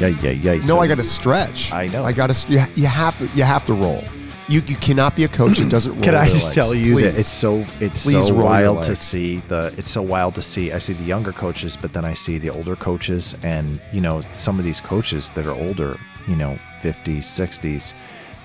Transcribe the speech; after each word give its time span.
Yeah, 0.00 0.08
yeah, 0.08 0.30
yeah. 0.30 0.54
No, 0.54 0.60
So- 0.60 0.80
I 0.80 0.86
got 0.86 0.98
to 0.98 1.04
stretch. 1.04 1.72
I 1.72 1.86
know. 1.86 2.04
I 2.04 2.12
got 2.12 2.30
to. 2.30 2.52
You, 2.52 2.60
you 2.74 2.86
have 2.86 3.18
to. 3.18 3.24
You 3.36 3.42
have 3.44 3.64
to 3.66 3.74
roll. 3.74 4.04
You 4.48 4.60
you 4.60 4.76
cannot 4.76 5.14
be 5.14 5.24
a 5.24 5.28
coach 5.28 5.58
that 5.58 5.68
doesn't 5.68 5.92
roll. 5.92 6.02
Can 6.02 6.14
I 6.14 6.24
just 6.24 6.46
legs. 6.46 6.54
tell 6.54 6.74
you 6.74 6.98
that 7.02 7.18
it's 7.18 7.28
so 7.28 7.58
it's 7.80 8.04
Please 8.04 8.28
so 8.28 8.34
wild 8.34 8.82
to 8.84 8.96
see 8.96 9.38
the 9.48 9.74
it's 9.76 9.90
so 9.90 10.00
wild 10.00 10.34
to 10.36 10.42
see. 10.42 10.72
I 10.72 10.78
see 10.78 10.94
the 10.94 11.04
younger 11.04 11.32
coaches, 11.32 11.76
but 11.76 11.92
then 11.92 12.06
I 12.06 12.14
see 12.14 12.38
the 12.38 12.48
older 12.48 12.74
coaches, 12.74 13.36
and 13.42 13.78
you 13.92 14.00
know 14.00 14.22
some 14.32 14.58
of 14.58 14.64
these 14.64 14.80
coaches 14.80 15.32
that 15.32 15.46
are 15.46 15.52
older, 15.52 15.98
you 16.26 16.34
know, 16.34 16.58
50s, 16.80 17.18
60s, 17.18 17.92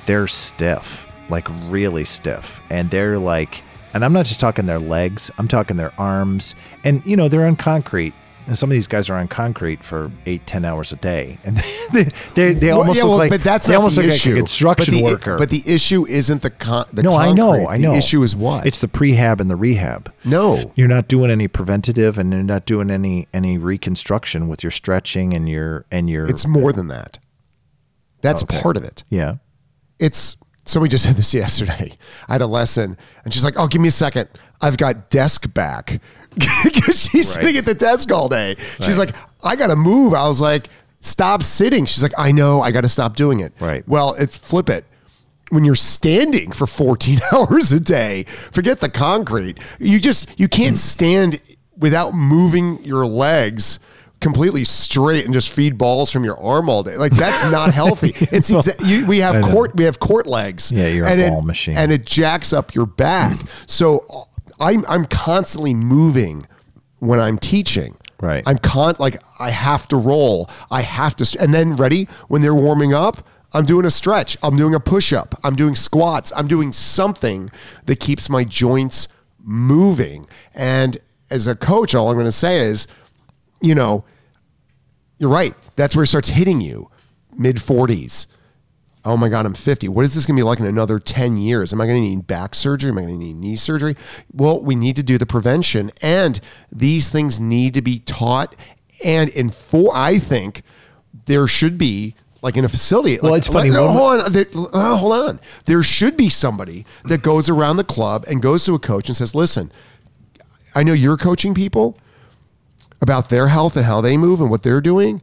they're 0.05 0.27
stiff, 0.27 1.08
like 1.30 1.47
really 1.72 2.03
stiff, 2.03 2.59
and 2.70 2.89
they're 2.89 3.17
like, 3.17 3.61
and 3.94 4.03
I'm 4.03 4.11
not 4.11 4.25
just 4.25 4.41
talking 4.41 4.66
their 4.66 4.80
legs, 4.80 5.31
I'm 5.38 5.47
talking 5.47 5.77
their 5.77 5.94
arms, 5.97 6.53
and 6.83 7.05
you 7.05 7.16
know 7.16 7.30
they're 7.30 7.45
on 7.45 7.55
concrete. 7.55 8.13
And 8.45 8.57
some 8.57 8.70
of 8.70 8.73
these 8.73 8.88
guys 8.88 9.09
are 9.09 9.15
on 9.15 9.27
concrete 9.27 9.83
for 9.83 10.11
eight, 10.25 10.45
ten 10.45 10.65
hours 10.65 10.91
a 10.91 10.97
day, 10.97 11.38
and 11.45 11.57
they 11.93 12.03
they, 12.35 12.53
they 12.53 12.67
Well, 12.67 12.79
almost 12.81 12.97
yeah, 12.97 13.03
look 13.03 13.09
well, 13.11 13.17
like 13.19 13.29
but 13.31 13.43
that's 13.43 13.67
they 13.67 13.75
almost 13.75 13.95
the 13.95 14.02
look 14.03 14.11
issue. 14.11 14.29
like 14.31 14.38
a 14.38 14.39
construction 14.41 14.93
but 14.95 14.97
the, 14.97 15.03
worker. 15.03 15.38
But 15.38 15.49
the 15.49 15.63
issue 15.66 16.05
isn't 16.08 16.41
the 16.41 16.49
con. 16.49 16.86
The 16.91 17.03
no, 17.03 17.16
I 17.16 17.31
know. 17.33 17.67
I 17.67 17.77
know. 17.77 17.91
The 17.91 17.97
issue 17.97 18.21
is 18.23 18.36
what? 18.36 18.66
It's 18.66 18.81
the 18.81 18.88
prehab 18.88 19.39
and 19.39 19.49
the 19.49 19.55
rehab. 19.55 20.11
no. 20.25 20.71
You're 20.75 20.88
not 20.88 21.08
doing 21.08 21.31
any 21.31 21.47
preventative, 21.47 22.17
and 22.17 22.33
you're 22.33 22.44
not 22.44 22.66
doing 22.66 22.89
any 22.91 23.27
any 23.33 23.58
reconstruction 23.58 24.47
with 24.47 24.64
your 24.64 24.71
stretching 24.71 25.33
and 25.33 25.47
your 25.47 25.86
and 25.91 26.09
your. 26.09 26.25
It's 26.30 26.45
more 26.47 26.73
than 26.73 26.88
that. 26.89 27.19
That's 28.21 28.44
Okay. 28.44 28.61
part 28.61 28.77
of 28.77 28.83
it. 28.83 29.03
yeah. 29.09 29.36
It's 29.99 30.36
somebody 30.66 30.92
just 30.92 31.03
said 31.03 31.16
this 31.16 31.33
yesterday. 31.33 31.92
I 32.28 32.33
had 32.33 32.42
a 32.42 32.47
lesson, 32.47 32.97
and 33.23 33.33
she's 33.33 33.44
like, 33.44 33.56
"Oh, 33.58 33.67
give 33.67 33.81
me 33.81 33.88
a 33.88 33.92
second. 33.92 34.30
I've 34.61 34.78
got 34.78 35.09
desk 35.09 35.53
back 35.53 36.00
because 36.36 37.00
she's 37.09 37.36
Right. 37.36 37.42
sitting 37.44 37.58
at 37.58 37.66
the 37.66 37.73
desk 37.73 38.11
all 38.11 38.30
day." 38.30 38.55
She's 38.81 38.97
Right. 38.97 39.08
like, 39.14 39.16
"I 39.44 39.55
got 39.55 39.67
to 39.67 39.75
move." 39.75 40.14
I 40.14 40.28
was 40.28 40.42
like, 40.42 40.70
"Stop 41.00 41.44
sitting." 41.44 41.86
She's 41.86 42.03
like, 42.03 42.14
"I 42.17 42.31
know. 42.31 42.61
I 42.61 42.72
got 42.72 42.81
to 42.81 42.89
stop 42.89 43.16
doing 43.16 43.39
it." 43.39 43.53
Right. 43.59 43.88
Well, 43.88 44.16
it's 44.17 44.38
flip 44.38 44.70
it. 44.70 44.86
When 45.50 45.66
you're 45.66 45.75
standing 45.75 46.52
for 46.52 46.66
14 46.66 47.20
hours 47.33 47.72
a 47.72 47.80
day, 47.80 48.23
forget 48.52 48.80
the 48.80 48.89
concrete. 48.89 49.59
You 49.80 50.00
just 50.00 50.27
you 50.39 50.48
can't 50.48 50.75
mm. 50.75 50.80
stand 50.80 51.42
without 51.77 52.14
moving 52.14 52.83
your 52.83 53.05
legs 53.05 53.80
completely 54.23 54.63
straight 54.63 55.25
and 55.25 55.33
just 55.33 55.52
feed 55.52 55.77
balls 55.77 56.11
from 56.11 56.23
your 56.23 56.39
arm 56.39 56.69
all 56.69 56.81
day. 56.81 56.97
Like 56.97 57.11
that's 57.13 57.43
not 57.45 57.73
healthy. 57.73 58.13
It's 58.31 58.49
exa- 58.49 58.83
you, 58.88 59.05
we 59.05 59.19
have 59.19 59.43
court 59.43 59.75
we 59.75 59.83
have 59.83 59.99
court 59.99 60.25
legs. 60.25 60.71
Yeah, 60.71 60.88
you're 60.88 61.05
a 61.05 61.09
and 61.11 61.31
ball 61.31 61.39
it, 61.41 61.45
machine. 61.45 61.77
and 61.77 61.91
it 61.91 62.05
jacks 62.05 62.52
up 62.53 62.73
your 62.73 62.85
back. 62.88 63.39
So 63.67 64.05
uh, 64.09 64.23
I'm 64.59 64.83
I'm 64.88 65.05
constantly 65.05 65.73
moving 65.73 66.47
when 66.99 67.19
I'm 67.19 67.38
teaching. 67.38 67.95
Right. 68.21 68.43
I'm 68.47 68.57
con 68.57 68.95
like 68.99 69.21
I 69.39 69.49
have 69.52 69.88
to 69.89 69.97
roll. 69.97 70.49
I 70.71 70.81
have 70.81 71.15
to, 71.17 71.37
and 71.41 71.53
then 71.53 71.75
ready 71.75 72.08
when 72.30 72.41
they're 72.41 72.55
warming 72.55 72.93
up. 72.93 73.27
I'm 73.55 73.65
doing 73.65 73.85
a 73.85 73.91
stretch. 73.91 74.35
I'm 74.41 74.58
doing 74.58 74.73
a 74.73 74.80
push 74.80 75.13
up. 75.13 75.35
I'm 75.43 75.55
doing 75.55 75.75
squats. 75.75 76.31
I'm 76.35 76.47
doing 76.47 76.71
something 76.71 77.52
that 77.85 77.99
keeps 77.99 78.27
my 78.27 78.43
joints 78.43 79.08
moving. 79.43 80.27
And 80.55 80.98
as 81.30 81.45
a 81.45 81.55
coach, 81.55 81.93
all 81.93 82.09
I'm 82.09 82.15
going 82.15 82.25
to 82.25 82.31
say 82.31 82.61
is, 82.61 82.87
you 83.61 83.75
know, 83.75 84.05
you're 85.23 85.32
right. 85.32 85.56
That's 85.78 85.95
where 85.95 86.04
it 86.04 86.08
starts 86.08 86.28
hitting 86.28 86.60
you 86.60 86.89
mid 87.38 87.56
40s. 87.56 88.28
Oh 89.06 89.16
my 89.16 89.30
God, 89.30 89.45
I'm 89.45 89.54
50. 89.54 89.88
What 89.88 90.04
is 90.04 90.14
this 90.14 90.26
going 90.26 90.36
to 90.36 90.39
be 90.42 90.44
like 90.44 90.60
in 90.60 90.66
another 90.66 91.00
10 91.00 91.38
years? 91.38 91.72
Am 91.72 91.80
I 91.80 91.86
going 91.86 92.04
to 92.04 92.10
need 92.10 92.28
back 92.28 92.54
surgery? 92.54 92.89
Am 92.92 92.98
I 92.98 93.04
going 93.04 93.17
to 93.17 93.23
need 93.26 93.38
knee 93.38 93.56
surgery? 93.56 93.95
Well, 94.34 94.61
we 94.61 94.76
need 94.76 94.98
to 94.98 95.04
do 95.04 95.17
the 95.17 95.26
prevention, 95.26 95.92
and 96.02 96.42
these 96.73 97.08
things 97.08 97.39
need 97.39 97.73
to 97.76 97.82
be 97.82 98.00
taught. 98.00 98.54
And 99.02 99.30
in 99.30 99.50
for, 99.50 99.92
I 99.95 100.20
think 100.20 100.61
there 101.26 101.48
should 101.48 101.78
be 101.78 102.16
like 102.42 102.58
in 102.58 102.66
a 102.66 102.70
facility. 102.70 103.17
Well, 103.22 103.32
like- 103.32 103.38
it's 103.40 103.48
funny, 103.48 103.70
No, 103.70 103.88
hold 103.88 104.20
on. 104.23 104.34
There, 104.34 104.45
uh, 104.73 104.98
hold 104.98 105.14
on. 105.14 105.40
There 105.66 105.84
should 105.84 106.17
be 106.17 106.28
somebody 106.28 106.86
that 107.05 107.22
goes 107.23 107.50
around 107.50 107.78
the 107.78 107.86
club 107.86 108.26
and 108.28 108.42
goes 108.42 108.66
to 108.66 108.73
a 108.76 108.80
coach 108.80 109.08
and 109.08 109.16
says, 109.16 109.34
"Listen, 109.34 109.72
I 110.76 110.84
know 110.84 110.92
you're 110.92 111.16
coaching 111.17 111.54
people 111.54 111.98
about 113.03 113.27
their 113.27 113.49
health 113.49 113.75
and 113.75 113.86
how 113.86 113.99
they 113.99 114.15
move 114.15 114.39
and 114.39 114.49
what 114.49 114.64
they're 114.64 114.81
doing. 114.81 115.21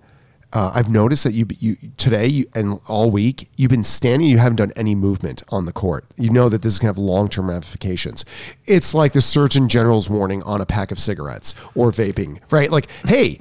Uh, 0.52 0.70
I've 0.74 0.90
noticed 0.90 1.24
that 1.24 1.32
you, 1.32 1.46
you 1.58 1.76
today 1.96 2.26
you, 2.26 2.44
and 2.54 2.78
all 2.86 3.10
week 3.10 3.48
you've 3.56 3.70
been 3.70 3.84
standing. 3.84 4.28
You 4.28 4.36
haven't 4.36 4.56
done 4.56 4.72
any 4.76 4.94
movement 4.94 5.42
on 5.48 5.64
the 5.64 5.72
court. 5.72 6.04
You 6.16 6.28
know 6.28 6.50
that 6.50 6.60
this 6.60 6.74
is 6.74 6.78
going 6.78 6.92
to 6.92 6.98
have 6.98 7.04
long 7.04 7.30
term 7.30 7.48
ramifications. 7.48 8.24
It's 8.66 8.92
like 8.92 9.14
the 9.14 9.22
Surgeon 9.22 9.68
General's 9.68 10.10
warning 10.10 10.42
on 10.42 10.60
a 10.60 10.66
pack 10.66 10.92
of 10.92 10.98
cigarettes 10.98 11.54
or 11.74 11.90
vaping, 11.90 12.40
right? 12.50 12.70
Like, 12.70 12.88
hey, 13.06 13.38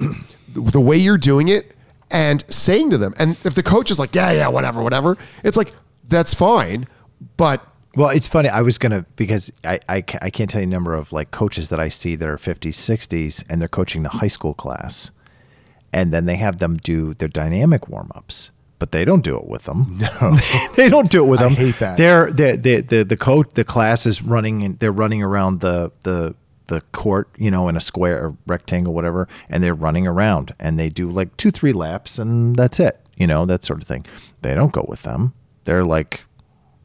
the 0.48 0.80
way 0.80 0.96
you're 0.96 1.18
doing 1.18 1.48
it 1.48 1.74
and 2.10 2.42
saying 2.48 2.90
to 2.90 2.98
them, 2.98 3.12
and 3.18 3.36
if 3.44 3.54
the 3.54 3.62
coach 3.62 3.90
is 3.90 3.98
like, 3.98 4.14
yeah, 4.14 4.32
yeah, 4.32 4.48
whatever, 4.48 4.82
whatever, 4.82 5.18
it's 5.44 5.58
like 5.58 5.72
that's 6.08 6.32
fine, 6.32 6.88
but 7.36 7.66
Well, 7.96 8.10
it's 8.10 8.28
funny. 8.28 8.48
I 8.48 8.62
was 8.62 8.78
gonna 8.78 9.04
because 9.16 9.52
I, 9.64 9.80
I 9.88 9.96
I 10.22 10.30
can't 10.30 10.48
tell 10.48 10.60
you 10.60 10.66
the 10.66 10.72
number 10.72 10.94
of 10.94 11.12
like 11.12 11.30
coaches 11.32 11.70
that 11.70 11.80
I 11.80 11.88
see 11.88 12.14
that 12.16 12.28
are 12.28 12.36
50s, 12.36 12.74
60s, 12.74 13.44
and 13.48 13.60
they're 13.60 13.68
coaching 13.68 14.02
the 14.04 14.08
high 14.10 14.28
school 14.28 14.54
class, 14.54 15.10
and 15.92 16.12
then 16.12 16.26
they 16.26 16.36
have 16.36 16.58
them 16.58 16.76
do 16.76 17.14
their 17.14 17.28
dynamic 17.28 17.88
warm 17.88 18.12
ups, 18.14 18.52
but 18.78 18.92
they 18.92 19.04
don't 19.04 19.22
do 19.24 19.36
it 19.36 19.48
with 19.48 19.64
them. 19.64 19.98
No, 19.98 20.36
they 20.76 20.88
don't 20.88 21.10
do 21.10 21.24
it 21.24 21.26
with 21.26 21.40
I 21.40 21.44
them. 21.44 21.54
hate 21.56 21.78
that. 21.80 21.96
They're 21.96 22.30
the 22.32 22.56
the 22.56 22.80
the 22.80 23.02
the 23.04 23.16
coach 23.16 23.48
the 23.54 23.64
class 23.64 24.06
is 24.06 24.22
running 24.22 24.62
and 24.62 24.78
they're 24.78 24.92
running 24.92 25.22
around 25.22 25.58
the 25.60 25.90
the 26.04 26.36
the 26.68 26.82
court, 26.92 27.28
you 27.36 27.50
know, 27.50 27.68
in 27.68 27.76
a 27.76 27.80
square 27.80 28.24
or 28.24 28.36
rectangle, 28.46 28.94
whatever, 28.94 29.26
and 29.48 29.64
they're 29.64 29.74
running 29.74 30.06
around 30.06 30.54
and 30.60 30.78
they 30.78 30.88
do 30.88 31.10
like 31.10 31.36
two 31.36 31.50
three 31.50 31.72
laps 31.72 32.20
and 32.20 32.54
that's 32.54 32.78
it, 32.78 33.00
you 33.16 33.26
know, 33.26 33.44
that 33.46 33.64
sort 33.64 33.82
of 33.82 33.88
thing. 33.88 34.06
They 34.42 34.54
don't 34.54 34.70
go 34.72 34.86
with 34.88 35.02
them. 35.02 35.34
They're 35.64 35.82
like 35.84 36.22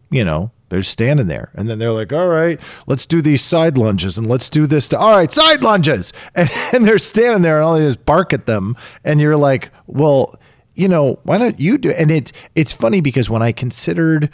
you 0.09 0.23
know, 0.23 0.51
they're 0.75 0.83
standing 0.83 1.27
there 1.27 1.51
and 1.53 1.69
then 1.69 1.79
they're 1.79 1.93
like, 1.93 2.11
all 2.11 2.27
right, 2.27 2.59
let's 2.85 3.05
do 3.05 3.21
these 3.21 3.41
side 3.41 3.77
lunges 3.77 4.17
and 4.17 4.27
let's 4.27 4.49
do 4.49 4.67
this. 4.67 4.89
To, 4.89 4.99
all 4.99 5.11
right, 5.11 5.31
side 5.31 5.63
lunges. 5.63 6.11
And, 6.35 6.49
and 6.73 6.85
they're 6.85 6.97
standing 6.97 7.43
there 7.43 7.55
and 7.57 7.65
all 7.65 7.75
they 7.75 7.85
is 7.85 7.95
bark 7.95 8.33
at 8.33 8.45
them. 8.45 8.75
And 9.05 9.21
you're 9.21 9.37
like, 9.37 9.71
well, 9.87 10.35
you 10.73 10.89
know, 10.89 11.17
why 11.23 11.37
don't 11.37 11.57
you 11.57 11.77
do 11.77 11.91
it? 11.91 11.97
And 11.97 12.11
it's, 12.11 12.33
it's 12.55 12.73
funny 12.73 12.99
because 12.99 13.29
when 13.29 13.41
I 13.41 13.53
considered 13.53 14.29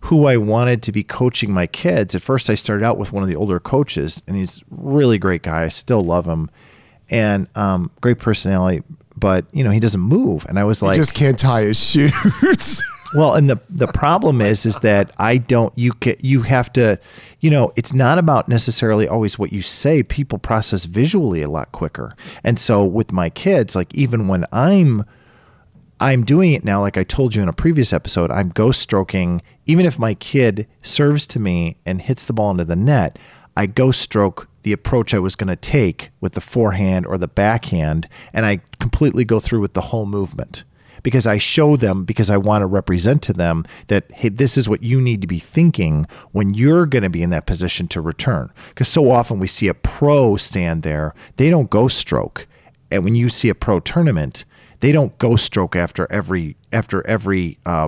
who 0.00 0.26
I 0.26 0.38
wanted 0.38 0.82
to 0.82 0.92
be 0.92 1.04
coaching 1.04 1.52
my 1.52 1.68
kids, 1.68 2.16
at 2.16 2.22
first 2.22 2.50
I 2.50 2.56
started 2.56 2.84
out 2.84 2.98
with 2.98 3.12
one 3.12 3.22
of 3.22 3.28
the 3.28 3.36
older 3.36 3.60
coaches 3.60 4.22
and 4.26 4.34
he's 4.34 4.62
a 4.62 4.64
really 4.70 5.18
great 5.18 5.42
guy. 5.42 5.62
I 5.62 5.68
still 5.68 6.00
love 6.00 6.26
him 6.26 6.50
and 7.08 7.46
um, 7.54 7.92
great 8.00 8.18
personality, 8.18 8.82
but 9.16 9.44
you 9.52 9.62
know, 9.62 9.70
he 9.70 9.78
doesn't 9.78 10.00
move. 10.00 10.46
And 10.48 10.58
I 10.58 10.64
was 10.64 10.82
like, 10.82 10.96
just 10.96 11.14
can't 11.14 11.38
tie 11.38 11.62
his 11.62 11.78
shoes. 11.90 12.82
Well, 13.16 13.34
and 13.34 13.48
the 13.48 13.58
the 13.70 13.86
problem 13.86 14.42
is 14.42 14.66
is 14.66 14.78
that 14.80 15.10
I 15.16 15.38
don't 15.38 15.72
you 15.76 15.92
ca 15.94 16.16
you 16.20 16.42
have 16.42 16.70
to 16.74 16.98
you 17.40 17.48
know 17.48 17.72
it's 17.74 17.94
not 17.94 18.18
about 18.18 18.46
necessarily 18.46 19.08
always 19.08 19.38
what 19.38 19.52
you 19.52 19.62
say. 19.62 20.02
People 20.02 20.38
process 20.38 20.84
visually 20.84 21.40
a 21.40 21.48
lot 21.48 21.72
quicker, 21.72 22.14
and 22.44 22.58
so 22.58 22.84
with 22.84 23.12
my 23.12 23.30
kids, 23.30 23.74
like 23.74 23.94
even 23.94 24.28
when 24.28 24.44
I'm 24.52 25.06
I'm 25.98 26.24
doing 26.24 26.52
it 26.52 26.62
now, 26.62 26.82
like 26.82 26.98
I 26.98 27.04
told 27.04 27.34
you 27.34 27.42
in 27.42 27.48
a 27.48 27.54
previous 27.54 27.94
episode, 27.94 28.30
I'm 28.30 28.50
ghost 28.50 28.82
stroking. 28.82 29.40
Even 29.64 29.86
if 29.86 29.98
my 29.98 30.12
kid 30.12 30.68
serves 30.82 31.26
to 31.28 31.40
me 31.40 31.78
and 31.86 32.02
hits 32.02 32.26
the 32.26 32.34
ball 32.34 32.50
into 32.50 32.66
the 32.66 32.76
net, 32.76 33.18
I 33.56 33.64
ghost 33.64 34.00
stroke 34.00 34.46
the 34.62 34.72
approach 34.72 35.14
I 35.14 35.18
was 35.20 35.36
going 35.36 35.48
to 35.48 35.56
take 35.56 36.10
with 36.20 36.34
the 36.34 36.42
forehand 36.42 37.06
or 37.06 37.16
the 37.16 37.28
backhand, 37.28 38.08
and 38.34 38.44
I 38.44 38.60
completely 38.78 39.24
go 39.24 39.40
through 39.40 39.60
with 39.60 39.72
the 39.72 39.80
whole 39.80 40.04
movement 40.04 40.64
because 41.06 41.24
I 41.24 41.38
show 41.38 41.76
them 41.76 42.02
because 42.02 42.30
I 42.30 42.36
want 42.36 42.62
to 42.62 42.66
represent 42.66 43.22
to 43.22 43.32
them 43.32 43.64
that 43.86 44.10
hey, 44.10 44.28
this 44.28 44.58
is 44.58 44.68
what 44.68 44.82
you 44.82 45.00
need 45.00 45.20
to 45.20 45.28
be 45.28 45.38
thinking 45.38 46.04
when 46.32 46.52
you're 46.52 46.84
going 46.84 47.04
to 47.04 47.08
be 47.08 47.22
in 47.22 47.30
that 47.30 47.46
position 47.46 47.86
to 47.86 48.00
return. 48.00 48.50
Because 48.70 48.88
so 48.88 49.12
often 49.12 49.38
we 49.38 49.46
see 49.46 49.68
a 49.68 49.74
pro 49.74 50.36
stand 50.36 50.82
there, 50.82 51.14
they 51.36 51.48
don't 51.48 51.70
ghost 51.70 51.96
stroke, 51.96 52.48
and 52.90 53.04
when 53.04 53.14
you 53.14 53.28
see 53.28 53.48
a 53.48 53.54
pro 53.54 53.78
tournament, 53.78 54.44
they 54.80 54.90
don't 54.90 55.16
ghost 55.18 55.44
stroke 55.44 55.76
after 55.76 56.10
every 56.10 56.56
after 56.72 57.06
every 57.06 57.60
uh, 57.64 57.86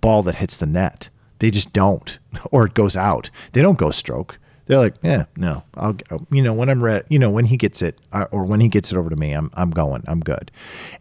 ball 0.00 0.22
that 0.22 0.36
hits 0.36 0.56
the 0.56 0.66
net. 0.66 1.10
They 1.40 1.50
just 1.50 1.72
don't, 1.72 2.16
or 2.52 2.64
it 2.66 2.74
goes 2.74 2.96
out. 2.96 3.28
They 3.54 3.60
don't 3.60 3.76
ghost 3.76 3.98
stroke. 3.98 4.38
They're 4.70 4.78
like, 4.78 4.94
yeah, 5.02 5.24
no, 5.36 5.64
I'll, 5.74 5.96
you 6.30 6.42
know, 6.42 6.52
when 6.52 6.68
I'm 6.68 6.80
ready, 6.80 7.04
you 7.08 7.18
know, 7.18 7.28
when 7.28 7.46
he 7.46 7.56
gets 7.56 7.82
it, 7.82 7.98
uh, 8.12 8.26
or 8.30 8.44
when 8.44 8.60
he 8.60 8.68
gets 8.68 8.92
it 8.92 8.96
over 8.96 9.10
to 9.10 9.16
me, 9.16 9.32
I'm, 9.32 9.50
I'm 9.54 9.72
going, 9.72 10.04
I'm 10.06 10.20
good. 10.20 10.52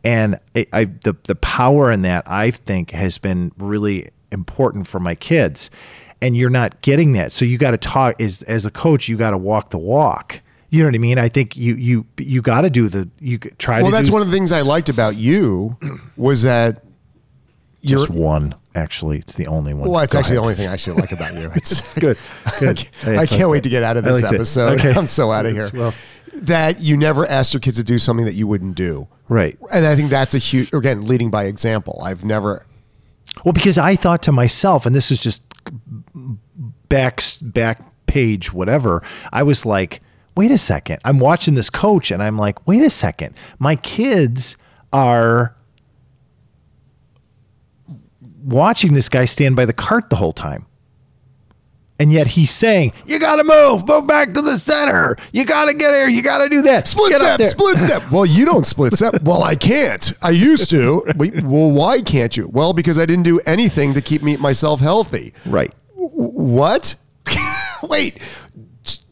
And 0.03 0.39
it, 0.55 0.69
I, 0.73 0.85
the, 0.85 1.15
the 1.25 1.35
power 1.35 1.91
in 1.91 2.01
that 2.01 2.23
I 2.25 2.49
think 2.49 2.89
has 2.89 3.19
been 3.19 3.51
really 3.59 4.09
important 4.31 4.87
for 4.87 4.99
my 4.99 5.13
kids. 5.13 5.69
And 6.19 6.35
you're 6.35 6.49
not 6.49 6.81
getting 6.81 7.13
that, 7.13 7.31
so 7.31 7.45
you 7.45 7.59
got 7.59 7.71
to 7.71 7.77
talk. 7.77 8.19
As 8.19 8.41
as 8.43 8.65
a 8.65 8.71
coach, 8.71 9.07
you 9.07 9.15
got 9.17 9.29
to 9.29 9.37
walk 9.37 9.69
the 9.69 9.77
walk. 9.77 10.41
You 10.69 10.79
know 10.79 10.87
what 10.87 10.95
I 10.95 10.97
mean? 10.97 11.19
I 11.19 11.29
think 11.29 11.55
you 11.55 11.75
you 11.75 12.07
you 12.17 12.41
got 12.41 12.61
to 12.61 12.71
do 12.71 12.89
the 12.89 13.07
you 13.19 13.37
try 13.37 13.77
to 13.77 13.83
well, 13.83 13.91
that's 13.91 14.09
do 14.09 14.13
one 14.13 14.21
of 14.23 14.27
the 14.29 14.33
things 14.33 14.51
I 14.51 14.61
liked 14.61 14.89
about 14.89 15.15
you 15.15 15.77
was 16.17 16.41
that 16.41 16.83
you're 17.81 17.99
just 17.99 18.09
one. 18.09 18.55
Actually, 18.75 19.17
it's 19.17 19.33
the 19.33 19.47
only 19.47 19.73
one. 19.73 19.89
Well, 19.89 20.03
it's 20.03 20.13
Go 20.13 20.19
actually 20.19 20.35
the 20.35 20.41
only 20.41 20.55
thing 20.55 20.67
I 20.67 20.73
actually 20.73 21.01
like 21.01 21.11
about 21.11 21.33
you. 21.33 21.51
It's, 21.55 21.71
It's 21.79 21.93
good. 21.93 22.17
good. 22.59 22.87
I 23.05 23.23
It's 23.23 23.31
can't 23.35 23.49
wait 23.49 23.63
to 23.63 23.69
get 23.69 23.83
out 23.83 23.97
of 23.97 24.03
this 24.03 24.23
episode. 24.23 24.79
Okay. 24.79 24.93
I'm 24.93 25.05
so 25.05 25.31
out 25.31 25.45
of 25.45 25.53
here. 25.53 25.69
Well, 25.73 25.93
that 26.33 26.79
you 26.79 26.95
never 26.95 27.25
asked 27.27 27.53
your 27.53 27.61
kids 27.61 27.77
to 27.77 27.83
do 27.83 27.97
something 27.97 28.25
that 28.25 28.35
you 28.35 28.47
wouldn't 28.47 28.75
do. 28.75 29.07
right. 29.27 29.57
And 29.73 29.85
I 29.85 29.95
think 29.95 30.09
that's 30.09 30.33
a 30.33 30.37
huge, 30.37 30.71
again, 30.73 31.05
leading 31.05 31.29
by 31.31 31.45
example. 31.45 31.99
I've 32.03 32.23
never, 32.23 32.65
Well, 33.43 33.53
because 33.53 33.77
I 33.77 33.95
thought 33.95 34.21
to 34.23 34.31
myself, 34.31 34.85
and 34.85 34.95
this 34.95 35.11
is 35.11 35.19
just 35.19 35.41
back 36.89 37.21
back 37.41 37.83
page 38.05 38.53
whatever. 38.53 39.01
I 39.33 39.43
was 39.43 39.65
like, 39.65 40.01
wait 40.35 40.51
a 40.51 40.57
second. 40.57 40.99
I'm 41.05 41.19
watching 41.19 41.55
this 41.55 41.69
coach, 41.69 42.11
and 42.11 42.21
I'm 42.23 42.37
like, 42.37 42.65
wait 42.67 42.83
a 42.83 42.89
second. 42.89 43.35
My 43.59 43.75
kids 43.75 44.55
are 44.93 45.55
watching 48.43 48.93
this 48.93 49.09
guy 49.09 49.25
stand 49.25 49.55
by 49.55 49.65
the 49.65 49.73
cart 49.73 50.09
the 50.09 50.15
whole 50.17 50.33
time. 50.33 50.65
And 52.01 52.13
yet 52.13 52.27
he's 52.27 52.51
saying, 52.51 52.93
"You 53.05 53.19
got 53.19 53.35
to 53.35 53.43
move, 53.43 53.85
move 53.85 54.07
back 54.07 54.33
to 54.35 54.41
the 54.41 54.57
center. 54.57 55.17
You 55.33 55.43
got 55.43 55.65
to 55.65 55.73
get 55.73 55.93
here. 55.93 56.07
You 56.07 56.21
got 56.21 56.37
to 56.37 56.47
do 56.47 56.61
that. 56.61 56.87
split 56.87 57.11
Get 57.11 57.19
step, 57.19 57.49
split 57.49 57.77
step. 57.77 58.03
Well, 58.11 58.25
you 58.25 58.45
don't 58.45 58.65
split 58.65 58.95
step. 58.95 59.21
Well, 59.21 59.43
I 59.43 59.55
can't. 59.55 60.13
I 60.21 60.29
used 60.29 60.69
to. 60.69 61.03
Well, 61.17 61.71
why 61.71 62.01
can't 62.01 62.37
you? 62.37 62.47
Well, 62.47 62.71
because 62.71 62.97
I 62.97 63.05
didn't 63.05 63.25
do 63.25 63.41
anything 63.45 63.93
to 63.95 64.01
keep 64.01 64.23
me 64.23 64.37
myself 64.37 64.79
healthy. 64.79 65.33
Right. 65.45 65.73
What? 65.95 66.95
Wait, 67.83 68.19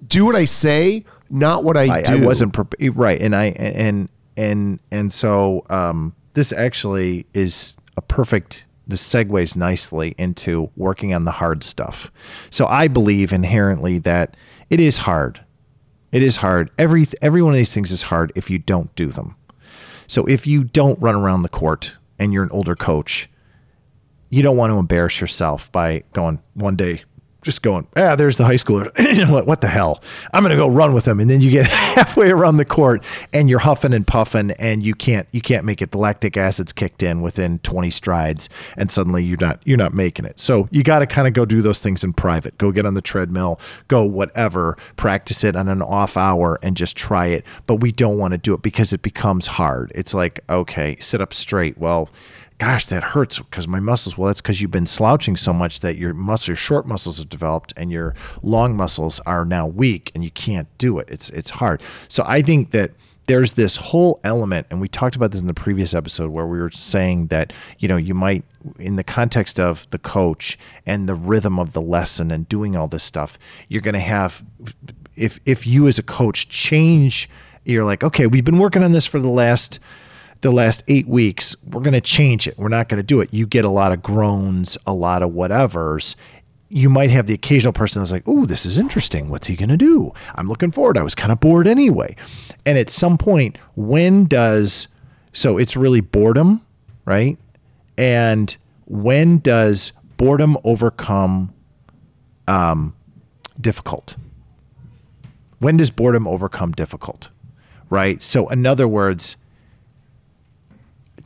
do 0.07 0.25
what 0.25 0.35
I 0.35 0.45
say, 0.45 1.05
not 1.29 1.63
what 1.63 1.77
I, 1.77 1.97
I, 1.97 2.01
do. 2.03 2.23
I 2.23 2.25
wasn't 2.25 2.53
prepared. 2.53 2.95
Right, 2.95 3.19
and 3.19 3.35
I 3.35 3.47
and 3.47 4.09
and 4.35 4.79
and 4.91 5.11
so 5.11 5.65
um, 5.69 6.15
this 6.33 6.53
actually 6.53 7.25
is 7.33 7.77
a 7.95 8.01
perfect. 8.01 8.65
This 8.87 9.07
segues 9.07 9.57
nicely 9.57 10.15
into 10.17 10.71
working 10.75 11.13
on 11.13 11.25
the 11.25 11.31
hard 11.31 11.63
stuff. 11.63 12.11
So 12.49 12.67
I 12.67 12.87
believe 12.87 13.33
inherently 13.33 13.97
that 13.99 14.37
it 14.69 14.79
is 14.79 14.99
hard. 14.99 15.41
It 16.11 16.23
is 16.23 16.37
hard. 16.37 16.71
Every 16.77 17.05
every 17.21 17.41
one 17.41 17.53
of 17.53 17.57
these 17.57 17.73
things 17.73 17.91
is 17.91 18.03
hard 18.03 18.31
if 18.35 18.49
you 18.49 18.59
don't 18.59 18.93
do 18.95 19.07
them. 19.07 19.35
So 20.07 20.25
if 20.25 20.47
you 20.47 20.63
don't 20.63 21.01
run 21.01 21.15
around 21.15 21.43
the 21.43 21.49
court 21.49 21.95
and 22.17 22.31
you're 22.31 22.43
an 22.43 22.51
older 22.51 22.75
coach, 22.75 23.29
you 24.29 24.41
don't 24.41 24.57
want 24.57 24.71
to 24.71 24.77
embarrass 24.77 25.19
yourself 25.19 25.71
by 25.71 26.03
going 26.13 26.39
one 26.53 26.75
day, 26.75 27.03
just 27.47 27.61
going, 27.61 27.87
ah, 27.95 28.13
there's 28.17 28.35
the 28.35 28.43
high 28.43 28.55
schooler. 28.55 28.91
what? 29.31 29.47
What 29.47 29.61
the 29.61 29.69
hell? 29.69 30.03
I'm 30.33 30.43
going 30.43 30.51
to 30.51 30.57
go 30.57 30.67
run 30.67 30.93
with 30.93 31.05
them. 31.05 31.21
And 31.21 31.29
then 31.29 31.39
you 31.39 31.49
get 31.49 31.65
halfway 31.95 32.29
around 32.29 32.57
the 32.57 32.65
court 32.65 33.01
and 33.31 33.49
you're 33.49 33.59
huffing 33.59 33.93
and 33.93 34.05
puffing 34.05 34.51
and 34.51 34.85
you 34.85 34.93
can't, 34.93 35.29
you 35.31 35.39
can't 35.39 35.63
make 35.63 35.81
it. 35.81 35.93
The 35.93 35.97
lactic 35.97 36.35
acid's 36.35 36.73
kicked 36.73 37.03
in 37.03 37.21
within 37.21 37.59
20 37.59 37.89
strides 37.89 38.49
and 38.75 38.91
suddenly 38.91 39.23
you're 39.23 39.39
not, 39.39 39.61
you're 39.63 39.77
not 39.77 39.93
making 39.93 40.25
it. 40.25 40.41
So 40.41 40.67
you 40.71 40.83
got 40.83 40.99
to 40.99 41.07
kind 41.07 41.25
of 41.25 41.33
go 41.33 41.45
do 41.45 41.61
those 41.61 41.79
things 41.79 42.03
in 42.03 42.11
private. 42.11 42.57
Go 42.57 42.73
get 42.73 42.85
on 42.85 42.95
the 42.95 43.01
treadmill, 43.01 43.61
go 43.87 44.03
whatever, 44.03 44.77
practice 44.97 45.45
it 45.45 45.55
on 45.55 45.69
an 45.69 45.81
off 45.81 46.17
hour 46.17 46.59
and 46.61 46.75
just 46.75 46.97
try 46.97 47.27
it. 47.27 47.45
But 47.65 47.77
we 47.77 47.93
don't 47.93 48.17
want 48.17 48.33
to 48.33 48.37
do 48.37 48.53
it 48.55 48.61
because 48.61 48.91
it 48.91 49.01
becomes 49.01 49.47
hard. 49.47 49.93
It's 49.95 50.13
like, 50.13 50.41
okay, 50.49 50.97
sit 50.99 51.21
up 51.21 51.33
straight. 51.33 51.77
Well, 51.77 52.09
gosh, 52.57 52.87
that 52.87 53.03
hurts 53.03 53.39
because 53.39 53.67
my 53.67 53.79
muscles. 53.79 54.17
Well, 54.17 54.27
that's 54.27 54.41
because 54.41 54.61
you've 54.61 54.71
been 54.71 54.85
slouching 54.85 55.35
so 55.35 55.53
much 55.53 55.81
that 55.81 55.97
your 55.97 56.13
muscle, 56.13 56.51
your 56.51 56.57
short 56.57 56.87
muscles 56.87 57.19
have 57.19 57.29
developed, 57.29 57.73
and 57.77 57.91
your 57.91 58.15
long 58.41 58.75
muscles 58.75 59.19
are 59.25 59.45
now 59.45 59.67
weak, 59.67 60.11
and 60.15 60.23
you 60.23 60.31
can't 60.31 60.67
do 60.77 60.99
it. 60.99 61.07
It's 61.09 61.29
it's 61.29 61.51
hard. 61.51 61.81
So 62.07 62.23
I 62.25 62.41
think 62.41 62.71
that 62.71 62.91
there's 63.27 63.53
this 63.53 63.75
whole 63.75 64.19
element, 64.23 64.67
and 64.69 64.79
we 64.79 64.87
talked 64.87 65.15
about 65.15 65.31
this 65.31 65.41
in 65.41 65.47
the 65.47 65.53
previous 65.53 65.93
episode 65.93 66.31
where 66.31 66.47
we 66.47 66.59
were 66.59 66.71
saying 66.71 67.27
that 67.27 67.53
you 67.79 67.87
know 67.87 67.97
you 67.97 68.13
might, 68.13 68.43
in 68.79 68.95
the 68.95 69.03
context 69.03 69.59
of 69.59 69.87
the 69.91 69.99
coach 69.99 70.57
and 70.85 71.07
the 71.07 71.15
rhythm 71.15 71.59
of 71.59 71.73
the 71.73 71.81
lesson 71.81 72.31
and 72.31 72.49
doing 72.49 72.75
all 72.75 72.87
this 72.87 73.03
stuff, 73.03 73.37
you're 73.67 73.81
going 73.81 73.93
to 73.93 73.99
have 73.99 74.43
if 75.15 75.39
if 75.45 75.67
you 75.67 75.87
as 75.87 75.99
a 75.99 76.03
coach 76.03 76.49
change, 76.49 77.29
you're 77.65 77.85
like, 77.85 78.03
okay, 78.03 78.27
we've 78.27 78.45
been 78.45 78.59
working 78.59 78.83
on 78.83 78.93
this 78.93 79.05
for 79.05 79.19
the 79.19 79.29
last 79.29 79.79
the 80.41 80.51
last 80.51 80.83
eight 80.87 81.07
weeks, 81.07 81.55
we're 81.65 81.81
going 81.81 81.93
to 81.93 82.01
change 82.01 82.47
it. 82.47 82.57
We're 82.57 82.69
not 82.69 82.89
going 82.89 82.97
to 82.97 83.03
do 83.03 83.21
it. 83.21 83.33
You 83.33 83.47
get 83.47 83.65
a 83.65 83.69
lot 83.69 83.91
of 83.91 84.03
groans, 84.03 84.77
a 84.85 84.93
lot 84.93 85.23
of 85.23 85.31
whatevers. 85.31 86.15
You 86.69 86.89
might 86.89 87.09
have 87.09 87.27
the 87.27 87.33
occasional 87.33 87.73
person 87.73 88.01
that's 88.01 88.11
like, 88.11 88.23
oh, 88.27 88.45
this 88.45 88.65
is 88.65 88.79
interesting. 88.79 89.29
What's 89.29 89.47
he 89.47 89.55
going 89.55 89.69
to 89.69 89.77
do? 89.77 90.13
I'm 90.35 90.47
looking 90.47 90.71
forward. 90.71 90.97
I 90.97 91.03
was 91.03 91.15
kind 91.15 91.31
of 91.31 91.39
bored 91.39 91.65
anyway. 91.65 92.15
And 92.65 92.77
at 92.77 92.89
some 92.89 93.17
point, 93.17 93.57
when 93.75 94.25
does, 94.25 94.87
so 95.33 95.57
it's 95.57 95.77
really 95.77 96.01
boredom, 96.01 96.61
right? 97.05 97.37
And 97.97 98.55
when 98.85 99.39
does 99.39 99.93
boredom 100.17 100.57
overcome 100.63 101.53
um, 102.47 102.95
difficult? 103.59 104.17
When 105.59 105.77
does 105.77 105.89
boredom 105.89 106.27
overcome 106.27 106.73
difficult? 106.73 107.29
Right? 107.89 108.21
So, 108.21 108.49
in 108.49 108.65
other 108.65 108.87
words, 108.87 109.37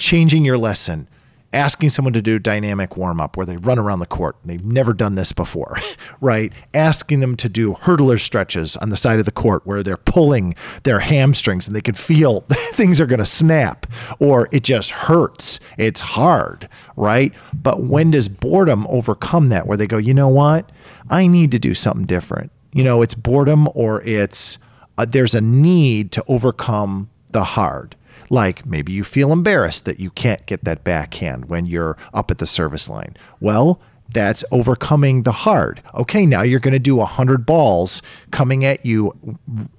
changing 0.01 0.43
your 0.43 0.57
lesson, 0.57 1.07
asking 1.53 1.89
someone 1.89 2.13
to 2.13 2.23
do 2.23 2.39
dynamic 2.39 2.97
warm 2.97 3.21
up 3.21 3.37
where 3.37 3.45
they 3.45 3.57
run 3.57 3.77
around 3.77 3.99
the 3.99 4.05
court. 4.07 4.35
They've 4.43 4.65
never 4.65 4.93
done 4.93 5.13
this 5.13 5.31
before, 5.31 5.77
right? 6.21 6.51
Asking 6.73 7.19
them 7.19 7.35
to 7.35 7.47
do 7.47 7.73
hurdler 7.73 8.19
stretches 8.19 8.75
on 8.77 8.89
the 8.89 8.97
side 8.97 9.19
of 9.19 9.25
the 9.25 9.31
court 9.31 9.65
where 9.65 9.83
they're 9.83 9.97
pulling 9.97 10.55
their 10.83 10.99
hamstrings 10.99 11.67
and 11.67 11.75
they 11.75 11.81
can 11.81 11.93
feel 11.93 12.41
things 12.49 12.99
are 12.99 13.05
going 13.05 13.19
to 13.19 13.25
snap 13.25 13.85
or 14.19 14.49
it 14.51 14.63
just 14.63 14.89
hurts. 14.89 15.59
It's 15.77 16.01
hard, 16.01 16.67
right? 16.95 17.31
But 17.53 17.83
when 17.83 18.09
does 18.11 18.27
boredom 18.27 18.87
overcome 18.87 19.49
that 19.49 19.67
where 19.67 19.77
they 19.77 19.87
go, 19.87 19.97
you 19.97 20.15
know 20.15 20.29
what? 20.29 20.71
I 21.09 21.27
need 21.27 21.51
to 21.51 21.59
do 21.59 21.75
something 21.75 22.05
different. 22.05 22.51
You 22.73 22.83
know, 22.83 23.03
it's 23.03 23.13
boredom 23.13 23.69
or 23.75 24.01
it's 24.01 24.57
uh, 24.97 25.05
there's 25.05 25.35
a 25.35 25.41
need 25.41 26.11
to 26.13 26.23
overcome 26.27 27.09
the 27.31 27.43
hard. 27.43 27.95
Like 28.31 28.65
maybe 28.65 28.93
you 28.93 29.03
feel 29.03 29.33
embarrassed 29.33 29.83
that 29.85 29.99
you 29.99 30.09
can't 30.09 30.45
get 30.45 30.63
that 30.63 30.85
backhand 30.85 31.45
when 31.45 31.65
you're 31.65 31.97
up 32.13 32.31
at 32.31 32.37
the 32.37 32.45
service 32.45 32.89
line. 32.89 33.17
Well, 33.41 33.81
that's 34.13 34.43
overcoming 34.51 35.23
the 35.23 35.31
hard. 35.31 35.81
Okay, 35.93 36.25
now 36.25 36.41
you're 36.41 36.61
going 36.61 36.73
to 36.73 36.79
do 36.79 36.95
100 36.95 37.45
balls 37.45 38.01
coming 38.31 38.63
at 38.63 38.85
you, 38.85 39.13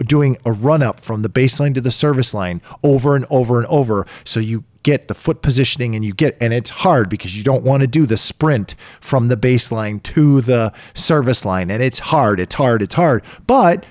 doing 0.01 0.37
a 0.45 0.53
run 0.53 0.83
up 0.83 1.01
from 1.01 1.23
the 1.23 1.29
baseline 1.31 1.75
to 1.75 1.81
the 1.81 1.91
service 1.91 2.35
line 2.35 2.61
over 2.83 3.17
and 3.17 3.27
over 3.31 3.59
and 3.59 3.67
over. 3.69 4.07
So 4.25 4.39
you 4.39 4.65
get 4.83 5.09
the 5.09 5.15
foot 5.15 5.41
positioning 5.41 5.95
and 5.95 6.05
you 6.05 6.13
get, 6.13 6.37
and 6.41 6.53
it's 6.53 6.71
hard 6.71 7.09
because 7.09 7.37
you 7.37 7.43
don't 7.43 7.65
want 7.65 7.81
to 7.83 7.87
do 7.87 8.05
the 8.05 8.17
sprint 8.19 8.75
from 9.01 9.29
the 9.29 9.37
baseline 9.37 10.03
to 10.03 10.43
the 10.43 10.75
service 10.95 11.45
line. 11.47 11.71
And 11.71 11.83
it's 11.83 12.01
hard, 12.01 12.39
it's 12.39 12.55
hard, 12.55 12.83
it's 12.83 12.95
hard. 12.95 13.25
But 13.47 13.87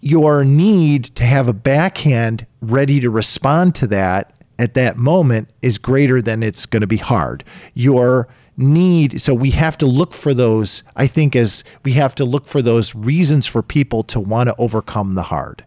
your 0.00 0.44
need 0.44 1.04
to 1.04 1.24
have 1.24 1.48
a 1.48 1.52
backhand 1.52 2.46
ready 2.60 3.00
to 3.00 3.10
respond 3.10 3.74
to 3.76 3.86
that 3.88 4.32
at 4.58 4.74
that 4.74 4.96
moment 4.96 5.48
is 5.62 5.78
greater 5.78 6.20
than 6.20 6.42
it's 6.42 6.66
going 6.66 6.80
to 6.80 6.86
be 6.86 6.96
hard. 6.96 7.44
Your 7.74 8.28
need, 8.56 9.20
so 9.20 9.32
we 9.32 9.52
have 9.52 9.78
to 9.78 9.86
look 9.86 10.12
for 10.12 10.34
those, 10.34 10.82
I 10.96 11.06
think, 11.06 11.36
as 11.36 11.62
we 11.84 11.92
have 11.92 12.14
to 12.16 12.24
look 12.24 12.46
for 12.46 12.60
those 12.60 12.94
reasons 12.94 13.46
for 13.46 13.62
people 13.62 14.02
to 14.04 14.18
want 14.18 14.48
to 14.48 14.56
overcome 14.58 15.14
the 15.14 15.22
hard, 15.24 15.64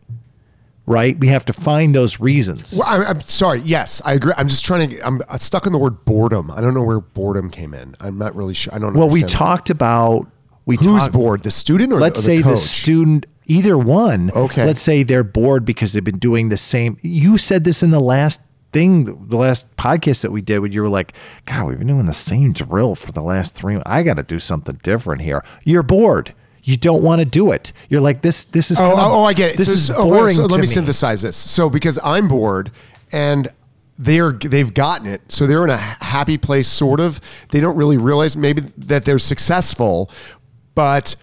right? 0.85 1.17
We 1.17 1.29
have 1.29 1.45
to 1.45 1.53
find 1.53 1.95
those 1.95 2.19
reasons. 2.19 2.75
Well, 2.77 2.87
I'm, 2.87 3.17
I'm 3.17 3.21
sorry. 3.21 3.61
Yes, 3.61 4.01
I 4.03 4.13
agree. 4.13 4.33
I'm 4.37 4.49
just 4.49 4.65
trying 4.65 4.89
to. 4.89 5.05
I'm 5.05 5.21
stuck 5.37 5.65
on 5.65 5.71
the 5.71 5.79
word 5.79 6.03
boredom. 6.03 6.51
I 6.51 6.59
don't 6.59 6.73
know 6.73 6.83
where 6.83 6.99
boredom 6.99 7.49
came 7.49 7.73
in. 7.73 7.95
I'm 8.01 8.17
not 8.17 8.35
really 8.35 8.53
sure. 8.53 8.75
I 8.75 8.79
don't. 8.79 8.93
well, 8.93 9.09
we 9.09 9.23
talked 9.23 9.69
about, 9.69 10.27
we 10.65 10.75
Who's 10.75 11.03
talked, 11.03 11.13
bored? 11.13 11.43
The 11.43 11.51
student 11.51 11.93
or 11.93 12.01
let's 12.01 12.17
the, 12.17 12.23
say 12.23 12.37
the 12.37 12.43
the 12.43 12.49
coach? 12.55 12.59
student 12.59 13.25
either 13.45 13.77
one 13.77 14.31
Okay. 14.35 14.65
let's 14.65 14.81
say 14.81 15.03
they're 15.03 15.23
bored 15.23 15.65
because 15.65 15.93
they've 15.93 16.03
been 16.03 16.19
doing 16.19 16.49
the 16.49 16.57
same 16.57 16.97
you 17.01 17.37
said 17.37 17.63
this 17.63 17.81
in 17.83 17.91
the 17.91 17.99
last 17.99 18.41
thing 18.71 19.27
the 19.27 19.35
last 19.37 19.75
podcast 19.75 20.21
that 20.21 20.31
we 20.31 20.41
did 20.41 20.59
when 20.59 20.71
you 20.71 20.81
were 20.81 20.89
like 20.89 21.13
god 21.45 21.67
we've 21.67 21.77
been 21.79 21.87
doing 21.87 22.05
the 22.05 22.13
same 22.13 22.53
drill 22.53 22.95
for 22.95 23.11
the 23.11 23.21
last 23.21 23.53
three 23.53 23.77
i 23.85 24.01
gotta 24.03 24.23
do 24.23 24.39
something 24.39 24.79
different 24.83 25.21
here 25.21 25.43
you're 25.65 25.83
bored 25.83 26.33
you 26.63 26.77
don't 26.77 27.01
want 27.03 27.19
to 27.19 27.25
do 27.25 27.51
it 27.51 27.73
you're 27.89 27.99
like 27.99 28.21
this 28.21 28.45
this 28.45 28.69
is 28.71 28.79
Oh, 28.79 28.83
kinda- 28.87 29.01
oh, 29.03 29.21
oh, 29.21 29.23
I 29.25 29.33
get 29.33 29.51
it. 29.53 29.57
this 29.57 29.87
So- 29.87 29.93
is 29.93 29.99
boring 30.11 30.35
so 30.35 30.43
to 30.47 30.53
let 30.53 30.57
me 30.57 30.61
me. 30.61 30.67
synthesize 30.67 31.21
this. 31.23 31.35
So 31.35 31.69
because 31.69 31.97
I'm 32.03 32.27
bored 32.27 32.71
and 33.11 33.47
they're 33.97 34.31
they've 34.31 34.71
gotten 34.73 35.07
it, 35.07 35.21
so 35.31 35.45
they're 35.47 35.63
in 35.63 35.69
a 35.71 35.77
happy 35.77 36.37
place, 36.37 36.67
sort 36.67 36.99
of. 36.99 37.19
They 37.49 37.59
don't 37.59 37.75
really 37.75 37.97
realize 37.97 38.37
maybe 38.37 38.61
that 38.77 39.05
they're 39.05 39.19
successful, 39.19 40.09
but 40.75 41.15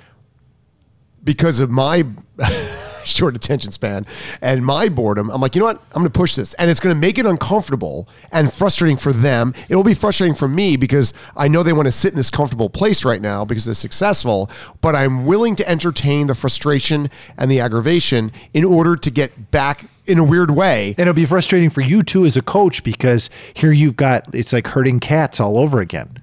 because 1.28 1.60
of 1.60 1.68
my 1.70 2.06
short 3.04 3.36
attention 3.36 3.70
span 3.70 4.06
and 4.40 4.64
my 4.64 4.88
boredom, 4.88 5.28
I'm 5.28 5.42
like, 5.42 5.54
you 5.54 5.58
know 5.58 5.66
what? 5.66 5.76
I'm 5.92 6.00
going 6.00 6.10
to 6.10 6.18
push 6.18 6.36
this, 6.36 6.54
and 6.54 6.70
it's 6.70 6.80
going 6.80 6.96
to 6.96 6.98
make 6.98 7.18
it 7.18 7.26
uncomfortable 7.26 8.08
and 8.32 8.50
frustrating 8.50 8.96
for 8.96 9.12
them. 9.12 9.52
It 9.68 9.76
will 9.76 9.84
be 9.84 9.92
frustrating 9.92 10.34
for 10.34 10.48
me 10.48 10.76
because 10.76 11.12
I 11.36 11.46
know 11.46 11.62
they 11.62 11.74
want 11.74 11.84
to 11.84 11.92
sit 11.92 12.12
in 12.12 12.16
this 12.16 12.30
comfortable 12.30 12.70
place 12.70 13.04
right 13.04 13.20
now 13.20 13.44
because 13.44 13.66
they're 13.66 13.74
successful, 13.74 14.50
but 14.80 14.94
I'm 14.94 15.26
willing 15.26 15.54
to 15.56 15.68
entertain 15.68 16.28
the 16.28 16.34
frustration 16.34 17.10
and 17.36 17.50
the 17.50 17.60
aggravation 17.60 18.32
in 18.54 18.64
order 18.64 18.96
to 18.96 19.10
get 19.10 19.50
back 19.50 19.84
in 20.06 20.16
a 20.16 20.24
weird 20.24 20.50
way. 20.50 20.94
and 20.96 21.00
it'll 21.00 21.12
be 21.12 21.26
frustrating 21.26 21.68
for 21.68 21.82
you 21.82 22.02
too 22.02 22.24
as 22.24 22.38
a 22.38 22.42
coach 22.42 22.82
because 22.82 23.28
here 23.52 23.70
you've 23.70 23.96
got 23.96 24.34
it's 24.34 24.54
like 24.54 24.66
herding 24.68 24.98
cats 24.98 25.40
all 25.40 25.58
over 25.58 25.82
again 25.82 26.17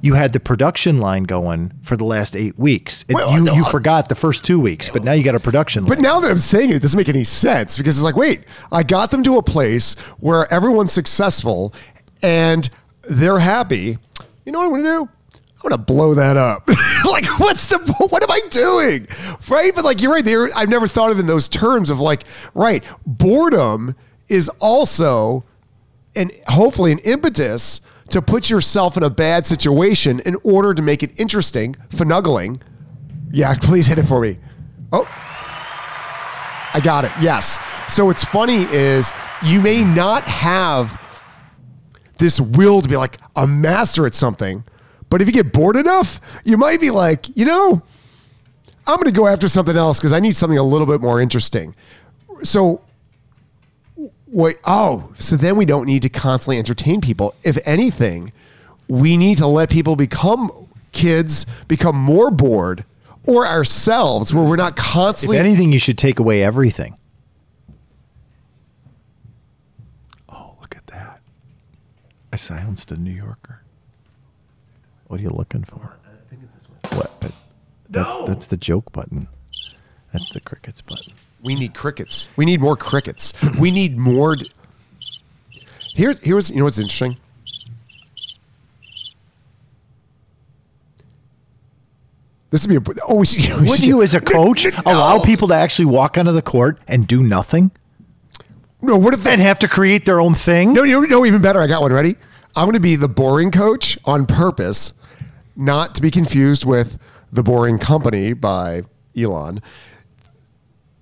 you 0.00 0.14
had 0.14 0.32
the 0.32 0.40
production 0.40 0.98
line 0.98 1.24
going 1.24 1.72
for 1.82 1.96
the 1.96 2.04
last 2.04 2.34
eight 2.36 2.58
weeks. 2.58 3.04
And 3.08 3.16
Well, 3.16 3.32
you, 3.32 3.42
no, 3.42 3.52
you 3.54 3.64
I- 3.64 3.70
forgot 3.70 4.08
the 4.08 4.14
first 4.14 4.44
two 4.44 4.58
weeks, 4.58 4.88
but 4.88 5.04
now 5.04 5.12
you 5.12 5.22
got 5.22 5.34
a 5.34 5.40
production 5.40 5.84
But 5.84 5.90
line. 5.98 5.98
But 5.98 6.02
now 6.02 6.20
that 6.20 6.30
I'm 6.30 6.38
saying 6.38 6.70
it, 6.70 6.76
it 6.76 6.82
doesn't 6.82 6.96
make 6.98 7.08
any 7.08 7.24
sense 7.24 7.76
because 7.76 7.96
it's 7.98 8.04
like, 8.04 8.16
wait, 8.16 8.44
I 8.72 8.82
got 8.82 9.10
them 9.10 9.22
to 9.24 9.36
a 9.36 9.42
place 9.42 9.94
where 10.18 10.52
everyone's 10.52 10.92
successful 10.92 11.74
and 12.22 12.68
they're 13.08 13.38
happy. 13.40 13.98
You 14.44 14.52
know 14.52 14.58
what 14.60 14.64
I'm 14.66 14.70
going 14.70 14.84
to 14.84 14.90
do? 14.90 15.10
I'm 15.62 15.68
going 15.68 15.72
to 15.72 15.78
blow 15.78 16.14
that 16.14 16.36
up. 16.38 16.66
like, 17.04 17.26
what's 17.38 17.68
the, 17.68 17.78
what 18.10 18.22
am 18.22 18.30
I 18.30 18.40
doing? 18.48 19.06
Right. 19.48 19.74
But 19.74 19.84
like, 19.84 20.00
you're 20.00 20.12
right 20.12 20.24
there. 20.24 20.48
I've 20.56 20.70
never 20.70 20.88
thought 20.88 21.10
of 21.10 21.18
it 21.18 21.20
in 21.20 21.26
those 21.26 21.48
terms 21.48 21.90
of 21.90 22.00
like, 22.00 22.24
right. 22.54 22.82
Boredom 23.06 23.94
is 24.28 24.48
also 24.60 25.44
and 26.16 26.30
hopefully 26.48 26.92
an 26.92 26.98
impetus 27.00 27.80
to 28.10 28.22
put 28.22 28.50
yourself 28.50 28.96
in 28.96 29.02
a 29.02 29.10
bad 29.10 29.46
situation 29.46 30.20
in 30.20 30.36
order 30.42 30.74
to 30.74 30.82
make 30.82 31.02
it 31.02 31.18
interesting, 31.18 31.74
finagling. 31.90 32.60
Yeah, 33.32 33.54
please 33.60 33.86
hit 33.86 33.98
it 33.98 34.04
for 34.04 34.20
me. 34.20 34.36
Oh, 34.92 35.06
I 36.72 36.80
got 36.82 37.04
it. 37.04 37.12
Yes. 37.20 37.58
So 37.88 38.06
what's 38.06 38.24
funny 38.24 38.62
is 38.70 39.12
you 39.44 39.60
may 39.60 39.82
not 39.82 40.24
have 40.24 41.00
this 42.18 42.40
will 42.40 42.82
to 42.82 42.88
be 42.88 42.96
like 42.96 43.18
a 43.34 43.46
master 43.46 44.06
at 44.06 44.14
something, 44.14 44.62
but 45.08 45.20
if 45.20 45.26
you 45.26 45.32
get 45.32 45.52
bored 45.52 45.76
enough, 45.76 46.20
you 46.44 46.56
might 46.56 46.80
be 46.80 46.90
like, 46.90 47.34
you 47.36 47.44
know, 47.44 47.82
I'm 48.86 48.96
going 48.96 49.06
to 49.06 49.12
go 49.12 49.26
after 49.26 49.48
something 49.48 49.76
else 49.76 49.98
because 49.98 50.12
I 50.12 50.20
need 50.20 50.36
something 50.36 50.58
a 50.58 50.62
little 50.62 50.86
bit 50.86 51.00
more 51.00 51.20
interesting. 51.20 51.74
So 52.42 52.82
Wait, 54.32 54.56
oh, 54.64 55.10
so 55.18 55.36
then 55.36 55.56
we 55.56 55.64
don't 55.64 55.86
need 55.86 56.02
to 56.02 56.08
constantly 56.08 56.58
entertain 56.58 57.00
people. 57.00 57.34
If 57.42 57.58
anything, 57.66 58.32
we 58.86 59.16
need 59.16 59.38
to 59.38 59.46
let 59.46 59.70
people 59.70 59.96
become 59.96 60.50
kids, 60.92 61.46
become 61.66 61.96
more 61.96 62.30
bored, 62.30 62.84
or 63.26 63.46
ourselves, 63.46 64.32
where 64.32 64.44
we're 64.44 64.56
not 64.56 64.72
if 64.72 64.84
constantly. 64.84 65.38
anything, 65.38 65.72
you 65.72 65.78
should 65.80 65.98
take 65.98 66.18
away 66.20 66.42
everything. 66.44 66.96
Oh, 70.28 70.54
look 70.60 70.76
at 70.76 70.86
that. 70.88 71.20
I 72.32 72.36
silenced 72.36 72.92
a 72.92 72.96
New 72.96 73.10
Yorker. 73.10 73.62
What 75.08 75.18
are 75.20 75.22
you 75.22 75.30
looking 75.30 75.64
for? 75.64 75.96
What? 76.92 77.20
That's, 77.20 77.48
No. 77.90 78.26
that's 78.26 78.46
the 78.46 78.56
joke 78.56 78.92
button. 78.92 79.26
That's 80.12 80.30
the 80.30 80.40
crickets 80.40 80.80
button. 80.80 81.14
We 81.44 81.54
need 81.54 81.74
crickets. 81.74 82.28
We 82.36 82.44
need 82.44 82.60
more 82.60 82.76
crickets. 82.76 83.32
we 83.58 83.70
need 83.70 83.98
more. 83.98 84.36
D- 84.36 84.50
here's 85.94 86.20
here's 86.20 86.50
you 86.50 86.58
know 86.58 86.64
what's 86.64 86.78
interesting. 86.78 87.16
This 92.50 92.66
would 92.66 92.84
be 92.84 92.90
a. 92.92 92.94
Oh, 93.08 93.16
we 93.16 93.26
should, 93.26 93.60
we 93.62 93.68
Would 93.68 93.78
should- 93.78 93.86
you, 93.88 94.02
as 94.02 94.14
a 94.14 94.20
coach, 94.20 94.66
allow 94.86 95.20
people 95.22 95.48
to 95.48 95.54
actually 95.54 95.86
walk 95.86 96.18
onto 96.18 96.32
the 96.32 96.42
court 96.42 96.78
and 96.88 97.06
do 97.06 97.22
nothing 97.22 97.70
No, 98.82 98.96
what 98.96 99.14
if 99.14 99.22
they 99.22 99.32
and 99.32 99.42
have 99.42 99.58
to 99.60 99.68
create 99.68 100.04
their 100.04 100.20
own 100.20 100.34
thing? 100.34 100.72
No, 100.72 100.82
you 100.82 101.06
know, 101.06 101.24
even 101.24 101.40
better. 101.42 101.60
I 101.60 101.66
got 101.66 101.82
one 101.82 101.92
ready. 101.92 102.16
I'm 102.56 102.64
going 102.64 102.74
to 102.74 102.80
be 102.80 102.96
the 102.96 103.08
boring 103.08 103.52
coach 103.52 103.96
on 104.04 104.26
purpose, 104.26 104.92
not 105.54 105.94
to 105.94 106.02
be 106.02 106.10
confused 106.10 106.64
with 106.64 106.98
the 107.32 107.44
boring 107.44 107.78
company 107.78 108.32
by 108.32 108.82
Elon. 109.16 109.62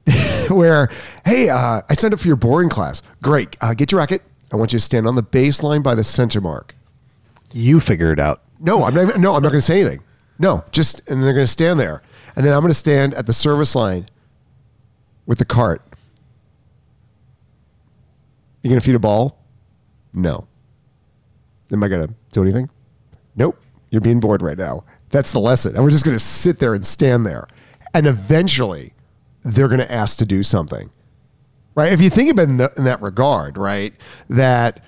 Where, 0.51 0.89
hey, 1.25 1.49
uh, 1.49 1.83
I 1.89 1.95
signed 1.95 2.15
up 2.15 2.21
for 2.21 2.27
your 2.27 2.37
boring 2.37 2.69
class. 2.69 3.03
Great. 3.23 3.57
Uh, 3.61 3.75
get 3.75 3.93
your 3.93 4.01
racket. 4.01 4.23
I 4.53 4.57
want 4.57 4.73
you 4.73 4.79
to 4.79 4.85
stand 4.85 5.07
on 5.07 5.15
the 5.15 5.23
baseline 5.23 5.83
by 5.83 5.95
the 5.95 6.05
center 6.05 6.41
mark. 6.41 6.75
You 7.53 7.81
figure 7.81 8.13
it 8.13 8.19
out. 8.19 8.43
No, 8.61 8.85
I'm 8.85 8.95
not. 8.95 9.19
No, 9.19 9.35
I'm 9.35 9.43
not 9.43 9.51
going 9.51 9.61
to 9.61 9.61
say 9.61 9.81
anything. 9.81 10.03
No, 10.39 10.65
just 10.71 11.09
and 11.09 11.23
they're 11.23 11.33
going 11.33 11.45
to 11.45 11.53
stand 11.53 11.79
there, 11.79 12.03
and 12.37 12.45
then 12.45 12.53
I'm 12.53 12.61
going 12.61 12.71
to 12.71 12.79
stand 12.79 13.15
at 13.15 13.27
the 13.27 13.33
service 13.33 13.75
line 13.75 14.09
with 15.27 15.39
the 15.39 15.45
cart. 15.45 15.83
You 18.63 18.71
going 18.71 18.81
to 18.81 18.85
feed 18.85 18.95
a 18.95 19.01
ball? 19.01 19.39
No. 20.13 20.47
Am 21.71 21.83
I 21.83 21.89
going 21.89 22.09
to 22.09 22.15
do 22.33 22.43
anything? 22.43 22.69
Nope. 23.37 23.61
You're 23.91 24.01
being 24.01 24.21
bored 24.21 24.43
right 24.43 24.59
now. 24.59 24.85
That's 25.11 25.33
the 25.33 25.41
lesson, 25.41 25.75
and 25.75 25.85
we're 25.85 25.91
just 25.91 26.05
going 26.05 26.17
to 26.17 26.23
sit 26.23 26.59
there 26.59 26.75
and 26.75 26.87
stand 26.87 27.25
there, 27.25 27.47
and 27.95 28.07
eventually, 28.07 28.93
they're 29.55 29.69
going 29.69 29.81
to 29.81 29.93
ask 29.93 30.19
to 30.19 30.27
do 30.27 30.43
something, 30.43 30.91
right? 31.75 31.93
If 31.93 32.01
you 32.01 32.11
think 32.11 32.31
about 32.31 32.43
it 32.43 32.51
in, 32.51 32.57
the, 32.59 32.73
in 32.77 32.85
that 32.85 33.01
regard, 33.01 33.57
right, 33.57 33.95
that 34.29 34.83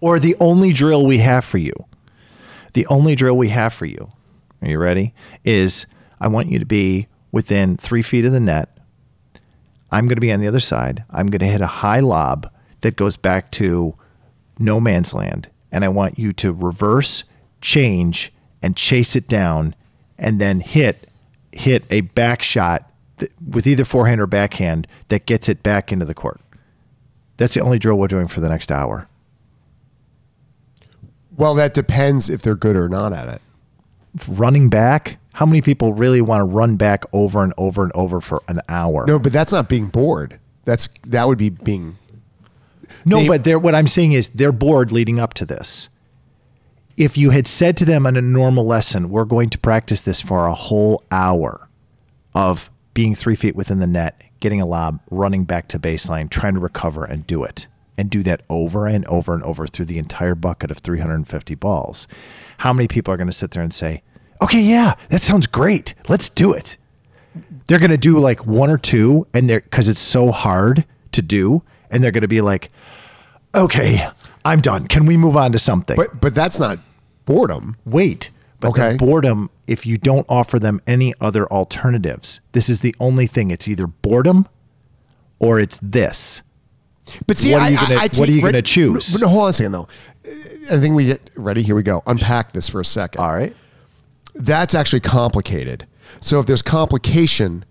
Or 0.00 0.18
the 0.20 0.36
only 0.40 0.72
drill 0.72 1.04
we 1.06 1.18
have 1.18 1.44
for 1.44 1.58
you, 1.58 1.72
the 2.74 2.86
only 2.86 3.14
drill 3.14 3.36
we 3.36 3.48
have 3.48 3.72
for 3.72 3.86
you, 3.86 4.10
are 4.62 4.68
you 4.68 4.78
ready? 4.78 5.14
Is 5.44 5.86
I 6.20 6.28
want 6.28 6.48
you 6.48 6.58
to 6.58 6.66
be 6.66 7.08
within 7.32 7.76
three 7.76 8.02
feet 8.02 8.24
of 8.24 8.32
the 8.32 8.40
net. 8.40 8.78
I'm 9.90 10.06
going 10.06 10.16
to 10.16 10.20
be 10.20 10.32
on 10.32 10.40
the 10.40 10.48
other 10.48 10.60
side. 10.60 11.04
I'm 11.10 11.26
going 11.26 11.40
to 11.40 11.46
hit 11.46 11.60
a 11.60 11.66
high 11.66 12.00
lob 12.00 12.50
that 12.80 12.96
goes 12.96 13.16
back 13.16 13.50
to 13.52 13.94
no 14.58 14.80
man's 14.80 15.12
land. 15.12 15.48
And 15.72 15.84
I 15.84 15.88
want 15.88 16.18
you 16.18 16.32
to 16.34 16.52
reverse, 16.52 17.24
change, 17.60 18.32
and 18.62 18.76
chase 18.76 19.16
it 19.16 19.28
down, 19.28 19.74
and 20.18 20.40
then 20.40 20.60
hit 20.60 21.08
hit 21.56 21.84
a 21.90 22.02
back 22.02 22.42
shot 22.42 22.90
th- 23.18 23.32
with 23.50 23.66
either 23.66 23.84
forehand 23.84 24.20
or 24.20 24.26
backhand 24.26 24.86
that 25.08 25.26
gets 25.26 25.48
it 25.48 25.62
back 25.62 25.90
into 25.92 26.04
the 26.04 26.14
court. 26.14 26.40
That's 27.36 27.54
the 27.54 27.60
only 27.60 27.78
drill 27.78 27.96
we're 27.96 28.08
doing 28.08 28.28
for 28.28 28.40
the 28.40 28.48
next 28.48 28.70
hour. 28.72 29.08
well, 31.36 31.54
that 31.54 31.74
depends 31.74 32.30
if 32.30 32.40
they're 32.42 32.54
good 32.54 32.76
or 32.76 32.88
not 32.88 33.12
at 33.12 33.28
it. 33.28 33.42
running 34.28 34.68
back. 34.70 35.18
How 35.34 35.44
many 35.44 35.60
people 35.60 35.92
really 35.92 36.22
want 36.22 36.40
to 36.40 36.44
run 36.44 36.76
back 36.76 37.04
over 37.12 37.44
and 37.44 37.52
over 37.58 37.82
and 37.82 37.92
over 37.94 38.22
for 38.22 38.42
an 38.48 38.62
hour? 38.70 39.04
No, 39.06 39.18
but 39.18 39.32
that's 39.32 39.52
not 39.52 39.68
being 39.68 39.88
bored. 39.88 40.38
That's 40.64 40.88
that 41.06 41.28
would 41.28 41.36
be 41.36 41.50
being 41.50 41.98
No, 43.04 43.18
they- 43.20 43.28
but 43.28 43.44
they're, 43.44 43.58
what 43.58 43.74
I'm 43.74 43.86
saying 43.86 44.12
is 44.12 44.30
they're 44.30 44.50
bored 44.52 44.92
leading 44.92 45.20
up 45.20 45.34
to 45.34 45.44
this. 45.44 45.90
If 46.96 47.18
you 47.18 47.30
had 47.30 47.46
said 47.46 47.76
to 47.78 47.84
them 47.84 48.06
in 48.06 48.16
a 48.16 48.22
normal 48.22 48.64
lesson, 48.64 49.10
we're 49.10 49.24
going 49.24 49.50
to 49.50 49.58
practice 49.58 50.00
this 50.00 50.20
for 50.20 50.46
a 50.46 50.54
whole 50.54 51.02
hour 51.10 51.68
of 52.34 52.70
being 52.94 53.14
three 53.14 53.34
feet 53.34 53.54
within 53.54 53.78
the 53.78 53.86
net, 53.86 54.22
getting 54.40 54.60
a 54.60 54.66
lob, 54.66 55.00
running 55.10 55.44
back 55.44 55.68
to 55.68 55.78
baseline, 55.78 56.30
trying 56.30 56.54
to 56.54 56.60
recover 56.60 57.04
and 57.04 57.26
do 57.26 57.44
it, 57.44 57.66
and 57.98 58.08
do 58.08 58.22
that 58.22 58.42
over 58.48 58.86
and 58.86 59.04
over 59.06 59.34
and 59.34 59.42
over 59.42 59.66
through 59.66 59.84
the 59.84 59.98
entire 59.98 60.34
bucket 60.34 60.70
of 60.70 60.78
350 60.78 61.54
balls, 61.56 62.06
how 62.58 62.72
many 62.72 62.88
people 62.88 63.12
are 63.12 63.18
going 63.18 63.26
to 63.26 63.32
sit 63.32 63.50
there 63.50 63.62
and 63.62 63.74
say, 63.74 64.02
okay, 64.40 64.62
yeah, 64.62 64.94
that 65.10 65.20
sounds 65.20 65.46
great. 65.46 65.94
Let's 66.08 66.30
do 66.30 66.52
it. 66.52 66.76
They're 67.66 67.78
going 67.78 67.90
to 67.90 67.98
do 67.98 68.18
like 68.18 68.46
one 68.46 68.70
or 68.70 68.78
two, 68.78 69.26
and 69.34 69.50
they're 69.50 69.60
because 69.60 69.88
it's 69.90 70.00
so 70.00 70.30
hard 70.30 70.86
to 71.12 71.20
do, 71.20 71.62
and 71.90 72.02
they're 72.02 72.12
going 72.12 72.22
to 72.22 72.28
be 72.28 72.40
like, 72.40 72.70
okay, 73.54 74.08
I'm 74.44 74.60
done. 74.60 74.86
Can 74.86 75.04
we 75.06 75.16
move 75.16 75.36
on 75.36 75.52
to 75.52 75.58
something? 75.58 75.96
but 75.96 76.20
but 76.20 76.34
that's 76.34 76.58
not 76.58 76.78
boredom. 77.26 77.76
wait. 77.84 78.30
But 78.58 78.68
Okay. 78.70 78.92
the 78.92 78.96
boredom, 78.96 79.50
if 79.68 79.84
you 79.84 79.98
don't 79.98 80.24
offer 80.30 80.58
them 80.58 80.80
any 80.86 81.12
other 81.20 81.46
alternatives, 81.52 82.40
this 82.52 82.70
is 82.70 82.80
the 82.80 82.96
only 82.98 83.26
thing. 83.26 83.50
It's 83.50 83.68
either 83.68 83.86
boredom 83.86 84.48
or 85.38 85.60
it's 85.60 85.78
this. 85.82 86.40
But 87.26 87.36
see, 87.36 87.52
What 87.52 87.60
are 87.60 87.64
I, 87.66 87.68
you 87.68 87.76
gonna- 87.76 87.94
I, 87.96 87.98
I 88.04 88.08
what 88.16 88.28
are 88.30 88.32
you 88.32 88.40
gonna 88.40 88.54
right- 88.54 88.64
choose? 88.64 89.12
But 89.12 89.20
no, 89.20 89.28
hold 89.28 89.42
on 89.44 89.50
a 89.50 89.52
second 89.52 89.72
though. 89.72 89.88
I 90.72 90.80
think 90.80 90.94
we 90.94 91.04
get 91.04 91.30
ready. 91.36 91.62
Here 91.62 91.76
we 91.76 91.82
go. 91.82 92.02
Unpack 92.06 92.52
this 92.52 92.66
for 92.70 92.80
a 92.80 92.84
second. 92.84 93.20
All 93.20 93.34
right. 93.34 93.54
That's 94.34 94.74
actually 94.74 95.00
complicated. 95.00 95.86
So 96.20 96.40
if 96.40 96.46
there's 96.46 96.62
complication, 96.62 97.64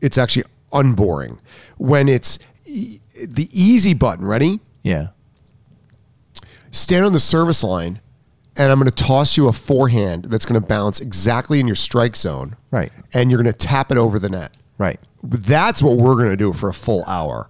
it's 0.00 0.18
actually 0.18 0.44
unboring. 0.72 1.38
When 1.78 2.08
it's 2.08 2.38
e- 2.66 2.98
the 3.24 3.48
easy 3.52 3.94
button, 3.94 4.26
ready? 4.26 4.58
Yeah. 4.82 5.08
stand 6.72 7.04
on 7.04 7.12
the 7.12 7.20
service 7.20 7.62
line 7.62 8.00
and 8.56 8.70
I'm 8.70 8.78
going 8.78 8.90
to 8.90 9.02
toss 9.04 9.36
you 9.36 9.48
a 9.48 9.52
forehand 9.52 10.26
that's 10.26 10.44
going 10.44 10.60
to 10.60 10.66
bounce 10.66 11.00
exactly 11.00 11.60
in 11.60 11.66
your 11.66 11.76
strike 11.76 12.16
zone. 12.16 12.56
Right. 12.70 12.92
And 13.14 13.30
you're 13.30 13.42
going 13.42 13.52
to 13.52 13.58
tap 13.58 13.90
it 13.90 13.98
over 13.98 14.18
the 14.18 14.28
net. 14.28 14.56
Right. 14.78 15.00
That's 15.22 15.82
what 15.82 15.96
we're 15.96 16.14
going 16.16 16.30
to 16.30 16.36
do 16.36 16.52
for 16.52 16.68
a 16.68 16.74
full 16.74 17.04
hour. 17.04 17.48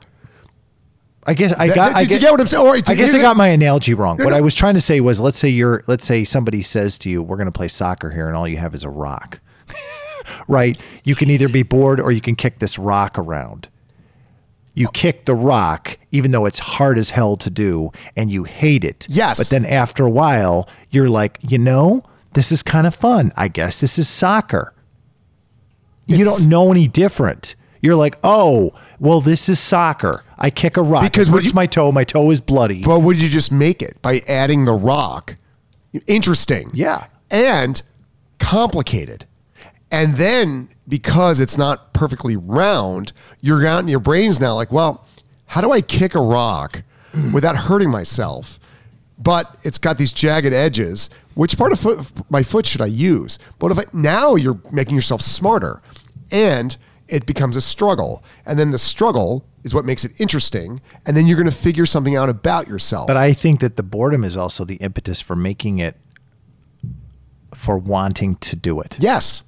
I 1.24 1.34
guess 1.34 1.52
I 1.54 1.68
got. 1.68 1.74
that- 1.74 1.96
I 1.96 2.00
you 2.00 2.08
get, 2.08 2.20
get 2.20 2.30
what 2.32 2.40
I'm 2.40 2.46
saying? 2.46 2.82
I 2.88 2.94
guess 2.94 3.14
I 3.14 3.20
got 3.20 3.36
my 3.36 3.48
analogy 3.48 3.94
wrong. 3.94 4.18
What. 4.18 4.32
I 4.32 4.40
was 4.40 4.54
trying 4.54 4.74
to 4.74 4.80
say 4.80 5.00
was, 5.00 5.20
let's 5.20 5.38
say 5.38 5.48
you're, 5.48 5.84
let's 5.86 6.04
say 6.04 6.24
somebody 6.24 6.62
says 6.62 6.98
to 6.98 7.10
you, 7.10 7.22
"We're 7.22 7.36
going 7.36 7.46
to 7.46 7.52
play 7.52 7.68
soccer 7.68 8.10
here," 8.10 8.26
and 8.26 8.36
all 8.36 8.48
you 8.48 8.56
have 8.56 8.74
is 8.74 8.82
a 8.82 8.90
rock. 8.90 9.40
right? 10.48 10.76
You 11.04 11.14
can 11.14 11.30
either 11.30 11.48
be 11.48 11.62
bored 11.62 12.00
or 12.00 12.10
you 12.10 12.20
can 12.20 12.34
kick 12.34 12.58
this 12.58 12.78
rock 12.78 13.18
around. 13.18 13.68
You 14.74 14.88
kick 14.92 15.26
the 15.26 15.34
rock, 15.34 15.98
even 16.10 16.30
though 16.30 16.46
it's 16.46 16.58
hard 16.58 16.98
as 16.98 17.10
hell 17.10 17.36
to 17.36 17.50
do, 17.50 17.92
and 18.16 18.30
you 18.30 18.44
hate 18.44 18.84
it. 18.84 19.06
Yes. 19.10 19.38
But 19.38 19.50
then 19.50 19.66
after 19.66 20.04
a 20.04 20.10
while, 20.10 20.68
you're 20.90 21.10
like, 21.10 21.38
you 21.42 21.58
know, 21.58 22.04
this 22.32 22.50
is 22.50 22.62
kind 22.62 22.86
of 22.86 22.94
fun. 22.94 23.32
I 23.36 23.48
guess 23.48 23.80
this 23.80 23.98
is 23.98 24.08
soccer. 24.08 24.72
you 26.06 26.24
don't 26.24 26.46
know 26.46 26.70
any 26.70 26.88
different. 26.88 27.54
You're 27.82 27.96
like, 27.96 28.16
oh, 28.24 28.72
well, 28.98 29.20
this 29.20 29.48
is 29.48 29.60
soccer. 29.60 30.24
I 30.38 30.50
kick 30.50 30.76
a 30.76 30.82
rock. 30.82 31.02
Because 31.02 31.28
would 31.28 31.54
my 31.54 31.66
toe. 31.66 31.92
My 31.92 32.04
toe 32.04 32.30
is 32.30 32.40
bloody. 32.40 32.82
But 32.82 33.00
would 33.00 33.20
you 33.20 33.28
just 33.28 33.52
make 33.52 33.82
it 33.82 34.00
by 34.00 34.22
adding 34.26 34.64
the 34.64 34.72
rock 34.72 35.36
interesting. 36.06 36.70
Yeah. 36.72 37.06
And 37.30 37.82
complicated. 38.38 39.26
And 39.90 40.16
then 40.16 40.68
because 40.88 41.40
it's 41.40 41.56
not 41.56 41.92
perfectly 41.92 42.36
round, 42.36 43.12
you're 43.40 43.66
out 43.66 43.80
in 43.80 43.88
your 43.88 44.00
brain's 44.00 44.40
now 44.40 44.54
like, 44.54 44.72
well, 44.72 45.06
how 45.46 45.60
do 45.60 45.70
I 45.70 45.80
kick 45.80 46.14
a 46.14 46.20
rock 46.20 46.82
without 47.32 47.56
hurting 47.56 47.90
myself? 47.90 48.58
But 49.18 49.56
it's 49.62 49.78
got 49.78 49.98
these 49.98 50.12
jagged 50.12 50.52
edges. 50.52 51.08
Which 51.34 51.56
part 51.56 51.72
of 51.72 51.80
foot, 51.80 52.10
my 52.30 52.42
foot 52.42 52.66
should 52.66 52.80
I 52.80 52.86
use? 52.86 53.38
But 53.58 53.70
if 53.70 53.78
I, 53.78 53.84
now 53.92 54.34
you're 54.34 54.60
making 54.72 54.96
yourself 54.96 55.20
smarter, 55.20 55.80
and 56.30 56.76
it 57.08 57.26
becomes 57.26 57.56
a 57.56 57.60
struggle, 57.60 58.24
and 58.44 58.58
then 58.58 58.70
the 58.70 58.78
struggle 58.78 59.44
is 59.64 59.74
what 59.74 59.84
makes 59.84 60.04
it 60.04 60.20
interesting, 60.20 60.80
and 61.06 61.16
then 61.16 61.26
you're 61.26 61.36
going 61.36 61.48
to 61.48 61.56
figure 61.56 61.86
something 61.86 62.16
out 62.16 62.28
about 62.28 62.66
yourself. 62.66 63.06
But 63.06 63.16
I 63.16 63.32
think 63.32 63.60
that 63.60 63.76
the 63.76 63.82
boredom 63.82 64.24
is 64.24 64.36
also 64.36 64.64
the 64.64 64.76
impetus 64.76 65.20
for 65.20 65.36
making 65.36 65.78
it 65.78 65.96
for 67.54 67.78
wanting 67.78 68.36
to 68.36 68.56
do 68.56 68.80
it. 68.80 68.96
yes, 68.98 69.42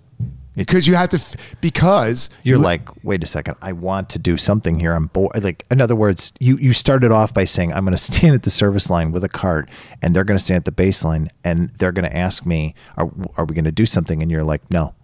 because 0.56 0.86
you 0.86 0.94
have 0.94 1.08
to. 1.10 1.16
F- 1.16 1.36
because 1.60 2.30
You're 2.42 2.58
you- 2.58 2.62
like, 2.64 3.04
wait 3.04 3.22
a 3.24 3.26
second, 3.26 3.56
I 3.62 3.72
want 3.72 4.08
to 4.10 4.18
do 4.18 4.36
something 4.36 4.78
here. 4.80 4.92
I'm 4.94 5.06
bored. 5.06 5.42
Like, 5.42 5.64
in 5.70 5.80
other 5.80 5.96
words, 5.96 6.32
you 6.40 6.56
you 6.58 6.72
started 6.72 7.10
off 7.12 7.34
by 7.34 7.44
saying, 7.44 7.72
I'm 7.72 7.84
going 7.84 7.92
to 7.92 7.98
stand 7.98 8.34
at 8.34 8.42
the 8.44 8.50
service 8.50 8.88
line 8.90 9.12
with 9.12 9.24
a 9.24 9.28
cart, 9.28 9.68
and 10.02 10.14
they're 10.14 10.24
going 10.24 10.38
to 10.38 10.44
stand 10.44 10.66
at 10.66 10.76
the 10.76 10.82
baseline, 10.84 11.28
and 11.42 11.70
they're 11.78 11.92
going 11.92 12.08
to 12.08 12.16
ask 12.16 12.44
me, 12.46 12.74
are, 12.96 13.10
are 13.36 13.44
we 13.44 13.54
going 13.54 13.64
to 13.64 13.72
do 13.72 13.86
something? 13.86 14.22
And 14.22 14.30
you're 14.30 14.44
like, 14.44 14.62
no. 14.70 14.94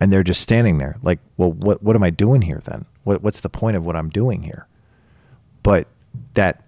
And 0.00 0.12
they're 0.12 0.22
just 0.24 0.40
standing 0.40 0.78
there, 0.78 0.96
like, 1.02 1.18
well, 1.36 1.52
what 1.52 1.82
what 1.82 1.96
am 1.96 2.02
I 2.02 2.10
doing 2.10 2.42
here 2.42 2.60
then? 2.64 2.84
What 3.04 3.22
what's 3.22 3.40
the 3.40 3.48
point 3.48 3.76
of 3.76 3.86
what 3.86 3.96
I'm 3.96 4.10
doing 4.10 4.42
here? 4.42 4.66
But 5.62 5.86
that 6.34 6.62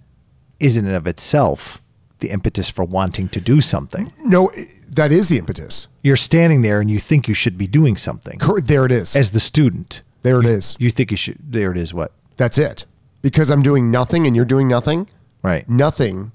isn't 0.59 0.89
of 0.89 1.07
itself 1.07 1.83
the 2.19 2.31
impetus 2.31 2.71
for 2.71 2.85
wanting 2.85 3.29
to 3.31 3.41
do 3.41 3.61
something. 3.61 4.13
no, 4.25 4.51
that 4.89 5.13
is 5.13 5.29
the 5.29 5.39
impetus. 5.39 5.89
You're 6.03 6.17
standing 6.17 6.63
there 6.63 6.81
and 6.81 6.91
you 6.91 6.99
think 6.99 7.29
you 7.29 7.35
should 7.35 7.59
be 7.59 7.67
doing 7.67 7.97
something 7.97 8.39
There 8.63 8.87
it 8.87 8.93
is. 8.93 9.15
as 9.17 9.33
the 9.33 9.41
student. 9.41 10.01
there 10.23 10.41
it 10.41 10.47
is. 10.47 10.77
You 10.79 10.91
think 10.91 11.11
you 11.11 11.17
should. 11.17 11.39
There 11.41 11.71
it 11.73 11.77
is. 11.77 11.93
What? 11.93 12.13
That's 12.37 12.59
it. 12.59 12.85
Because 13.23 13.51
I'm 13.51 13.63
doing 13.63 13.91
nothing 13.91 14.27
and 14.27 14.35
you're 14.37 14.45
doing 14.45 14.69
nothing. 14.69 15.09
Right. 15.43 15.69
Nothing, 15.69 16.33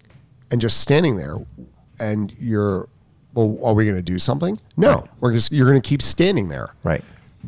and 0.52 0.60
just 0.62 0.80
standing 0.82 1.18
there, 1.18 1.38
and 2.00 2.34
you're. 2.40 2.88
Well, 3.34 3.58
are 3.64 3.74
we 3.74 3.86
going 3.86 3.96
to 3.98 4.02
do 4.02 4.20
something? 4.20 4.58
No, 4.78 4.96
Right. 4.96 5.10
we're 5.22 5.34
just. 5.34 5.52
You're 5.52 5.70
going 5.70 5.82
to 5.82 5.88
keep 5.88 6.02
standing 6.02 6.50
there. 6.50 6.74
Right. 6.84 7.04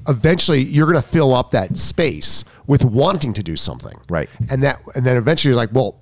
Eventually, 0.08 0.62
you're 0.63 0.86
going 0.90 1.02
to 1.02 1.08
fill 1.08 1.34
up 1.34 1.52
that 1.52 1.75
space 1.78 2.44
with 2.68 2.84
wanting 2.86 3.34
to 3.34 3.44
do 3.44 3.56
something. 3.56 3.98
Right. 4.10 4.30
And 4.50 4.63
that, 4.63 4.80
and 4.96 5.06
then 5.06 5.18
eventually, 5.18 5.52
you're 5.52 5.58
like, 5.58 5.70
well, 5.74 5.96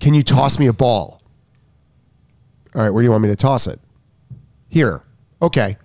can 0.00 0.12
you 0.14 0.22
toss 0.22 0.58
me 0.58 0.66
a 0.66 0.72
ball? 0.72 1.21
All 2.74 2.82
right, 2.82 2.90
where 2.90 3.02
do 3.02 3.04
you 3.06 3.10
want 3.10 3.22
me 3.22 3.28
to 3.28 3.36
toss 3.36 3.66
it? 3.66 3.80
Here. 4.68 5.02
Okay. 5.40 5.76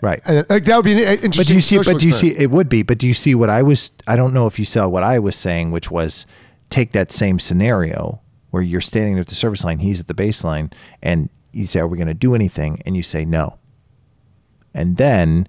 Right. 0.00 0.20
And 0.26 0.48
like 0.48 0.64
that 0.64 0.76
would 0.76 0.84
be 0.84 0.92
an 0.92 1.18
interesting. 1.18 1.40
But 1.40 1.46
do 1.46 1.54
you 1.54 1.60
see? 1.60 1.78
But 1.78 1.98
do 1.98 2.06
you 2.06 2.12
see? 2.12 2.28
It 2.36 2.50
would 2.50 2.68
be. 2.68 2.82
But 2.82 2.98
do 2.98 3.06
you 3.06 3.14
see 3.14 3.34
what 3.34 3.50
I 3.50 3.62
was? 3.62 3.90
I 4.06 4.16
don't 4.16 4.32
know 4.32 4.46
if 4.46 4.58
you 4.58 4.64
saw 4.64 4.86
what 4.86 5.02
I 5.02 5.18
was 5.18 5.36
saying, 5.36 5.72
which 5.72 5.90
was 5.90 6.26
take 6.70 6.92
that 6.92 7.10
same 7.10 7.38
scenario 7.38 8.20
where 8.50 8.62
you're 8.62 8.80
standing 8.80 9.18
at 9.18 9.26
the 9.26 9.34
service 9.34 9.64
line, 9.64 9.78
he's 9.80 10.00
at 10.00 10.06
the 10.06 10.14
baseline, 10.14 10.72
and 11.02 11.28
you 11.52 11.66
say, 11.66 11.80
"Are 11.80 11.86
we 11.88 11.98
going 11.98 12.08
to 12.08 12.14
do 12.14 12.34
anything?" 12.34 12.80
And 12.86 12.96
you 12.96 13.02
say, 13.02 13.24
"No." 13.24 13.58
And 14.72 14.96
then 14.96 15.48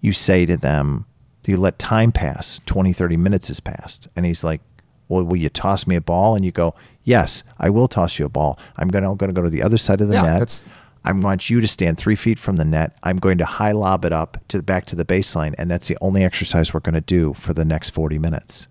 you 0.00 0.12
say 0.12 0.44
to 0.46 0.56
them, 0.56 1.06
"Do 1.44 1.52
you 1.52 1.56
let 1.56 1.78
time 1.78 2.10
pass? 2.10 2.60
20, 2.66 2.92
30 2.92 3.16
minutes 3.16 3.48
has 3.48 3.60
passed." 3.60 4.08
And 4.16 4.26
he's 4.26 4.42
like, 4.42 4.60
"Well, 5.08 5.24
will 5.24 5.36
you 5.36 5.48
toss 5.48 5.86
me 5.86 5.96
a 5.96 6.00
ball?" 6.00 6.34
And 6.36 6.44
you 6.44 6.52
go, 6.52 6.74
"Yes, 7.04 7.42
I 7.58 7.70
will 7.70 7.88
toss 7.88 8.18
you 8.18 8.26
a 8.26 8.28
ball. 8.28 8.58
I'm 8.76 8.88
gonna 8.88 9.10
I'm 9.10 9.16
gonna 9.16 9.32
go 9.32 9.42
to 9.42 9.50
the 9.50 9.62
other 9.62 9.78
side 9.78 10.00
of 10.00 10.08
the 10.08 10.14
Yeah, 10.14 10.22
net." 10.22 10.32
that's- 10.40 10.68
I 11.04 11.12
want 11.12 11.48
you 11.48 11.60
to 11.60 11.68
stand 11.68 11.98
three 11.98 12.16
feet 12.16 12.36
from 12.36 12.56
the 12.56 12.64
net. 12.64 12.96
I'm 13.04 13.18
going 13.18 13.38
to 13.38 13.44
high 13.44 13.70
lob 13.70 14.04
it 14.04 14.12
up 14.12 14.38
to 14.48 14.60
back 14.60 14.86
to 14.86 14.96
the 14.96 15.04
baseline, 15.04 15.54
and 15.56 15.70
that's 15.70 15.86
the 15.86 15.96
only 16.00 16.24
exercise 16.24 16.74
we're 16.74 16.80
going 16.80 16.96
to 16.96 17.00
do 17.00 17.32
for 17.34 17.52
the 17.52 17.64
next 17.64 17.90
40 17.90 18.18
minutes. 18.18 18.66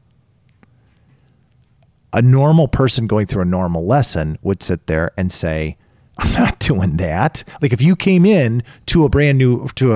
A 2.12 2.22
normal 2.22 2.68
person 2.68 3.08
going 3.08 3.26
through 3.28 3.44
a 3.44 3.46
normal 3.46 3.86
lesson 3.86 4.38
would 4.42 4.62
sit 4.64 4.88
there 4.88 5.12
and 5.18 5.32
say, 5.32 5.78
"I'm 6.18 6.32
not 6.34 6.60
doing 6.72 6.98
that." 6.98 7.44
Like 7.62 7.72
if 7.74 7.82
you 7.82 7.96
came 7.96 8.26
in 8.26 8.64
to 8.88 9.06
a 9.06 9.10
brand 9.10 9.38
new 9.38 9.68
to 9.76 9.94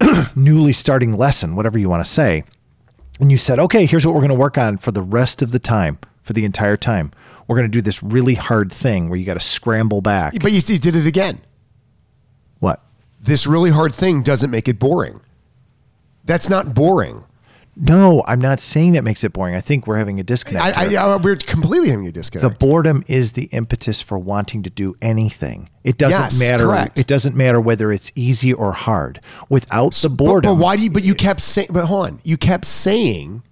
a 0.00 0.30
newly 0.36 0.72
starting 0.72 1.16
lesson, 1.16 1.54
whatever 1.56 1.78
you 1.78 1.88
want 1.88 2.04
to 2.04 2.10
say, 2.10 2.44
and 3.20 3.30
you 3.30 3.36
said, 3.36 3.58
"Okay, 3.58 3.86
here's 3.86 4.06
what 4.06 4.14
we're 4.14 4.20
going 4.20 4.30
to 4.30 4.34
work 4.34 4.58
on 4.58 4.78
for 4.78 4.92
the 4.92 5.02
rest 5.02 5.42
of 5.42 5.50
the 5.50 5.58
time, 5.58 5.98
for 6.22 6.32
the 6.32 6.44
entire 6.44 6.76
time. 6.76 7.12
We're 7.46 7.56
going 7.56 7.70
to 7.70 7.76
do 7.76 7.82
this 7.82 8.02
really 8.02 8.34
hard 8.34 8.72
thing 8.72 9.08
where 9.08 9.18
you 9.18 9.24
got 9.24 9.34
to 9.34 9.40
scramble 9.40 10.00
back." 10.00 10.34
But 10.40 10.52
you, 10.52 10.60
you 10.64 10.78
did 10.78 10.96
it 10.96 11.06
again. 11.06 11.40
What? 12.58 12.82
This 13.20 13.46
really 13.46 13.70
hard 13.70 13.94
thing 13.94 14.22
doesn't 14.22 14.50
make 14.50 14.68
it 14.68 14.78
boring. 14.78 15.20
That's 16.24 16.48
not 16.48 16.74
boring. 16.74 17.24
No, 17.74 18.22
I'm 18.26 18.40
not 18.40 18.60
saying 18.60 18.92
that 18.92 19.02
makes 19.02 19.24
it 19.24 19.32
boring. 19.32 19.54
I 19.54 19.62
think 19.62 19.86
we're 19.86 19.96
having 19.96 20.20
a 20.20 20.22
disconnect. 20.22 20.76
I. 20.76 20.84
I, 20.84 20.94
I, 20.94 21.12
uh, 21.14 21.18
we're 21.18 21.36
completely 21.36 21.88
having 21.88 22.06
a 22.06 22.12
disconnect. 22.12 22.60
the 22.60 22.66
boredom 22.66 23.02
is 23.08 23.32
the 23.32 23.44
impetus 23.44 24.02
for 24.02 24.18
wanting 24.18 24.62
to 24.64 24.70
do 24.70 24.94
anything. 25.00 25.70
It 25.82 25.96
doesn't 25.96 26.20
Yes, 26.20 26.38
matter. 26.38 26.66
correct. 26.66 26.98
It 26.98 27.06
doesn't 27.06 27.34
matter 27.34 27.60
whether 27.60 27.90
it's 27.90 28.12
easy 28.14 28.52
or 28.52 28.72
hard. 28.72 29.20
Without 29.48 29.94
the 29.94 30.10
but, 30.10 30.16
boredom, 30.16 30.56
but 30.58 30.62
why 30.62 30.76
do 30.76 30.82
you? 30.82 30.90
But 30.90 31.02
you 31.02 31.14
kept 31.14 31.40
saying. 31.40 31.68
But 31.70 31.86
hold 31.86 32.06
on. 32.08 32.20
You 32.24 32.36
kept 32.36 32.66
saying 32.66 33.42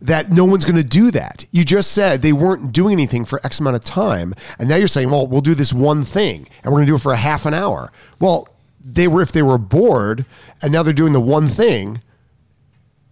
that 0.00 0.30
no 0.30 0.46
one's 0.46 0.64
going 0.64 0.76
to 0.76 0.82
do 0.84 1.10
that. 1.10 1.44
You 1.50 1.64
just 1.64 1.92
said 1.92 2.22
they 2.22 2.32
weren't 2.32 2.72
doing 2.72 2.92
anything 2.94 3.26
for 3.26 3.40
X 3.44 3.60
amount 3.60 3.76
of 3.76 3.84
time, 3.84 4.34
and 4.58 4.70
now 4.70 4.76
you're 4.76 4.88
saying, 4.88 5.10
well, 5.10 5.26
we'll 5.26 5.40
do 5.42 5.54
this 5.54 5.72
one 5.72 6.02
thing, 6.04 6.48
and 6.62 6.72
we're 6.72 6.78
going 6.78 6.86
to 6.86 6.90
do 6.92 6.96
it 6.96 7.00
for 7.02 7.12
a 7.12 7.16
half 7.16 7.44
an 7.44 7.52
hour. 7.54 7.92
Well, 8.20 8.48
they 8.82 9.06
were 9.06 9.20
if 9.20 9.32
they 9.32 9.42
were 9.42 9.58
bored, 9.58 10.24
and 10.62 10.72
now 10.72 10.82
they're 10.82 10.94
doing 10.94 11.12
the 11.12 11.20
one 11.20 11.46
thing. 11.48 12.00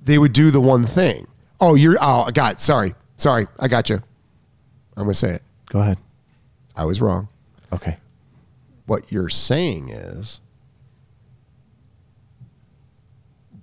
They 0.04 0.18
would 0.18 0.32
do 0.32 0.50
the 0.50 0.60
one 0.60 0.84
thing. 0.84 1.28
Oh, 1.60 1.74
you're. 1.74 1.96
Oh, 2.00 2.24
I 2.26 2.30
got. 2.30 2.54
It. 2.54 2.60
Sorry, 2.60 2.94
sorry. 3.16 3.46
I 3.58 3.68
got 3.68 3.88
you. 3.88 3.96
I'm 4.96 5.04
going 5.04 5.08
to 5.08 5.14
say 5.14 5.30
it. 5.34 5.42
Go 5.66 5.80
ahead. 5.80 5.98
I 6.76 6.84
was 6.84 7.00
wrong. 7.00 7.28
Okay. 7.72 7.96
what 8.86 9.10
you're 9.10 9.30
saying 9.30 9.88
is 9.88 10.40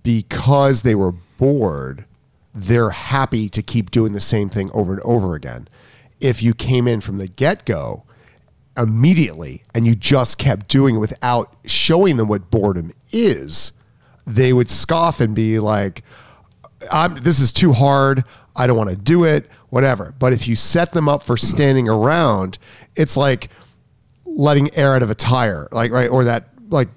because 0.02 0.82
they 0.82 0.96
were 0.96 1.12
bored, 1.12 2.06
they're 2.54 2.90
happy 2.90 3.50
to 3.50 3.62
keep 3.62 3.92
doing 3.92 4.14
the 4.14 4.20
same 4.20 4.50
thing 4.50 4.70
over 4.74 4.94
and 4.94 5.02
over 5.02 5.36
again. 5.36 5.68
If 6.20 6.42
you 6.42 6.54
came 6.54 6.88
in 6.88 7.02
from 7.02 7.18
the 7.18 7.28
get 7.28 7.66
go 7.66 8.04
immediately 8.76 9.64
and 9.74 9.86
you 9.86 9.94
just 9.94 10.38
kept 10.38 10.68
doing 10.68 10.96
it 10.96 11.00
without 11.00 11.54
showing 11.66 12.18
them 12.18 12.28
what 12.28 12.50
boredom 12.50 12.92
is, 13.12 13.72
they 14.26 14.54
would 14.54 14.70
scoff 14.70 15.20
and 15.20 15.36
be 15.36 15.60
like, 15.60 16.04
I'm, 16.92 17.16
this 17.16 17.40
is 17.40 17.52
too 17.52 17.74
hard. 17.74 18.24
I 18.56 18.68
don't 18.68 18.78
want 18.78 18.90
to 18.90 18.96
do 18.96 19.24
it, 19.24 19.50
whatever. 19.70 20.14
But 20.20 20.34
if 20.34 20.48
you 20.48 20.56
set 20.56 20.92
them 20.92 21.08
up 21.08 21.24
for 21.24 21.38
standing 21.38 21.88
around, 21.88 22.58
it's 22.96 23.16
like 23.16 23.50
letting 24.26 24.74
air 24.76 24.96
out 24.96 25.04
of 25.04 25.10
a 25.10 25.16
tire, 25.16 25.68
like, 25.72 25.92
right? 25.92 26.10
Or 26.10 26.24
that, 26.26 26.50
like, 26.70 26.90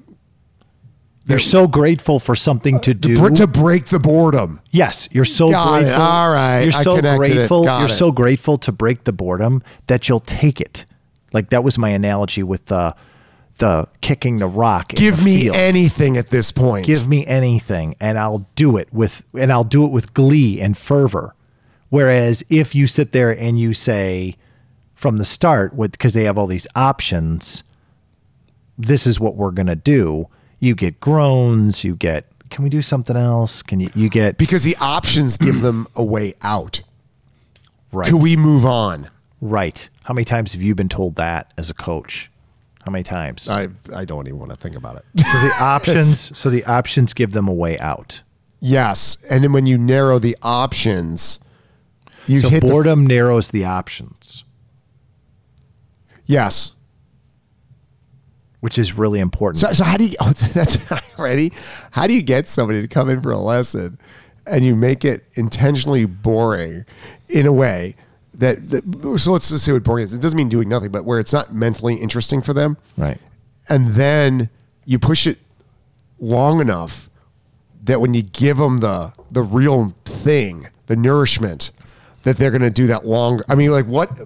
they're 1.25 1.39
so 1.39 1.69
grateful 1.69 2.19
for 2.19 2.35
something 2.35 2.81
to 2.81 2.95
do. 2.95 3.17
br- 3.17 3.29
to 3.35 3.47
break 3.47 3.87
the 3.87 4.01
boredom. 4.01 4.61
yes, 4.71 5.09
you're 5.13 5.25
so 5.25 5.51
Got 5.53 5.83
it. 5.83 5.85
grateful. 5.85 6.03
All 6.03 6.33
right. 6.33 6.63
You're 6.63 6.73
so 6.73 7.01
grateful. 7.01 7.65
You're 7.65 7.85
it. 7.85 7.89
so 7.91 8.11
grateful 8.11 8.59
to 8.59 8.73
break 8.73 9.05
the 9.05 9.13
boredom 9.13 9.63
that 9.87 10.09
you'll 10.09 10.19
take 10.21 10.61
it. 10.61 10.85
Like 11.33 11.51
that 11.51 11.63
was 11.63 11.79
my 11.79 11.91
analogy 11.91 12.43
with 12.43 12.67
the 12.67 12.97
the 13.59 13.87
kicking 14.01 14.39
the 14.39 14.47
rock. 14.47 14.89
Give 14.89 15.19
the 15.19 15.25
me 15.25 15.41
field. 15.43 15.57
anything 15.57 16.17
at 16.17 16.31
this 16.31 16.51
point. 16.53 16.87
give 16.87 17.07
me 17.09 17.27
anything 17.27 17.95
and 18.01 18.19
I'll 18.19 18.47
do 18.55 18.77
it 18.77 18.89
with 18.93 19.23
and 19.35 19.53
I'll 19.53 19.65
do 19.65 19.85
it 19.85 19.89
with 19.91 20.15
glee 20.15 20.61
and 20.61 20.77
fervor. 20.77 21.35
Whereas 21.91 22.43
if 22.49 22.75
you 22.75 22.87
sit 22.87 23.13
there 23.13 23.31
and 23.31 23.59
you 23.59 23.75
say 23.75 24.37
from 24.95 25.19
the 25.19 25.25
start 25.25 25.75
with 25.75 25.93
because 25.93 26.15
they 26.15 26.25
have 26.25 26.39
all 26.39 26.47
these 26.47 26.67
options, 26.75 27.63
this 28.79 29.07
is 29.07 29.21
what 29.21 29.37
we're 29.37 29.51
gonna 29.51 29.77
do, 29.77 30.29
you 30.59 30.75
get 30.75 30.99
groans, 31.01 31.85
you 31.85 31.95
get 31.97 32.27
can 32.51 32.65
we 32.65 32.71
do 32.71 32.83
something 32.83 33.17
else? 33.17 33.63
Can 33.63 33.81
you 33.81 33.89
you 33.95 34.09
get 34.09 34.37
because 34.39 34.63
the 34.63 34.77
options 34.81 35.37
give 35.37 35.61
them 35.61 35.87
a 35.95 36.03
way 36.05 36.35
out. 36.43 36.81
right 37.93 38.09
Can 38.09 38.19
we 38.19 38.37
move 38.37 38.65
on? 38.67 39.11
right. 39.41 39.89
How 40.05 40.15
many 40.15 40.25
times 40.25 40.53
have 40.55 40.63
you 40.63 40.75
been 40.75 40.89
told 40.89 41.15
that 41.17 41.53
as 41.57 41.69
a 41.71 41.75
coach? 41.75 42.31
How 42.85 42.91
many 42.91 43.05
times? 43.05 43.49
I, 43.49 43.69
I 43.95 44.05
don't 44.05 44.27
even 44.27 44.39
want 44.41 44.51
to 44.51 44.57
think 44.57 44.75
about 44.77 44.97
it. 44.97 45.05
so 45.19 45.25
the 45.41 45.53
options 45.61 46.37
so 46.39 46.51
the 46.51 46.65
options 46.65 47.15
give 47.15 47.31
them 47.33 47.47
a 47.49 47.53
way 47.53 47.79
out. 47.79 48.23
yes. 48.61 49.17
And 49.31 49.45
then 49.45 49.53
when 49.53 49.67
you 49.67 49.79
narrow 49.79 50.19
the 50.19 50.37
options, 50.43 51.39
you 52.27 52.41
So 52.41 52.49
hit 52.49 52.61
the, 52.63 52.69
boredom 52.69 53.07
narrows 53.07 53.51
the 53.51 53.65
options. 53.65 54.45
yes. 56.27 56.73
which 58.61 58.79
is 58.79 58.97
really 58.97 59.19
important. 59.21 59.59
So, 59.59 59.73
so 59.73 59.83
how 59.85 59.97
do 59.97 60.07
you, 60.07 60.17
oh, 60.21 60.31
that's 60.55 60.79
ready? 61.19 61.53
How 61.93 62.07
do 62.07 62.15
you 62.15 62.23
get 62.23 62.47
somebody 62.49 62.81
to 62.81 62.89
come 62.89 63.09
in 63.11 63.21
for 63.21 63.33
a 63.33 63.39
lesson 63.39 63.99
and 64.47 64.65
you 64.65 64.75
make 64.77 65.05
it 65.05 65.25
intentionally 65.35 66.05
boring 66.05 66.85
in 67.29 67.47
a 67.47 67.53
way 67.53 67.97
that, 68.35 68.71
that 68.71 69.19
so 69.19 69.33
let's 69.33 69.51
just 69.51 69.65
say 69.65 69.73
what 69.73 69.83
boring 69.83 70.05
is. 70.05 70.15
It 70.15 70.21
doesn't 70.21 70.37
mean 70.37 70.49
doing 70.49 70.69
nothing, 70.69 70.91
but 70.91 71.05
where 71.05 71.21
it's 71.21 71.33
not 71.33 71.53
mentally 71.53 71.97
interesting 71.97 72.41
for 72.43 72.53
them. 72.53 72.77
Right. 72.97 73.19
And 73.69 73.89
then 73.89 74.51
you 74.85 74.99
push 74.99 75.27
it 75.27 75.39
long 76.19 76.61
enough 76.61 77.11
that 77.83 78.01
when 78.01 78.15
you 78.15 78.23
give 78.23 78.57
them 78.57 78.79
the 78.79 79.13
the 79.31 79.43
real 79.43 79.95
thing, 80.05 80.69
the 80.87 80.97
nourishment, 80.97 81.71
that 82.23 82.37
they're 82.37 82.51
going 82.51 82.63
to 82.63 82.71
do 82.71 82.87
that 82.87 83.07
long. 83.07 83.43
I 83.49 83.55
mean, 83.55 83.71
like 83.71 83.87
what? 83.87 84.21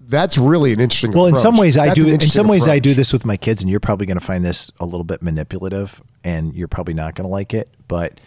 That's 0.00 0.38
really 0.38 0.72
an 0.72 0.80
interesting. 0.80 1.12
Question. 1.12 1.20
Well, 1.20 1.28
in 1.28 1.36
some 1.36 1.56
ways, 1.56 1.76
I 1.76 1.88
That's 1.88 2.00
do. 2.00 2.08
In 2.08 2.20
some 2.20 2.48
ways, 2.48 2.66
I 2.66 2.78
do 2.78 2.94
this 2.94 3.12
with 3.12 3.24
my 3.24 3.36
kids, 3.36 3.62
and 3.62 3.70
you're 3.70 3.80
probably 3.80 4.06
going 4.06 4.18
to 4.18 4.24
find 4.24 4.44
this 4.44 4.70
a 4.80 4.86
little 4.86 5.04
bit 5.04 5.22
manipulative, 5.22 6.00
and 6.24 6.54
you're 6.54 6.68
probably 6.68 6.94
not 6.94 7.14
going 7.14 7.26
to 7.28 7.32
like 7.32 7.52
it. 7.52 7.68
But 7.88 8.18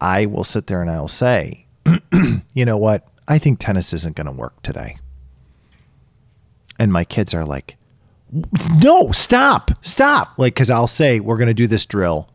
I 0.00 0.26
will 0.26 0.44
sit 0.44 0.66
there 0.66 0.80
and 0.80 0.90
I'll 0.90 1.06
say, 1.08 1.66
you 2.54 2.64
know 2.64 2.76
what? 2.76 3.06
I 3.30 3.38
think 3.38 3.60
tennis 3.60 3.92
isn't 3.92 4.16
going 4.16 4.26
to 4.26 4.32
work 4.32 4.60
today. 4.62 4.98
And 6.80 6.92
my 6.92 7.04
kids 7.04 7.32
are 7.32 7.44
like, 7.44 7.76
no, 8.82 9.12
stop, 9.12 9.70
stop. 9.82 10.34
Like, 10.36 10.54
because 10.54 10.68
I'll 10.68 10.88
say, 10.88 11.20
we're 11.20 11.36
going 11.36 11.46
to 11.46 11.54
do 11.54 11.68
this 11.68 11.86
drill. 11.86 12.28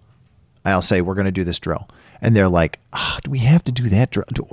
I'll 0.64 0.82
say, 0.82 1.02
we're 1.02 1.14
going 1.14 1.26
to 1.26 1.34
do 1.34 1.44
this 1.44 1.60
drill. 1.60 1.90
And 2.22 2.34
they're 2.34 2.48
like, 2.48 2.80
oh, 2.94 3.18
do 3.24 3.30
we 3.30 3.40
have 3.40 3.62
to 3.66 3.74
do 3.74 3.90
that 3.90 4.12
drill? 4.12 4.26
Do 4.32 4.48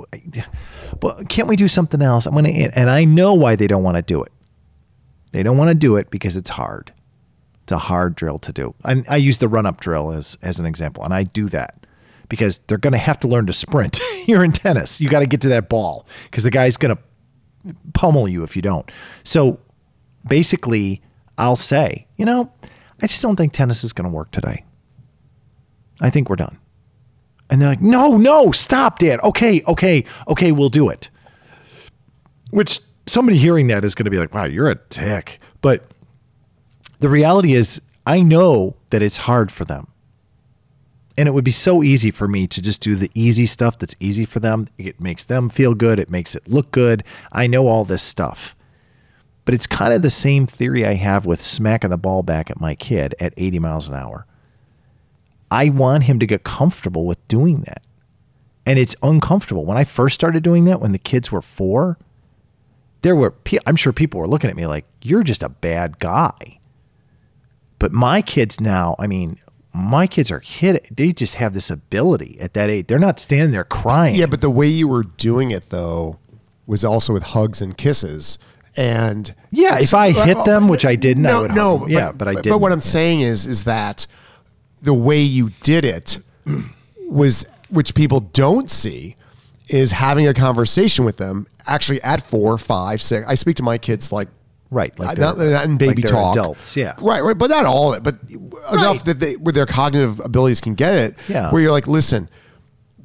Well, 1.01 1.23
can't 1.29 1.47
we 1.47 1.55
do 1.55 1.69
something 1.69 2.01
else? 2.01 2.25
I'm 2.25 2.33
going 2.33 2.45
to, 2.45 2.77
and 2.77 2.89
I 2.89 3.05
know 3.05 3.33
why 3.33 3.55
they 3.55 3.67
don't 3.67 3.83
want 3.83 3.95
to 3.95 4.03
do 4.03 4.21
it. 4.21 4.31
They 5.31 5.43
don't 5.43 5.57
want 5.57 5.69
to 5.69 5.75
do 5.75 5.95
it 5.95 6.09
because 6.09 6.35
it's 6.35 6.49
hard. 6.49 6.91
It's 7.63 7.71
a 7.71 7.77
hard 7.77 8.15
drill 8.15 8.37
to 8.39 8.51
do. 8.51 8.75
I, 8.83 9.01
I 9.09 9.15
use 9.15 9.37
the 9.37 9.47
run 9.47 9.65
up 9.65 9.79
drill 9.79 10.11
as, 10.11 10.37
as 10.41 10.59
an 10.59 10.65
example, 10.65 11.05
and 11.05 11.13
I 11.13 11.23
do 11.23 11.47
that 11.49 11.82
because 12.33 12.57
they're 12.65 12.79
going 12.79 12.93
to 12.93 12.97
have 12.97 13.19
to 13.19 13.27
learn 13.27 13.45
to 13.45 13.53
sprint. 13.53 13.99
You're 14.25 14.43
in 14.43 14.53
tennis. 14.53 14.99
You 14.99 15.07
got 15.07 15.19
to 15.19 15.27
get 15.27 15.41
to 15.41 15.49
that 15.49 15.69
ball 15.69 16.07
because 16.23 16.43
the 16.43 16.49
guy's 16.49 16.77
going 16.77 16.97
to 16.97 17.75
pummel 17.93 18.27
you 18.27 18.41
if 18.41 18.55
you 18.55 18.63
don't. 18.63 18.91
So 19.23 19.59
basically, 20.27 21.03
I'll 21.37 21.55
say, 21.55 22.07
you 22.17 22.25
know, 22.25 22.51
I 23.03 23.05
just 23.05 23.21
don't 23.21 23.35
think 23.35 23.53
tennis 23.53 23.83
is 23.83 23.93
going 23.93 24.09
to 24.09 24.15
work 24.15 24.31
today. 24.31 24.65
I 26.01 26.09
think 26.09 26.27
we're 26.27 26.37
done. 26.37 26.57
And 27.51 27.61
they're 27.61 27.69
like, 27.69 27.81
no, 27.81 28.17
no, 28.17 28.51
stop, 28.51 28.97
Dad. 28.97 29.19
Okay, 29.19 29.61
okay, 29.67 30.03
okay, 30.27 30.51
we'll 30.51 30.69
do 30.69 30.89
it. 30.89 31.11
Which 32.49 32.79
somebody 33.05 33.37
hearing 33.37 33.67
that 33.67 33.85
is 33.85 33.93
going 33.93 34.05
to 34.05 34.11
be 34.11 34.17
like, 34.17 34.33
wow, 34.33 34.45
you're 34.45 34.71
a 34.71 34.79
dick. 34.89 35.39
But 35.61 35.85
the 36.97 37.09
reality 37.09 37.53
is, 37.53 37.79
I 38.07 38.21
know 38.21 38.75
that 38.89 39.03
it's 39.03 39.17
hard 39.17 39.51
for 39.51 39.65
them. 39.65 39.87
And 41.17 41.27
it 41.27 41.31
would 41.31 41.43
be 41.43 41.51
so 41.51 41.83
easy 41.83 42.09
for 42.09 42.27
me 42.27 42.47
to 42.47 42.61
just 42.61 42.81
do 42.81 42.95
the 42.95 43.11
easy 43.13 43.45
stuff 43.45 43.77
that's 43.77 43.95
easy 43.99 44.25
for 44.25 44.39
them. 44.39 44.67
It 44.77 44.99
makes 44.99 45.23
them 45.23 45.49
feel 45.49 45.75
good, 45.75 45.99
it 45.99 46.09
makes 46.09 46.35
it 46.35 46.47
look 46.47 46.71
good. 46.71 47.03
I 47.31 47.47
know 47.47 47.67
all 47.67 47.85
this 47.85 48.01
stuff. 48.01 48.55
But 49.45 49.53
it's 49.53 49.67
kind 49.67 49.93
of 49.93 50.01
the 50.01 50.09
same 50.09 50.47
theory 50.47 50.85
I 50.85 50.93
have 50.93 51.25
with 51.25 51.41
smacking 51.41 51.89
the 51.89 51.97
ball 51.97 52.23
back 52.23 52.49
at 52.49 52.61
my 52.61 52.75
kid 52.75 53.13
at 53.19 53.33
80 53.37 53.59
miles 53.59 53.87
an 53.89 53.95
hour. 53.95 54.25
I 55.51 55.69
want 55.69 56.05
him 56.05 56.17
to 56.19 56.25
get 56.25 56.43
comfortable 56.43 57.05
with 57.05 57.27
doing 57.27 57.61
that. 57.61 57.83
And 58.65 58.79
it's 58.79 58.95
uncomfortable. 59.03 59.65
When 59.65 59.77
I 59.77 59.83
first 59.83 60.15
started 60.15 60.41
doing 60.41 60.65
that, 60.65 60.79
when 60.79 60.93
the 60.93 60.97
kids 60.97 61.31
were 61.31 61.41
four, 61.41 61.97
there 63.01 63.15
were, 63.15 63.35
I'm 63.67 63.75
sure 63.75 63.91
people 63.91 64.19
were 64.19 64.27
looking 64.27 64.49
at 64.49 64.55
me 64.55 64.65
like, 64.65 64.85
you're 65.01 65.23
just 65.23 65.43
a 65.43 65.49
bad 65.49 65.99
guy. 65.99 66.59
But 67.77 67.91
my 67.91 68.21
kids 68.21 68.61
now, 68.61 68.95
I 68.97 69.07
mean, 69.07 69.37
my 69.73 70.05
kids 70.05 70.29
are 70.31 70.39
kid. 70.39 70.87
They 70.95 71.11
just 71.11 71.35
have 71.35 71.53
this 71.53 71.71
ability 71.71 72.37
at 72.39 72.53
that 72.53 72.69
age. 72.69 72.87
They're 72.87 72.99
not 72.99 73.19
standing 73.19 73.51
there 73.51 73.63
crying. 73.63 74.15
Yeah, 74.15 74.27
but 74.27 74.41
the 74.41 74.49
way 74.49 74.67
you 74.67 74.87
were 74.87 75.03
doing 75.03 75.51
it 75.51 75.63
though 75.69 76.19
was 76.67 76.85
also 76.85 77.11
with 77.11 77.23
hugs 77.23 77.61
and 77.61 77.77
kisses. 77.77 78.37
And 78.75 79.33
Yeah, 79.51 79.79
if 79.79 79.93
I 79.93 80.11
hit 80.11 80.45
them, 80.45 80.67
which 80.67 80.85
I 80.85 80.95
didn't, 80.95 81.25
I 81.25 81.29
no, 81.29 81.39
hug 81.41 81.55
no, 81.55 81.77
them. 81.79 81.89
Yeah, 81.89 82.11
but 82.11 82.27
I 82.27 82.35
did 82.35 82.49
but 82.49 82.59
what 82.59 82.71
I'm 82.71 82.79
saying 82.79 83.21
is, 83.21 83.45
is 83.45 83.65
that 83.65 84.07
the 84.81 84.93
way 84.93 85.21
you 85.21 85.51
did 85.61 85.85
it 85.85 86.19
was, 87.07 87.45
which 87.69 87.93
people 87.93 88.19
don't 88.19 88.69
see, 88.71 89.15
is 89.69 89.91
having 89.91 90.27
a 90.27 90.33
conversation 90.33 91.05
with 91.05 91.17
them. 91.17 91.47
Actually, 91.67 92.01
at 92.01 92.21
four, 92.21 92.57
five, 92.57 93.01
six, 93.01 93.25
I 93.27 93.35
speak 93.35 93.55
to 93.57 93.63
my 93.63 93.77
kids 93.77 94.11
like 94.11 94.27
right, 94.73 94.97
like 94.99 95.17
not, 95.17 95.37
they're- 95.37 95.51
not 95.51 95.65
in 95.65 95.77
baby 95.77 96.01
like 96.01 96.11
talk. 96.11 96.35
adults, 96.35 96.75
yeah. 96.75 96.95
right, 97.01 97.21
right, 97.23 97.37
but 97.37 97.49
not 97.49 97.65
all 97.65 97.93
of 97.93 97.97
it, 97.99 98.03
but 98.03 98.15
enough 98.73 99.03
that 99.05 99.19
they, 99.19 99.35
with 99.37 99.55
their 99.55 99.65
cognitive 99.65 100.19
abilities, 100.19 100.59
can 100.61 100.73
get 100.75 100.97
it. 100.97 101.15
Yeah. 101.29 101.51
where 101.51 101.61
you're 101.61 101.71
like, 101.71 101.87
listen, 101.87 102.29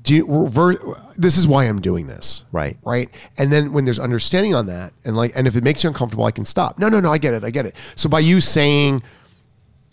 do 0.02 0.14
you 0.14 0.24
rever- 0.26 0.78
this 1.16 1.36
is 1.36 1.46
why 1.46 1.64
I'm 1.64 1.80
doing 1.80 2.06
this. 2.06 2.44
Right. 2.52 2.78
Right. 2.84 3.10
And 3.36 3.52
then 3.52 3.72
when 3.72 3.84
there's 3.84 3.98
understanding 3.98 4.54
on 4.54 4.66
that, 4.66 4.92
and 5.04 5.16
like, 5.16 5.32
and 5.36 5.46
if 5.46 5.54
it 5.56 5.64
makes 5.64 5.82
you 5.84 5.88
uncomfortable, 5.88 6.24
I 6.24 6.30
can 6.30 6.44
stop. 6.46 6.78
No, 6.78 6.88
no, 6.88 6.98
no, 7.00 7.12
I 7.12 7.18
get 7.18 7.34
it. 7.34 7.44
I 7.44 7.50
get 7.50 7.66
it. 7.66 7.74
So 7.96 8.08
by 8.08 8.20
you 8.20 8.40
saying, 8.40 9.02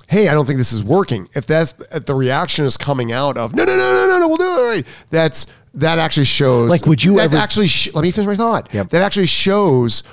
Hey, 0.07 0.29
I 0.29 0.35
don't 0.35 0.45
think 0.45 0.57
this 0.59 0.71
is 0.71 0.83
working. 0.83 1.27
If 1.33 1.47
that's 1.47 1.73
if 1.91 2.05
the 2.05 2.13
reaction 2.13 2.63
is 2.63 2.77
coming 2.77 3.11
out 3.11 3.37
of 3.37 3.55
no, 3.55 3.65
no, 3.65 3.75
no, 3.75 3.77
no, 3.77 4.07
no, 4.07 4.19
no, 4.19 4.27
we'll 4.27 4.37
do 4.37 4.43
it. 4.63 4.69
Right. 4.69 4.87
That's 5.09 5.47
that 5.73 5.97
actually 5.97 6.25
shows. 6.25 6.69
Like, 6.69 6.85
would 6.85 7.03
you 7.03 7.15
that 7.15 7.23
ever- 7.23 7.37
actually? 7.37 7.65
Sh- 7.67 7.89
let 7.95 8.03
me 8.03 8.11
finish 8.11 8.27
my 8.27 8.35
thought. 8.35 8.71
Yep. 8.71 8.91
That 8.91 9.01
actually 9.01 9.25
shows 9.25 10.03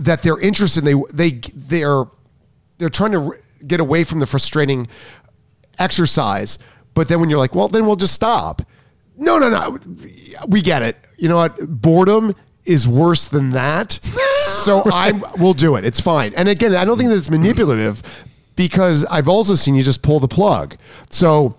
that 0.00 0.22
they're 0.22 0.40
interested. 0.40 0.84
They 0.84 0.94
they 1.12 1.40
they're 1.54 2.04
they're 2.78 2.88
trying 2.88 3.12
to 3.12 3.34
get 3.66 3.80
away 3.80 4.04
from 4.04 4.18
the 4.18 4.26
frustrating 4.26 4.88
exercise. 5.78 6.58
But 6.94 7.08
then 7.08 7.20
when 7.20 7.30
you're 7.30 7.38
like, 7.38 7.54
well, 7.54 7.68
then 7.68 7.86
we'll 7.86 7.96
just 7.96 8.14
stop. 8.14 8.62
No, 9.16 9.38
no, 9.38 9.50
no. 9.50 9.78
We 10.48 10.62
get 10.62 10.82
it. 10.82 10.96
You 11.18 11.28
know 11.28 11.36
what? 11.36 11.58
Boredom 11.60 12.34
is 12.64 12.88
worse 12.88 13.28
than 13.28 13.50
that. 13.50 14.00
so 14.38 14.82
I'm 14.92 15.22
we'll 15.38 15.54
do 15.54 15.76
it. 15.76 15.84
It's 15.84 16.00
fine. 16.00 16.32
And 16.36 16.48
again, 16.48 16.74
I 16.74 16.84
don't 16.84 16.96
think 16.96 17.10
that 17.10 17.18
it's 17.18 17.30
manipulative 17.30 18.02
because 18.56 19.04
I've 19.04 19.28
also 19.28 19.54
seen 19.54 19.74
you 19.74 19.82
just 19.82 20.02
pull 20.02 20.20
the 20.20 20.28
plug. 20.28 20.76
So 21.10 21.56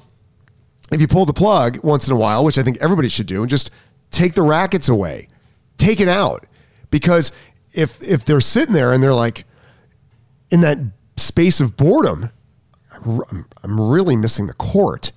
if 0.91 0.99
you 0.99 1.07
pull 1.07 1.25
the 1.25 1.33
plug 1.33 1.83
once 1.83 2.07
in 2.07 2.13
a 2.13 2.17
while, 2.17 2.43
which 2.43 2.57
I 2.57 2.63
think 2.63 2.77
everybody 2.81 3.09
should 3.09 3.27
do, 3.27 3.41
and 3.41 3.49
just 3.49 3.71
take 4.09 4.33
the 4.33 4.41
rackets 4.41 4.89
away, 4.89 5.27
take 5.77 5.99
it 5.99 6.09
out, 6.09 6.45
because 6.89 7.31
if 7.73 8.01
if 8.01 8.25
they're 8.25 8.41
sitting 8.41 8.73
there 8.73 8.93
and 8.93 9.01
they're 9.01 9.13
like 9.13 9.45
in 10.49 10.61
that 10.61 10.77
space 11.15 11.61
of 11.61 11.77
boredom, 11.77 12.29
I'm, 12.93 13.45
I'm 13.63 13.79
really 13.79 14.15
missing 14.15 14.47
the 14.47 14.53
court. 14.53 15.11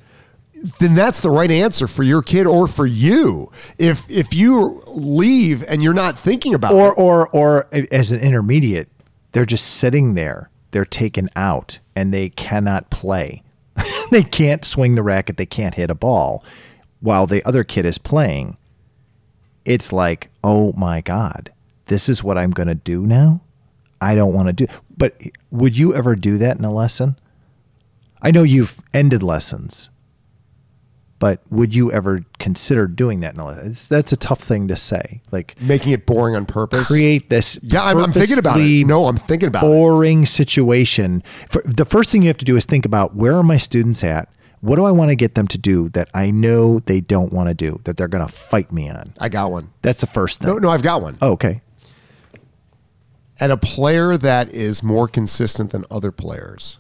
Then 0.78 0.94
that's 0.94 1.20
the 1.20 1.30
right 1.30 1.50
answer 1.50 1.86
for 1.86 2.02
your 2.02 2.22
kid 2.22 2.46
or 2.46 2.66
for 2.66 2.86
you. 2.86 3.50
If 3.78 4.08
if 4.10 4.32
you 4.32 4.82
leave 4.86 5.62
and 5.64 5.82
you're 5.82 5.92
not 5.92 6.18
thinking 6.18 6.54
about 6.54 6.72
or 6.72 6.92
it, 6.92 6.98
or 6.98 7.28
or 7.28 7.68
as 7.92 8.12
an 8.12 8.20
intermediate, 8.20 8.88
they're 9.32 9.44
just 9.44 9.66
sitting 9.66 10.14
there. 10.14 10.50
They're 10.70 10.84
taken 10.84 11.28
out 11.36 11.80
and 11.94 12.14
they 12.14 12.30
cannot 12.30 12.90
play. 12.90 13.42
they 14.10 14.22
can't 14.22 14.64
swing 14.64 14.94
the 14.94 15.02
racket. 15.02 15.36
They 15.36 15.46
can't 15.46 15.74
hit 15.74 15.90
a 15.90 15.94
ball 15.94 16.44
while 17.00 17.26
the 17.26 17.44
other 17.44 17.64
kid 17.64 17.84
is 17.84 17.98
playing. 17.98 18.56
It's 19.64 19.92
like, 19.92 20.30
oh 20.42 20.72
my 20.72 21.00
god, 21.00 21.52
this 21.86 22.08
is 22.08 22.22
what 22.24 22.38
I'm 22.38 22.50
going 22.50 22.68
to 22.68 22.74
do 22.74 23.06
now. 23.06 23.40
I 24.00 24.14
don't 24.14 24.34
want 24.34 24.48
to 24.48 24.52
do. 24.52 24.66
But 24.96 25.20
would 25.50 25.76
you 25.78 25.94
ever 25.94 26.14
do 26.16 26.38
that 26.38 26.58
in 26.58 26.64
a 26.64 26.72
lesson? 26.72 27.16
I 28.22 28.30
know 28.30 28.42
you've 28.42 28.80
ended 28.92 29.22
lessons, 29.22 29.90
but 31.18 31.40
would 31.50 31.74
you 31.74 31.90
ever 31.92 32.24
consider 32.38 32.86
doing 32.86 33.20
that 33.20 33.34
in 33.34 33.40
a 33.40 33.46
lesson? 33.46 33.66
It's, 33.70 33.88
that's 33.88 34.12
a 34.12 34.16
tough 34.16 34.40
thing 34.40 34.68
to 34.68 34.76
say. 34.76 35.20
Like 35.30 35.60
making 35.60 35.92
it 35.92 36.06
boring 36.06 36.34
on 36.36 36.44
purpose. 36.46 36.88
create 36.88 37.30
this 37.30 37.58
Yeah, 37.62 37.82
I'm, 37.84 37.98
I'm 37.98 38.12
thinking 38.12 38.38
about 38.38 38.60
it. 38.60 38.86
No, 38.86 39.06
I'm 39.06 39.16
thinking 39.16 39.48
about 39.48 39.64
it. 39.64 39.66
boring 39.66 40.24
situation 40.26 41.22
For, 41.50 41.62
the 41.64 41.84
first 41.84 42.10
thing 42.12 42.22
you 42.22 42.28
have 42.28 42.38
to 42.38 42.44
do 42.44 42.56
is 42.56 42.64
think 42.64 42.84
about 42.84 43.14
where 43.14 43.34
are 43.36 43.42
my 43.42 43.56
students 43.58 44.02
at 44.04 44.28
what 44.60 44.76
do 44.76 44.84
i 44.84 44.90
want 44.90 45.10
to 45.10 45.14
get 45.14 45.34
them 45.34 45.46
to 45.46 45.58
do 45.58 45.90
that 45.90 46.08
i 46.14 46.30
know 46.30 46.78
they 46.80 46.98
don't 47.02 47.34
want 47.34 47.48
to 47.50 47.54
do 47.54 47.78
that 47.84 47.98
they're 47.98 48.08
going 48.08 48.26
to 48.26 48.32
fight 48.32 48.72
me 48.72 48.88
on 48.88 49.12
I 49.20 49.28
got 49.28 49.50
one. 49.52 49.70
that's 49.82 50.00
the 50.00 50.06
first 50.06 50.40
thing 50.40 50.48
No, 50.48 50.56
no, 50.56 50.70
I've 50.70 50.82
got 50.82 51.02
one. 51.02 51.18
oh, 51.20 51.32
okay 51.32 51.60
and 53.40 53.50
a 53.52 53.56
player 53.56 54.16
that 54.16 54.52
is 54.52 54.82
more 54.82 55.08
consistent 55.08 55.70
than 55.70 55.84
other 55.90 56.12
players. 56.12 56.78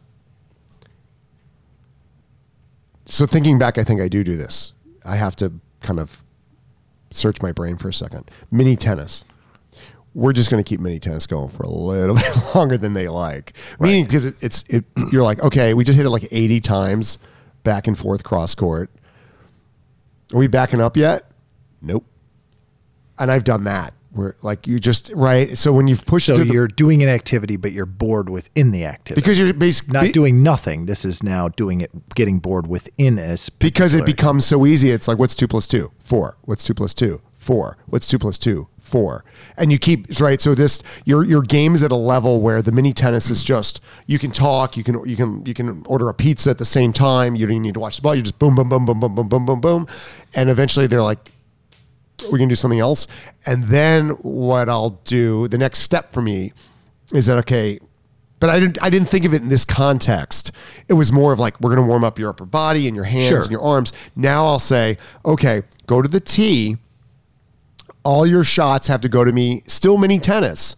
So 3.06 3.26
thinking 3.26 3.58
back, 3.58 3.76
I 3.76 3.84
think 3.84 4.00
I 4.00 4.08
do 4.08 4.24
do 4.24 4.36
this. 4.36 4.72
I 5.04 5.16
have 5.16 5.36
to 5.36 5.52
kind 5.80 6.00
of 6.00 6.24
search 7.10 7.42
my 7.42 7.52
brain 7.52 7.76
for 7.76 7.88
a 7.88 7.92
second. 7.92 8.30
Mini 8.50 8.76
tennis. 8.76 9.24
We're 10.14 10.32
just 10.32 10.50
going 10.50 10.62
to 10.62 10.68
keep 10.68 10.80
mini 10.80 11.00
tennis 11.00 11.26
going 11.26 11.48
for 11.48 11.64
a 11.64 11.68
little 11.68 12.14
bit 12.16 12.54
longer 12.54 12.78
than 12.78 12.94
they 12.94 13.08
like. 13.08 13.52
Meaning 13.80 14.04
because 14.04 14.24
it, 14.24 14.36
it's 14.40 14.64
it, 14.68 14.84
you're 15.10 15.22
like, 15.22 15.42
okay, 15.42 15.74
we 15.74 15.84
just 15.84 15.96
hit 15.96 16.06
it 16.06 16.10
like 16.10 16.28
80 16.30 16.60
times 16.60 17.18
back 17.62 17.86
and 17.86 17.98
forth 17.98 18.24
cross 18.24 18.54
court. 18.54 18.90
Are 20.32 20.38
we 20.38 20.46
backing 20.46 20.80
up 20.80 20.96
yet? 20.96 21.30
Nope. 21.82 22.04
And 23.18 23.30
I've 23.30 23.44
done 23.44 23.64
that. 23.64 23.92
Where 24.14 24.36
like 24.42 24.66
you 24.66 24.78
just 24.78 25.12
right. 25.14 25.56
So 25.56 25.72
when 25.72 25.88
you've 25.88 26.06
pushed 26.06 26.26
so 26.26 26.36
the- 26.36 26.46
you're 26.46 26.68
doing 26.68 27.02
an 27.02 27.08
activity 27.08 27.56
but 27.56 27.72
you're 27.72 27.86
bored 27.86 28.30
within 28.30 28.70
the 28.70 28.84
activity 28.86 29.20
because 29.20 29.38
you're 29.38 29.52
basically 29.52 29.92
not 29.92 30.12
doing 30.12 30.42
nothing 30.42 30.86
this 30.86 31.04
is 31.04 31.22
now 31.22 31.48
doing 31.48 31.80
it 31.80 31.90
getting 32.14 32.38
bored 32.38 32.66
within 32.66 33.18
a 33.18 33.36
because 33.58 33.94
it 33.94 34.06
becomes 34.06 34.44
so 34.46 34.66
easy. 34.66 34.90
It's 34.90 35.08
like 35.08 35.18
what's 35.18 35.34
two 35.34 35.48
plus 35.48 35.66
two? 35.66 35.92
Four. 35.98 36.38
What's 36.42 36.64
two 36.64 36.74
plus 36.74 36.94
two? 36.94 37.20
four. 37.44 37.76
What's 37.86 38.06
two 38.08 38.18
plus 38.18 38.38
two? 38.38 38.68
Four. 38.80 39.24
And 39.56 39.70
you 39.70 39.78
keep 39.78 40.06
right. 40.20 40.40
So 40.40 40.54
this 40.54 40.82
your 41.04 41.24
your 41.24 41.42
game 41.42 41.74
is 41.74 41.82
at 41.82 41.92
a 41.92 41.96
level 41.96 42.40
where 42.40 42.62
the 42.62 42.72
mini 42.72 42.92
tennis 42.92 43.30
is 43.30 43.42
just 43.42 43.80
you 44.06 44.18
can 44.18 44.30
talk, 44.30 44.76
you 44.76 44.82
can 44.82 45.06
you 45.08 45.16
can 45.16 45.44
you 45.46 45.54
can 45.54 45.82
order 45.86 46.08
a 46.08 46.14
pizza 46.14 46.50
at 46.50 46.58
the 46.58 46.64
same 46.64 46.92
time. 46.92 47.36
You 47.36 47.46
don't 47.46 47.54
even 47.54 47.62
need 47.62 47.74
to 47.74 47.80
watch 47.80 47.96
the 47.96 48.02
ball. 48.02 48.14
You 48.14 48.22
just 48.22 48.38
boom 48.38 48.54
boom 48.54 48.68
boom 48.68 48.84
boom 48.84 49.00
boom 49.00 49.14
boom 49.14 49.28
boom 49.28 49.46
boom 49.46 49.60
boom, 49.60 49.86
and 50.34 50.50
eventually 50.50 50.86
they're 50.86 51.02
like, 51.02 51.30
we 52.30 52.38
can 52.38 52.48
do 52.48 52.54
something 52.54 52.80
else. 52.80 53.06
And 53.46 53.64
then 53.64 54.10
what 54.10 54.68
I'll 54.68 55.00
do, 55.04 55.48
the 55.48 55.58
next 55.58 55.80
step 55.80 56.12
for 56.12 56.22
me 56.22 56.52
is 57.12 57.26
that 57.26 57.36
okay, 57.38 57.78
but 58.40 58.50
I 58.50 58.60
didn't 58.60 58.82
I 58.82 58.90
didn't 58.90 59.08
think 59.08 59.24
of 59.24 59.32
it 59.34 59.42
in 59.42 59.48
this 59.48 59.64
context. 59.64 60.52
It 60.88 60.94
was 60.94 61.10
more 61.12 61.32
of 61.32 61.38
like 61.38 61.60
we're 61.60 61.74
going 61.74 61.82
to 61.84 61.88
warm 61.88 62.04
up 62.04 62.18
your 62.18 62.30
upper 62.30 62.44
body 62.46 62.86
and 62.86 62.94
your 62.94 63.04
hands 63.04 63.28
Sure. 63.28 63.40
and 63.42 63.50
your 63.50 63.62
arms. 63.62 63.92
Now 64.16 64.44
I'll 64.46 64.58
say, 64.58 64.98
okay, 65.24 65.62
go 65.86 66.02
to 66.02 66.08
the 66.08 66.20
tee. 66.20 66.76
All 68.04 68.26
your 68.26 68.44
shots 68.44 68.86
have 68.88 69.00
to 69.02 69.08
go 69.08 69.24
to 69.24 69.32
me. 69.32 69.62
Still 69.66 69.96
mini 69.96 70.18
tennis, 70.18 70.76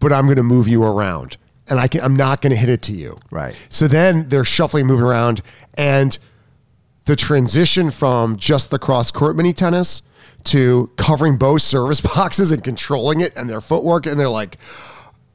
but 0.00 0.12
I'm 0.12 0.24
going 0.24 0.36
to 0.36 0.42
move 0.42 0.66
you 0.66 0.82
around, 0.82 1.36
and 1.68 1.78
I 1.78 1.88
can. 1.88 2.00
I'm 2.00 2.16
not 2.16 2.40
going 2.40 2.52
to 2.52 2.56
hit 2.56 2.70
it 2.70 2.80
to 2.82 2.92
you. 2.94 3.18
Right. 3.30 3.54
So 3.68 3.86
then 3.86 4.28
they're 4.30 4.44
shuffling, 4.44 4.86
moving 4.86 5.04
around, 5.04 5.42
and 5.74 6.16
the 7.04 7.16
transition 7.16 7.90
from 7.90 8.36
just 8.38 8.70
the 8.70 8.78
cross 8.78 9.10
court 9.10 9.36
mini 9.36 9.52
tennis 9.52 10.00
to 10.44 10.90
covering 10.96 11.36
both 11.36 11.62
service 11.62 12.00
boxes 12.14 12.52
and 12.52 12.62
controlling 12.62 13.20
it 13.20 13.34
and 13.36 13.48
their 13.48 13.60
footwork, 13.60 14.06
and 14.06 14.18
they're 14.18 14.28
like, 14.28 14.58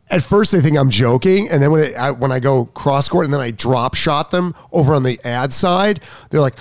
at 0.10 0.24
first 0.24 0.52
they 0.52 0.62
think 0.62 0.78
I'm 0.78 0.90
joking, 0.90 1.50
and 1.50 1.62
then 1.62 1.72
when 1.72 1.84
it, 1.84 1.96
I, 1.96 2.12
when 2.12 2.32
I 2.32 2.40
go 2.40 2.66
cross 2.66 3.10
court 3.10 3.26
and 3.26 3.34
then 3.34 3.42
I 3.42 3.52
drop 3.52 3.96
shot 3.96 4.32
them 4.32 4.56
over 4.72 4.94
on 4.94 5.04
the 5.04 5.20
ad 5.24 5.54
side, 5.54 6.02
they're 6.30 6.42
like. 6.42 6.56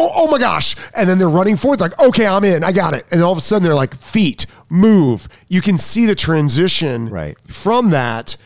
Oh, 0.00 0.12
oh 0.14 0.30
my 0.30 0.38
gosh. 0.38 0.76
And 0.94 1.08
then 1.08 1.18
they're 1.18 1.28
running 1.28 1.56
forward, 1.56 1.80
like, 1.80 2.00
okay, 2.00 2.24
I'm 2.24 2.44
in, 2.44 2.62
I 2.62 2.70
got 2.70 2.94
it. 2.94 3.02
And 3.10 3.20
all 3.20 3.32
of 3.32 3.38
a 3.38 3.40
sudden 3.40 3.64
they're 3.64 3.74
like, 3.74 3.96
feet, 3.96 4.46
move. 4.68 5.28
You 5.48 5.60
can 5.60 5.76
see 5.76 6.06
the 6.06 6.14
transition 6.14 7.08
Right. 7.08 7.36
from 7.50 7.90
that, 7.90 8.36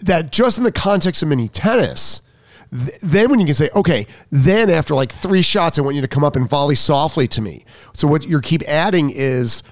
that 0.00 0.32
just 0.32 0.58
in 0.58 0.64
the 0.64 0.72
context 0.72 1.22
of 1.22 1.28
mini 1.28 1.46
tennis, 1.46 2.20
th- 2.72 2.98
then 3.02 3.30
when 3.30 3.38
you 3.40 3.46
can 3.46 3.54
say, 3.54 3.68
okay, 3.76 4.06
then 4.30 4.70
after 4.70 4.94
like 4.94 5.12
three 5.12 5.42
shots, 5.42 5.78
I 5.78 5.82
want 5.82 5.94
you 5.96 6.02
to 6.02 6.08
come 6.08 6.24
up 6.24 6.36
and 6.36 6.48
volley 6.48 6.74
softly 6.74 7.28
to 7.28 7.40
me. 7.40 7.64
So 7.92 8.08
what 8.08 8.26
you 8.26 8.40
keep 8.40 8.62
adding 8.68 9.10
is 9.10 9.62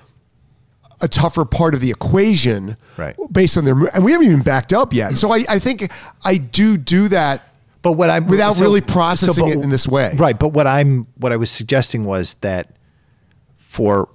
a 1.03 1.09
tougher 1.09 1.45
part 1.47 1.75
of 1.75 1.81
the 1.81 1.91
equation 1.91 2.77
Right. 2.99 3.17
based 3.33 3.57
on 3.57 3.65
their, 3.65 3.75
and 3.95 4.05
we 4.05 4.13
haven't 4.13 4.27
even 4.27 4.43
backed 4.43 4.73
up 4.75 4.93
yet. 4.93 5.17
So 5.17 5.33
I, 5.33 5.45
I 5.49 5.59
think 5.59 5.91
I 6.25 6.37
do 6.37 6.77
do 6.77 7.09
that 7.09 7.43
But 7.83 7.93
what 7.93 8.11
I'm 8.11 8.27
without 8.27 8.57
so- 8.57 8.65
really 8.65 8.81
so, 8.81 8.87
processing 8.93 9.47
but- 9.47 9.57
it 9.57 9.63
in 9.63 9.71
this 9.71 9.89
way. 9.89 10.13
Right, 10.17 10.39
but 10.39 10.49
what 10.51 10.67
I'm 10.67 11.07
what 11.17 11.33
I 11.33 11.37
was 11.37 11.51
suggesting 11.51 12.05
was 12.05 12.35
that 12.43 12.77
for 13.57 14.11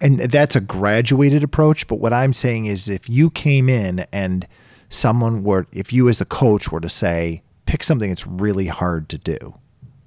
and 0.00 0.18
that's 0.20 0.56
a 0.56 0.60
graduated 0.60 1.42
approach, 1.44 1.86
but 1.86 1.96
what 2.00 2.12
I'm 2.12 2.32
saying 2.32 2.66
is 2.66 2.88
if 2.88 3.08
you 3.08 3.30
came 3.30 3.68
in 3.68 4.04
and 4.12 4.46
someone 4.90 5.42
were 5.44 5.66
if 5.72 5.92
you 5.92 6.08
as 6.10 6.18
the 6.18 6.24
coach 6.26 6.70
were 6.70 6.80
to 6.80 6.88
say 6.90 7.42
pick 7.72 7.82
something 7.82 8.10
that's 8.10 8.26
really 8.26 8.66
hard 8.66 9.08
to 9.08 9.16
do. 9.16 9.54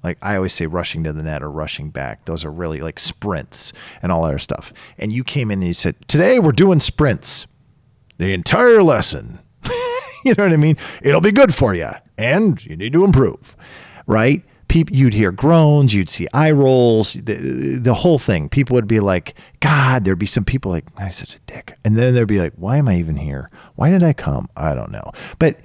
Like 0.03 0.19
I 0.21 0.35
always 0.35 0.53
say 0.53 0.67
rushing 0.67 1.03
to 1.03 1.11
the 1.11 1.23
net 1.23 1.41
or 1.41 1.49
rushing 1.49 1.89
back. 1.89 2.25
Those 2.25 2.45
are 2.45 2.51
really 2.51 2.79
like 2.79 2.99
sprints 2.99 3.73
and 4.03 4.11
all 4.11 4.21
that 4.21 4.27
other 4.27 4.37
stuff. 4.37 4.71
And 4.99 5.11
you 5.11 5.23
came 5.23 5.49
in 5.49 5.61
and 5.61 5.67
you 5.67 5.73
said, 5.73 5.95
"Today 6.07 6.37
we're 6.37 6.51
doing 6.51 6.79
sprints." 6.79 7.47
The 8.19 8.33
entire 8.35 8.83
lesson. 8.83 9.39
you 10.23 10.35
know 10.37 10.43
what 10.43 10.53
I 10.53 10.57
mean? 10.57 10.77
It'll 11.01 11.21
be 11.21 11.31
good 11.31 11.55
for 11.55 11.73
you, 11.73 11.89
and 12.19 12.63
you 12.63 12.77
need 12.77 12.93
to 12.93 13.03
improve, 13.03 13.57
right? 14.05 14.43
People, 14.67 14.95
you'd 14.95 15.15
hear 15.15 15.31
groans, 15.31 15.95
you'd 15.95 16.09
see 16.09 16.27
eye 16.33 16.51
rolls, 16.51 17.13
the, 17.13 17.79
the 17.81 17.95
whole 17.95 18.19
thing. 18.19 18.47
People 18.47 18.75
would 18.75 18.87
be 18.87 18.99
like, 18.99 19.33
"God," 19.59 20.05
there'd 20.05 20.19
be 20.19 20.27
some 20.27 20.45
people 20.45 20.69
like, 20.71 20.85
"I'm 20.97 21.09
such 21.09 21.33
a 21.33 21.39
dick," 21.47 21.79
and 21.83 21.97
then 21.97 22.13
there'd 22.13 22.27
be 22.27 22.39
like, 22.39 22.53
"Why 22.57 22.77
am 22.77 22.87
I 22.87 22.97
even 22.99 23.15
here? 23.15 23.49
Why 23.73 23.89
did 23.89 24.03
I 24.03 24.13
come? 24.13 24.49
I 24.55 24.75
don't 24.75 24.91
know." 24.91 25.11
But 25.39 25.61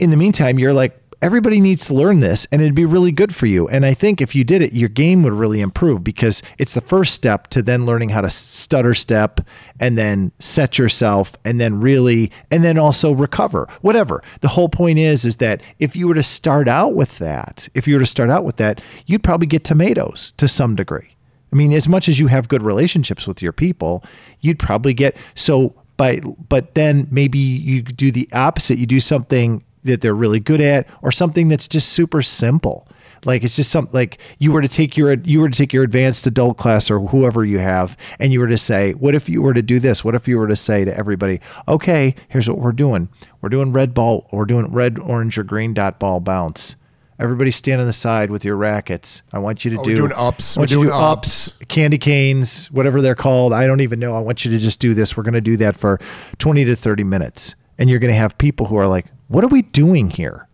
in 0.00 0.10
the 0.10 0.16
meantime, 0.16 0.58
you're 0.58 0.74
like, 0.74 1.00
everybody 1.20 1.60
needs 1.60 1.86
to 1.86 1.94
learn 1.94 2.20
this 2.20 2.46
and 2.52 2.62
it'd 2.62 2.74
be 2.74 2.84
really 2.84 3.10
good 3.10 3.34
for 3.34 3.46
you. 3.46 3.68
And 3.68 3.84
I 3.84 3.94
think 3.94 4.20
if 4.20 4.34
you 4.34 4.44
did 4.44 4.62
it, 4.62 4.72
your 4.72 4.88
game 4.88 5.22
would 5.22 5.32
really 5.32 5.60
improve 5.60 6.04
because 6.04 6.42
it's 6.58 6.74
the 6.74 6.80
first 6.80 7.14
step 7.14 7.48
to 7.48 7.62
then 7.62 7.86
learning 7.86 8.10
how 8.10 8.20
to 8.20 8.30
stutter 8.30 8.94
step 8.94 9.40
and 9.80 9.98
then 9.98 10.32
set 10.38 10.78
yourself 10.78 11.36
and 11.44 11.60
then 11.60 11.80
really, 11.80 12.30
and 12.50 12.62
then 12.64 12.78
also 12.78 13.12
recover, 13.12 13.68
whatever. 13.80 14.22
The 14.40 14.48
whole 14.48 14.68
point 14.68 14.98
is, 14.98 15.24
is 15.24 15.36
that 15.36 15.60
if 15.78 15.96
you 15.96 16.06
were 16.08 16.14
to 16.14 16.22
start 16.22 16.68
out 16.68 16.94
with 16.94 17.18
that, 17.18 17.68
if 17.74 17.88
you 17.88 17.94
were 17.94 18.00
to 18.00 18.06
start 18.06 18.30
out 18.30 18.44
with 18.44 18.56
that, 18.56 18.80
you'd 19.06 19.24
probably 19.24 19.46
get 19.46 19.64
tomatoes 19.64 20.32
to 20.36 20.46
some 20.46 20.76
degree. 20.76 21.16
I 21.52 21.56
mean, 21.56 21.72
as 21.72 21.88
much 21.88 22.08
as 22.08 22.18
you 22.18 22.26
have 22.26 22.48
good 22.48 22.62
relationships 22.62 23.26
with 23.26 23.42
your 23.42 23.52
people, 23.52 24.04
you'd 24.40 24.58
probably 24.58 24.94
get 24.94 25.16
so 25.34 25.74
by 25.96 26.20
but 26.48 26.74
then 26.74 27.08
maybe 27.10 27.38
you 27.38 27.82
do 27.82 28.12
the 28.12 28.28
opposite. 28.32 28.78
You 28.78 28.86
do 28.86 29.00
something 29.00 29.64
that 29.88 30.00
they're 30.00 30.14
really 30.14 30.40
good 30.40 30.60
at 30.60 30.86
or 31.02 31.10
something 31.12 31.48
that's 31.48 31.68
just 31.68 31.90
super 31.90 32.22
simple. 32.22 32.86
Like 33.24 33.42
it's 33.42 33.56
just 33.56 33.70
something 33.72 33.92
like 33.92 34.18
you 34.38 34.52
were 34.52 34.62
to 34.62 34.68
take 34.68 34.96
your 34.96 35.12
you 35.14 35.40
were 35.40 35.48
to 35.48 35.56
take 35.58 35.72
your 35.72 35.82
advanced 35.82 36.24
adult 36.28 36.56
class 36.56 36.88
or 36.88 37.00
whoever 37.00 37.44
you 37.44 37.58
have 37.58 37.96
and 38.20 38.32
you 38.32 38.38
were 38.38 38.46
to 38.46 38.56
say, 38.56 38.92
what 38.94 39.14
if 39.16 39.28
you 39.28 39.42
were 39.42 39.54
to 39.54 39.62
do 39.62 39.80
this? 39.80 40.04
What 40.04 40.14
if 40.14 40.28
you 40.28 40.38
were 40.38 40.46
to 40.46 40.54
say 40.54 40.84
to 40.84 40.96
everybody, 40.96 41.40
okay, 41.66 42.14
here's 42.28 42.48
what 42.48 42.58
we're 42.58 42.70
doing. 42.70 43.08
We're 43.42 43.48
doing 43.48 43.72
red 43.72 43.92
ball, 43.92 44.28
we're 44.30 44.44
doing 44.44 44.70
red, 44.72 45.00
orange, 45.00 45.36
or 45.36 45.42
green 45.42 45.74
dot 45.74 45.98
ball 45.98 46.20
bounce. 46.20 46.76
Everybody 47.20 47.50
stand 47.50 47.80
on 47.80 47.88
the 47.88 47.92
side 47.92 48.30
with 48.30 48.44
your 48.44 48.54
rackets. 48.54 49.22
I 49.32 49.40
want 49.40 49.64
you 49.64 49.72
to 49.72 49.80
Oh, 49.80 49.82
do 49.82 49.90
we're 49.90 49.96
doing 49.96 50.12
ups. 50.14 50.56
I 50.56 50.60
want 50.60 50.70
We're 50.70 50.76
you 50.76 50.82
doing 50.84 50.96
do 50.96 51.04
ups. 51.04 51.52
candy 51.66 51.98
canes, 51.98 52.70
whatever 52.70 53.02
they're 53.02 53.16
called. 53.16 53.52
I 53.52 53.66
don't 53.66 53.80
even 53.80 53.98
know. 53.98 54.14
I 54.14 54.20
want 54.20 54.44
you 54.44 54.52
to 54.52 54.58
just 54.58 54.78
do 54.78 54.94
this. 54.94 55.16
We're 55.16 55.24
going 55.24 55.34
to 55.34 55.40
do 55.40 55.56
that 55.56 55.76
for 55.76 55.98
20 56.38 56.64
to 56.66 56.76
30 56.76 57.02
minutes. 57.02 57.56
And 57.76 57.90
you're 57.90 57.98
going 57.98 58.12
to 58.14 58.18
have 58.18 58.38
people 58.38 58.66
who 58.66 58.76
are 58.76 58.86
like, 58.86 59.06
"What 59.28 59.44
are 59.44 59.48
we 59.48 59.62
doing 59.62 60.10
here?" 60.10 60.48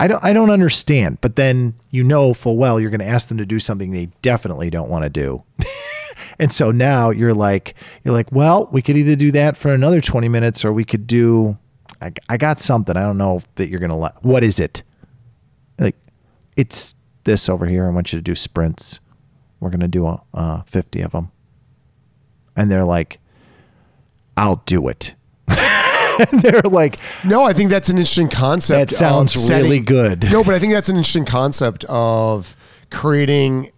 I 0.00 0.06
don't 0.06 0.22
I 0.22 0.32
don't 0.32 0.50
understand. 0.50 1.20
But 1.20 1.36
then 1.36 1.74
you 1.90 2.04
know 2.04 2.34
full 2.34 2.56
well 2.56 2.78
you're 2.78 2.90
going 2.90 3.00
to 3.00 3.06
ask 3.06 3.28
them 3.28 3.38
to 3.38 3.46
do 3.46 3.58
something 3.58 3.90
they 3.90 4.10
definitely 4.22 4.70
don't 4.70 4.90
want 4.90 5.04
to 5.04 5.10
do. 5.10 5.42
and 6.38 6.52
so 6.52 6.70
now 6.70 7.10
you're 7.10 7.34
like 7.34 7.74
you're 8.04 8.14
like, 8.14 8.30
"Well, 8.32 8.68
we 8.72 8.82
could 8.82 8.96
either 8.96 9.16
do 9.16 9.32
that 9.32 9.56
for 9.56 9.72
another 9.72 10.00
20 10.00 10.28
minutes 10.28 10.64
or 10.64 10.72
we 10.72 10.84
could 10.84 11.06
do 11.06 11.58
I, 12.00 12.12
I 12.28 12.36
got 12.36 12.60
something. 12.60 12.96
I 12.96 13.02
don't 13.02 13.18
know 13.18 13.40
that 13.56 13.68
you're 13.68 13.80
going 13.80 13.90
to 13.90 13.96
like. 13.96 14.24
What 14.24 14.44
is 14.44 14.60
it? 14.60 14.82
Like 15.78 15.96
it's 16.56 16.94
this 17.24 17.48
over 17.48 17.66
here. 17.66 17.86
I 17.86 17.90
want 17.90 18.12
you 18.12 18.18
to 18.18 18.22
do 18.22 18.34
sprints. 18.34 19.00
We're 19.60 19.70
going 19.70 19.80
to 19.80 19.88
do 19.88 20.06
uh, 20.34 20.62
50 20.62 21.00
of 21.02 21.12
them. 21.12 21.32
And 22.56 22.70
they're 22.70 22.84
like, 22.84 23.18
I'll 24.36 24.62
do 24.66 24.88
it. 24.88 25.14
and 26.30 26.42
they're 26.42 26.62
like, 26.62 26.98
No, 27.24 27.42
I 27.42 27.52
think 27.52 27.70
that's 27.70 27.88
an 27.88 27.96
interesting 27.96 28.28
concept. 28.28 28.90
That 28.90 28.96
sounds 28.96 29.36
really 29.50 29.78
good. 29.80 30.30
No, 30.30 30.42
but 30.44 30.54
I 30.54 30.58
think 30.58 30.72
that's 30.72 30.88
an 30.88 30.96
interesting 30.96 31.24
concept 31.24 31.84
of 31.84 32.56
creating 32.90 33.70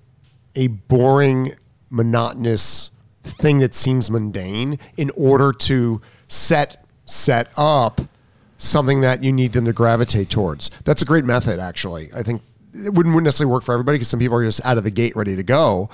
a 0.54 0.68
boring, 0.68 1.54
monotonous 1.90 2.90
thing 3.22 3.58
that 3.58 3.74
seems 3.74 4.10
mundane 4.10 4.78
in 4.96 5.10
order 5.16 5.52
to 5.52 6.00
set 6.28 6.84
set 7.04 7.52
up 7.56 8.00
something 8.56 9.00
that 9.00 9.22
you 9.22 9.32
need 9.32 9.52
them 9.52 9.64
to 9.64 9.72
gravitate 9.72 10.30
towards. 10.30 10.70
That's 10.84 11.02
a 11.02 11.04
great 11.04 11.24
method, 11.24 11.58
actually. 11.58 12.10
I 12.14 12.22
think 12.22 12.42
it 12.74 12.94
wouldn't 12.94 13.14
necessarily 13.22 13.52
work 13.52 13.64
for 13.64 13.72
everybody 13.72 13.96
because 13.96 14.08
some 14.08 14.20
people 14.20 14.36
are 14.36 14.44
just 14.44 14.64
out 14.64 14.78
of 14.78 14.84
the 14.84 14.90
gate 14.90 15.16
ready 15.16 15.34
to 15.34 15.42
go. 15.42 15.90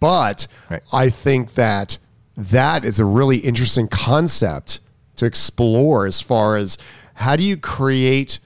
But 0.00 0.46
Right. 0.70 0.82
I 0.92 1.10
think 1.10 1.54
that 1.54 1.98
that 2.36 2.84
is 2.84 2.98
a 2.98 3.04
really 3.04 3.38
interesting 3.38 3.88
concept 3.88 4.80
to 5.16 5.24
explore 5.26 6.06
as 6.06 6.20
far 6.20 6.56
as 6.56 6.76
how 7.14 7.36
do 7.36 7.42
you 7.44 7.56
create 7.56 8.38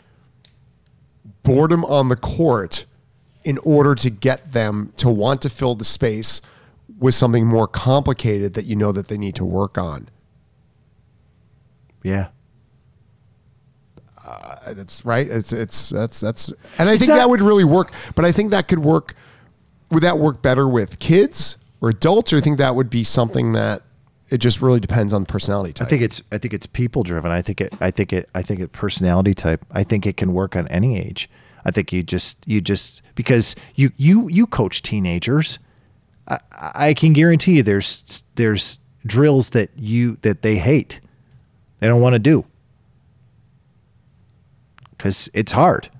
boredom 1.43 1.85
on 1.87 2.09
the 2.09 2.17
court 2.17 2.85
in 3.45 3.57
order 3.59 3.95
to 3.95 4.11
get 4.11 4.53
them 4.53 4.93
to 4.99 5.09
want 5.09 5.41
to 5.43 5.49
fill 5.49 5.75
the 5.75 5.85
space 5.85 6.41
with 6.99 7.15
something 7.15 7.47
more 7.47 7.67
complicated 7.67 8.55
that 8.55 8.67
you 8.67 8.77
know 8.77 8.93
that 8.93 9.09
they 9.09 9.17
need 9.17 9.35
to 9.37 9.45
work 9.45 9.79
on. 9.79 10.09
yeah. 12.03 12.29
Uh, 14.27 14.75
That's 14.75 15.05
right. 15.07 15.27
It's 15.27 15.53
it's 15.55 15.89
that's 15.89 16.21
that's 16.21 16.53
and 16.79 16.89
I 16.89 16.93
It's 16.95 17.01
think 17.01 17.11
not- 17.11 17.17
that 17.17 17.31
would 17.31 17.41
really 17.41 17.65
work, 17.65 17.93
but 18.15 18.25
I 18.27 18.33
think 18.33 18.51
that 18.51 18.69
could 18.69 18.81
work 18.81 19.15
would 19.91 20.03
that 20.03 20.19
work 20.19 20.43
better 20.43 20.69
with 20.69 20.99
kids 20.99 21.57
or 21.81 21.89
adults 21.89 22.33
or 22.33 22.37
I 22.37 22.41
think 22.43 22.59
that 22.59 22.75
would 22.75 22.91
be 22.91 23.05
something 23.05 23.53
that 23.53 23.83
it 24.31 24.39
just 24.39 24.61
really 24.61 24.81
depends 24.81 25.13
on 25.13 25.23
the 25.23 25.27
personality 25.27 25.73
type. 25.73 25.87
I 25.87 25.91
think 25.91 26.03
it's 26.03 26.23
I 26.31 26.39
think 26.39 26.55
it's 26.55 26.67
people 26.67 27.03
driven. 27.03 27.31
I 27.31 27.43
think 27.43 27.61
it 27.61 27.75
I 27.81 27.91
think 27.91 28.13
it 28.13 28.29
I 28.35 28.43
think 28.43 28.61
it 28.61 28.73
personality 28.73 29.35
type. 29.35 29.65
I 29.71 29.83
think 29.85 30.07
it 30.07 30.17
can 30.17 30.33
work 30.33 30.55
on 30.57 30.69
any 30.69 30.99
age. 30.99 31.31
I 31.65 31.71
think 31.71 31.93
you 31.93 32.03
just 32.03 32.37
you 32.47 32.61
just 32.61 33.03
because 33.15 33.57
you 33.75 33.93
you 33.97 34.29
you 34.29 34.47
coach 34.47 34.83
teenagers. 34.83 35.59
I, 36.29 36.39
I 36.53 36.95
can 36.95 37.13
guarantee 37.13 37.57
you 37.57 37.63
there's 37.63 38.23
there's 38.35 38.81
drills 39.07 39.51
that 39.51 39.71
you 39.77 40.19
that 40.23 40.43
they 40.43 40.57
hate. 40.57 41.01
They 41.81 41.89
don't 41.89 42.01
want 42.01 42.15
to 42.15 42.19
do. 42.19 42.45
Cuz 44.99 45.31
it's 45.33 45.53
hard. 45.53 45.91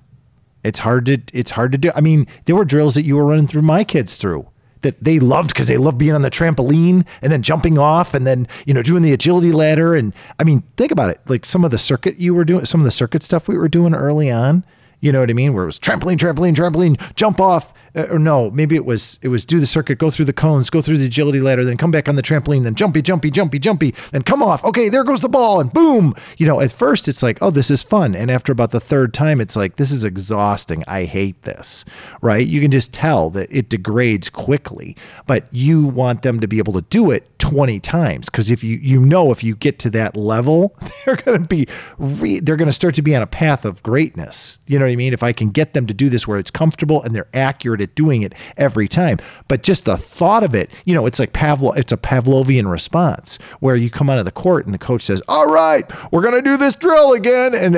It's 0.63 0.79
hard 0.79 1.05
to 1.07 1.19
it's 1.33 1.51
hard 1.51 1.71
to 1.71 1.77
do. 1.77 1.91
I 1.95 2.01
mean, 2.01 2.27
there 2.45 2.55
were 2.55 2.65
drills 2.65 2.93
that 2.95 3.03
you 3.03 3.15
were 3.15 3.25
running 3.25 3.47
through 3.47 3.63
my 3.63 3.83
kids 3.83 4.17
through 4.17 4.47
that 4.81 5.03
they 5.03 5.19
loved 5.19 5.49
because 5.49 5.67
they 5.67 5.77
love 5.77 5.97
being 5.97 6.13
on 6.13 6.21
the 6.21 6.31
trampoline 6.31 7.05
and 7.21 7.31
then 7.31 7.41
jumping 7.41 7.77
off 7.77 8.13
and 8.13 8.25
then 8.25 8.47
you 8.65 8.73
know 8.73 8.81
doing 8.81 9.01
the 9.01 9.11
agility 9.11 9.51
ladder 9.51 9.95
and 9.95 10.13
I 10.39 10.43
mean 10.43 10.63
think 10.77 10.91
about 10.91 11.09
it 11.09 11.19
like 11.27 11.45
some 11.45 11.65
of 11.65 11.71
the 11.71 11.77
circuit 11.77 12.17
you 12.17 12.33
were 12.33 12.45
doing 12.45 12.65
some 12.65 12.79
of 12.81 12.85
the 12.85 12.91
circuit 12.91 13.23
stuff 13.23 13.47
we 13.47 13.57
were 13.57 13.69
doing 13.69 13.93
early 13.93 14.31
on 14.31 14.63
you 15.01 15.11
know 15.11 15.21
what 15.21 15.29
I 15.29 15.33
mean? 15.33 15.53
Where 15.53 15.63
it 15.63 15.67
was 15.67 15.79
trampoline, 15.79 16.17
trampoline, 16.17 16.53
trampoline, 16.53 17.15
jump 17.15 17.39
off, 17.39 17.73
uh, 17.95 18.07
or 18.09 18.19
no, 18.19 18.51
maybe 18.51 18.75
it 18.75 18.85
was 18.85 19.19
it 19.21 19.29
was 19.29 19.45
do 19.45 19.59
the 19.59 19.65
circuit, 19.65 19.97
go 19.97 20.09
through 20.09 20.25
the 20.25 20.33
cones, 20.33 20.69
go 20.69 20.81
through 20.81 20.97
the 20.97 21.05
agility 21.05 21.39
ladder, 21.39 21.65
then 21.65 21.77
come 21.77 21.91
back 21.91 22.07
on 22.07 22.15
the 22.15 22.21
trampoline, 22.21 22.63
then 22.63 22.75
jumpy, 22.75 23.01
jumpy, 23.01 23.31
jumpy, 23.31 23.59
jumpy, 23.59 23.91
then 24.11 24.23
come 24.23 24.43
off. 24.43 24.63
Okay, 24.63 24.89
there 24.89 25.03
goes 25.03 25.21
the 25.21 25.29
ball, 25.29 25.59
and 25.59 25.71
boom. 25.71 26.15
You 26.37 26.47
know, 26.47 26.59
at 26.59 26.71
first 26.71 27.07
it's 27.07 27.23
like, 27.23 27.39
oh, 27.41 27.51
this 27.51 27.71
is 27.71 27.83
fun, 27.83 28.15
and 28.15 28.29
after 28.29 28.51
about 28.51 28.71
the 28.71 28.79
third 28.79 29.13
time, 29.13 29.41
it's 29.41 29.55
like 29.55 29.77
this 29.77 29.91
is 29.91 30.03
exhausting. 30.03 30.83
I 30.87 31.05
hate 31.05 31.41
this. 31.43 31.85
Right? 32.21 32.45
You 32.45 32.61
can 32.61 32.71
just 32.71 32.93
tell 32.93 33.29
that 33.31 33.49
it 33.51 33.69
degrades 33.69 34.29
quickly, 34.29 34.95
but 35.25 35.47
you 35.51 35.85
want 35.85 36.21
them 36.21 36.39
to 36.39 36.47
be 36.47 36.57
able 36.57 36.73
to 36.73 36.81
do 36.81 37.11
it 37.11 37.29
20 37.39 37.79
times 37.79 38.29
because 38.29 38.51
if 38.51 38.63
you 38.63 38.77
you 38.77 38.99
know 38.99 39.31
if 39.31 39.43
you 39.43 39.55
get 39.55 39.79
to 39.79 39.89
that 39.89 40.15
level 40.17 40.75
they're 41.05 41.15
to 41.15 41.39
be 41.39 41.65
re- 41.97 42.39
they're 42.41 42.57
going 42.57 42.67
to 42.67 42.71
start 42.73 42.93
to 42.93 43.01
be 43.01 43.15
on 43.15 43.21
a 43.21 43.27
path 43.27 43.63
of 43.63 43.81
greatness 43.81 44.59
you 44.67 44.77
know 44.77 44.85
what 44.85 44.91
i 44.91 44.95
mean 44.95 45.13
if 45.13 45.23
i 45.23 45.31
can 45.31 45.49
get 45.49 45.73
them 45.73 45.87
to 45.87 45.93
do 45.93 46.09
this 46.09 46.27
where 46.27 46.37
it's 46.37 46.51
comfortable 46.51 47.01
and 47.01 47.15
they're 47.15 47.29
accurate 47.33 47.78
at 47.81 47.95
doing 47.95 48.21
it 48.21 48.33
every 48.57 48.87
time. 48.87 49.17
But 49.47 49.63
just 49.63 49.85
the 49.85 49.97
thought 49.97 50.43
of 50.43 50.55
it 50.55 50.69
you 50.85 50.93
know 50.93 51.05
it's 51.05 51.19
like 51.19 51.33
pavlov 51.33 51.77
it's 51.77 51.91
a 51.91 51.97
pavlovian 51.97 52.69
response 52.69 53.37
where 53.59 53.75
you 53.75 53.89
come 53.89 54.09
out 54.09 54.19
of 54.19 54.25
the 54.25 54.31
court 54.31 54.65
and 54.65 54.73
the 54.73 54.79
coach 54.79 55.03
says 55.03 55.21
all 55.27 55.47
right 55.47 55.85
we're 56.11 56.21
going 56.21 56.33
to 56.33 56.41
do 56.41 56.57
this 56.57 56.75
drill 56.75 57.13
again. 57.13 57.53
And 57.55 57.77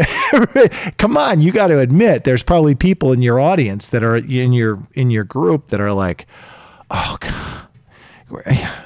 come 0.98 1.18
on 1.18 1.42
you 1.42 1.52
got 1.52 1.68
to 1.68 1.80
admit 1.80 2.24
there's 2.24 2.44
probably 2.44 2.76
people 2.76 3.12
in 3.12 3.22
your 3.22 3.40
audience 3.40 3.90
that 3.90 4.04
are 4.04 4.18
in 4.18 4.54
your 4.54 4.80
in 4.94 5.10
your 5.10 5.24
group 5.24 5.68
that 5.68 5.82
are 5.82 5.94
like 5.94 6.26
oh 6.90 7.18
god 7.20 7.68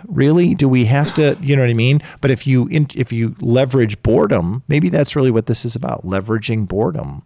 really? 0.08 0.56
Do 0.56 0.68
we 0.68 0.86
have 0.86 1.14
to 1.16 1.38
you 1.42 1.56
know 1.56 1.62
what 1.62 1.70
i 1.70 1.74
mean? 1.74 2.02
But 2.22 2.32
if 2.32 2.48
you 2.48 2.68
if 2.72 3.12
you 3.12 3.36
leverage 3.40 4.02
boredom 4.02 4.64
maybe 4.68 4.90
that's 4.90 5.16
really 5.16 5.32
what 5.32 5.46
this 5.46 5.66
is 5.66 5.76
about 5.76 6.04
leveraging 6.04 6.68
boredom 6.68 7.24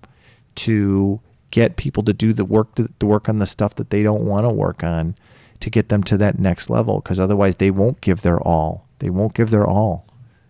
to 0.56 1.22
get 1.52 1.76
people 1.76 2.04
to 2.04 2.14
do 2.14 2.34
the 2.34 2.46
work 2.46 2.76
to, 2.76 2.90
to 3.00 3.06
work 3.06 3.30
on 3.30 3.40
the 3.40 3.46
stuff 3.46 3.76
that 3.76 3.90
they 3.90 4.04
don't 4.04 4.26
want 4.26 4.46
to 4.46 4.50
work 4.50 4.84
on 4.84 5.16
to 5.60 5.70
get 5.70 5.90
them 5.90 6.04
to 6.04 6.18
that 6.18 6.40
next 6.40 6.70
level 6.70 7.00
because 7.02 7.20
otherwise 7.20 7.56
they 7.58 7.72
won't 7.72 8.02
give 8.02 8.22
their 8.22 8.40
all 8.40 8.88
they 9.00 9.10
won't 9.10 9.34
give 9.34 9.50
their 9.50 9.66
all 9.66 10.06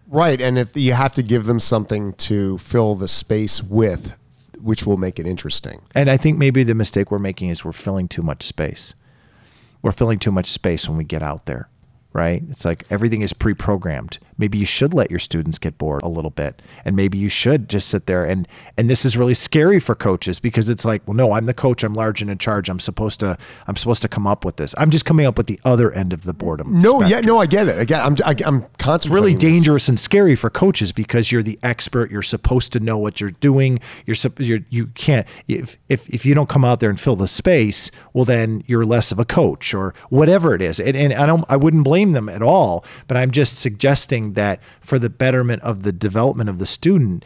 right 0.07 0.41
and 0.41 0.57
if 0.57 0.75
you 0.75 0.93
have 0.93 1.13
to 1.13 1.23
give 1.23 1.45
them 1.45 1.59
something 1.59 2.13
to 2.13 2.57
fill 2.57 2.95
the 2.95 3.07
space 3.07 3.61
with 3.63 4.17
which 4.61 4.85
will 4.85 4.97
make 4.97 5.19
it 5.19 5.25
interesting 5.25 5.81
and 5.95 6.09
i 6.09 6.17
think 6.17 6.37
maybe 6.37 6.63
the 6.63 6.75
mistake 6.75 7.11
we're 7.11 7.17
making 7.17 7.49
is 7.49 7.63
we're 7.63 7.71
filling 7.71 8.07
too 8.07 8.21
much 8.21 8.43
space 8.43 8.93
we're 9.81 9.91
filling 9.91 10.19
too 10.19 10.31
much 10.31 10.47
space 10.47 10.87
when 10.87 10.97
we 10.97 11.03
get 11.03 11.23
out 11.23 11.45
there 11.45 11.69
right? 12.13 12.43
It's 12.49 12.65
like 12.65 12.85
everything 12.89 13.21
is 13.21 13.33
pre-programmed. 13.33 14.19
Maybe 14.39 14.57
you 14.57 14.65
should 14.65 14.93
let 14.93 15.11
your 15.11 15.19
students 15.19 15.57
get 15.57 15.77
bored 15.77 16.01
a 16.01 16.07
little 16.07 16.31
bit, 16.31 16.61
and 16.85 16.95
maybe 16.95 17.17
you 17.17 17.29
should 17.29 17.69
just 17.69 17.89
sit 17.89 18.05
there 18.05 18.25
and 18.25 18.47
and 18.77 18.89
this 18.89 19.05
is 19.05 19.17
really 19.17 19.33
scary 19.33 19.79
for 19.79 19.95
coaches 19.95 20.39
because 20.39 20.69
it's 20.69 20.85
like, 20.85 21.05
well, 21.05 21.15
no, 21.15 21.33
I'm 21.33 21.45
the 21.45 21.53
coach, 21.53 21.83
I'm 21.83 21.93
large 21.93 22.21
and 22.21 22.31
in 22.31 22.37
charge. 22.37 22.69
I'm 22.69 22.79
supposed 22.79 23.19
to 23.19 23.37
I'm 23.67 23.75
supposed 23.75 24.01
to 24.03 24.07
come 24.07 24.25
up 24.25 24.45
with 24.45 24.55
this. 24.55 24.73
I'm 24.77 24.89
just 24.89 25.05
coming 25.05 25.25
up 25.25 25.37
with 25.37 25.47
the 25.47 25.59
other 25.65 25.91
end 25.91 26.13
of 26.13 26.23
the 26.23 26.33
boredom. 26.33 26.79
No, 26.79 26.99
spectrum. 26.99 27.09
yeah, 27.09 27.19
no, 27.21 27.37
I 27.39 27.45
get 27.45 27.67
it. 27.67 27.77
Again, 27.77 28.01
I'm 28.01 28.15
I, 28.25 28.35
am 28.45 28.65
constantly 28.77 29.19
really 29.19 29.35
dangerous 29.35 29.83
this. 29.83 29.89
and 29.89 29.99
scary 29.99 30.35
for 30.35 30.49
coaches 30.49 30.91
because 30.91 31.31
you're 31.31 31.43
the 31.43 31.59
expert. 31.61 32.09
You're 32.09 32.21
supposed 32.21 32.71
to 32.73 32.79
know 32.79 32.97
what 32.97 33.19
you're 33.19 33.31
doing. 33.31 33.79
You're, 34.05 34.15
you're 34.37 34.59
you 34.69 34.87
can't 34.87 35.27
if 35.47 35.77
if 35.89 36.07
if 36.09 36.25
you 36.25 36.33
don't 36.33 36.49
come 36.49 36.63
out 36.63 36.79
there 36.79 36.89
and 36.89 36.99
fill 36.99 37.15
the 37.15 37.27
space, 37.27 37.91
well, 38.13 38.25
then 38.25 38.63
you're 38.67 38.85
less 38.85 39.11
of 39.11 39.19
a 39.19 39.25
coach 39.25 39.73
or 39.73 39.93
whatever 40.09 40.55
it 40.55 40.61
is. 40.61 40.79
And, 40.79 40.95
and 40.95 41.13
I 41.13 41.25
don't 41.25 41.45
I 41.49 41.57
wouldn't 41.57 41.83
blame 41.83 42.13
them 42.13 42.29
at 42.29 42.41
all, 42.41 42.85
but 43.07 43.17
I'm 43.17 43.31
just 43.31 43.59
suggesting 43.59 44.28
that 44.33 44.59
for 44.81 44.99
the 44.99 45.09
betterment 45.09 45.61
of 45.63 45.83
the 45.83 45.91
development 45.91 46.49
of 46.49 46.59
the 46.59 46.65
student, 46.65 47.23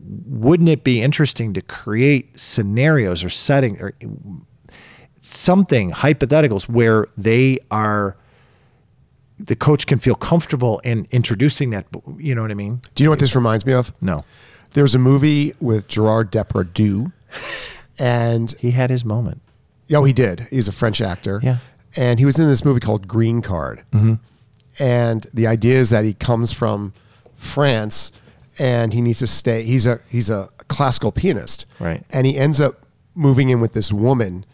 wouldn't 0.00 0.68
it 0.68 0.84
be 0.84 1.00
interesting 1.00 1.54
to 1.54 1.62
create 1.62 2.38
scenarios 2.38 3.24
or 3.24 3.30
setting 3.30 3.80
or 3.80 3.94
something 5.18 5.90
hypotheticals 5.90 6.68
where 6.68 7.06
they 7.16 7.58
are 7.70 8.14
the 9.38 9.56
coach 9.56 9.86
can 9.86 9.98
feel 9.98 10.14
comfortable 10.14 10.78
in 10.80 11.08
introducing 11.10 11.70
that 11.70 11.86
you 12.18 12.34
know 12.34 12.42
what 12.42 12.50
i 12.50 12.54
mean? 12.54 12.80
Do 12.94 13.02
you 13.02 13.06
know 13.06 13.12
what 13.12 13.18
this 13.18 13.34
reminds 13.34 13.64
me 13.66 13.72
of? 13.72 13.92
No. 14.00 14.24
There's 14.72 14.94
a 14.94 14.98
movie 14.98 15.54
with 15.60 15.88
gerard 15.88 16.30
depardieu 16.30 17.12
and 17.98 18.52
he 18.58 18.72
had 18.72 18.90
his 18.90 19.04
moment. 19.04 19.40
Oh 19.92 20.04
he 20.04 20.12
did. 20.12 20.46
He's 20.50 20.68
a 20.68 20.72
french 20.72 21.00
actor. 21.00 21.40
Yeah. 21.42 21.58
And 21.96 22.18
he 22.18 22.26
was 22.26 22.38
in 22.38 22.46
this 22.48 22.64
movie 22.64 22.80
called 22.80 23.08
Green 23.08 23.40
Card. 23.40 23.84
Mm-hmm. 23.92 24.14
And 24.78 25.26
the 25.32 25.46
idea 25.46 25.76
is 25.76 25.90
that 25.90 26.04
he 26.04 26.14
comes 26.14 26.52
from 26.52 26.92
France 27.34 28.12
and 28.58 28.92
he 28.92 29.00
needs 29.00 29.18
to 29.20 29.26
stay. 29.26 29.62
He's 29.62 29.86
a 29.86 29.98
he's 30.08 30.30
a 30.30 30.48
classical 30.68 31.12
pianist, 31.12 31.66
right? 31.78 32.04
And 32.10 32.26
he 32.26 32.36
ends 32.36 32.60
up 32.60 32.82
moving 33.14 33.50
in 33.50 33.60
with 33.60 33.72
this 33.72 33.92
woman 33.92 34.44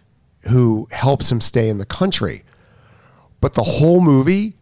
who 0.48 0.88
helps 0.90 1.30
him 1.30 1.40
stay 1.40 1.68
in 1.68 1.78
the 1.78 1.87
country. 1.87 2.42
But 3.40 3.54
the 3.54 3.62
whole 3.62 4.00
movie, 4.00 4.56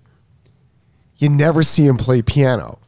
you 1.17 1.29
never 1.29 1.63
see 1.63 1.87
him 1.87 1.97
play 1.97 2.23
piano, 2.23 2.79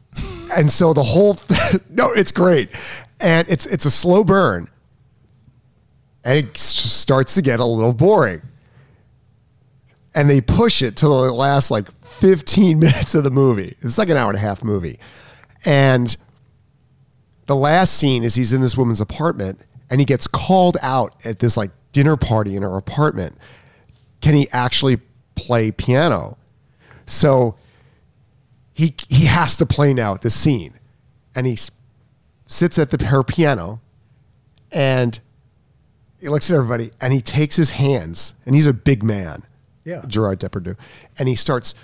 and 0.57 0.71
so 0.71 0.93
the 0.93 1.03
whole 1.03 1.39
no, 1.91 2.13
it's 2.13 2.33
great, 2.33 2.71
and 3.21 3.49
it's 3.49 3.67
it's 3.67 3.85
a 3.85 3.91
slow 3.91 4.23
burn, 4.23 4.69
and 6.25 6.39
it 6.39 6.57
starts 6.57 7.35
to 7.35 7.43
get 7.43 7.59
a 7.61 7.65
little 7.65 7.93
boring 7.93 8.43
and 10.15 10.29
they 10.29 10.41
push 10.41 10.83
it 10.83 10.97
to 10.97 11.07
the 11.07 11.33
last 11.33 11.71
like 11.71 11.91
15 12.05 12.79
minutes 12.81 13.15
of 13.15 13.25
the 13.25 13.31
movie. 13.31 13.77
It's 13.81 13.99
like 13.99 14.09
an 14.09 14.17
hour 14.17 14.31
and 14.31 14.39
a 14.39 14.41
half 14.41 14.65
movie. 14.65 14.99
And 15.65 16.17
the 17.47 17.57
last 17.57 17.95
scene 17.95 18.25
is 18.25 18.35
he's 18.35 18.53
in 18.53 18.61
this 18.61 18.77
woman's 18.77 19.01
apartment 19.01 19.61
and 19.89 20.01
he 20.01 20.05
gets 20.05 20.27
called 20.27 20.77
out 20.83 21.15
at 21.25 21.41
this 21.41 21.57
like 21.57 21.71
dinner 21.93 22.17
party 22.17 22.57
in 22.57 22.63
her 22.63 22.77
apartment. 22.77 23.37
Can 24.21 24.35
he 24.35 24.49
actually 24.53 24.99
play 25.35 25.71
piano? 25.71 26.39
So 27.07 27.57
he 28.73 28.95
he 29.09 29.27
has 29.27 29.57
to 29.57 29.67
play 29.67 29.93
now 29.93 30.15
at 30.15 30.23
the 30.23 30.31
scene. 30.31 30.75
And 31.35 31.47
he 31.47 31.59
sits 32.47 32.79
at 32.79 32.91
the 32.91 33.05
her 33.07 33.23
piano 33.23 33.81
and 34.73 35.19
he 36.21 36.29
looks 36.29 36.51
at 36.51 36.57
everybody 36.57 36.91
and 37.01 37.13
he 37.13 37.21
takes 37.21 37.57
his 37.57 37.73
hands 37.73 38.35
and 38.45 38.55
he's 38.55 38.67
a 38.67 38.73
big 38.73 39.03
man 39.03 39.45
yeah. 39.85 40.03
Gerard 40.07 40.41
Depardieu, 40.41 40.77
and 41.19 41.29
he 41.29 41.35
starts 41.35 41.75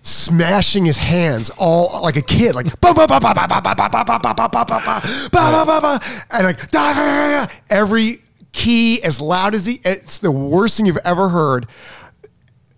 smashing 0.00 0.84
his 0.84 0.98
hands 0.98 1.50
all 1.56 2.02
like 2.02 2.16
a 2.16 2.22
kid, 2.22 2.54
like 2.54 2.66
ba 2.80 2.92
ba 2.92 3.06
ba 3.06 3.18
ba 3.20 3.34
ba 3.34 3.46
ba 3.48 3.60
ba 3.62 3.74
ba 3.74 3.88
ba 3.88 4.18
ba 4.18 4.18
ba 4.18 4.38
ba 4.38 4.48
ba 4.48 5.00
ba 5.32 5.64
ba 5.64 5.80
ba 5.80 6.00
and 6.30 6.44
like 6.44 7.54
every 7.70 8.20
key 8.52 9.02
as 9.02 9.20
loud 9.20 9.54
as 9.54 9.66
he. 9.66 9.80
It's 9.84 10.18
the 10.18 10.30
worst 10.30 10.76
thing 10.76 10.86
you've 10.86 10.98
ever 11.04 11.30
heard. 11.30 11.66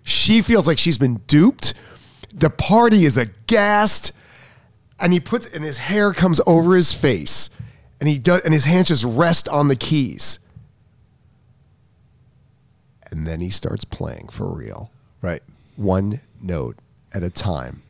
She 0.03 0.41
feels 0.41 0.69
like 0.69 0.79
she's 0.79 0.99
been 0.99 1.17
duped. 1.27 1.75
The 2.33 2.51
party 2.51 3.05
is 3.05 3.17
aghast, 3.17 4.13
and 5.01 5.13
he 5.13 5.21
puts 5.21 5.47
and 5.53 5.65
his 5.65 5.79
hair 5.79 6.13
comes 6.13 6.41
over 6.47 6.77
his 6.77 6.93
face, 6.93 7.51
and 7.99 8.09
he 8.09 8.19
does, 8.19 8.43
and 8.43 8.55
his 8.55 8.67
hands 8.67 8.89
just 8.89 9.05
rest 9.05 9.49
on 9.49 9.69
the 9.69 9.77
keys 9.77 10.39
and 13.11 13.27
then 13.27 13.41
he 13.41 13.51
starts 13.51 13.85
playing 13.85 14.29
for 14.29 14.47
real. 14.47 14.91
Right. 15.23 15.43
One 15.77 16.21
note 16.41 16.77
at 17.13 17.23
a 17.23 17.31
time. 17.31 17.83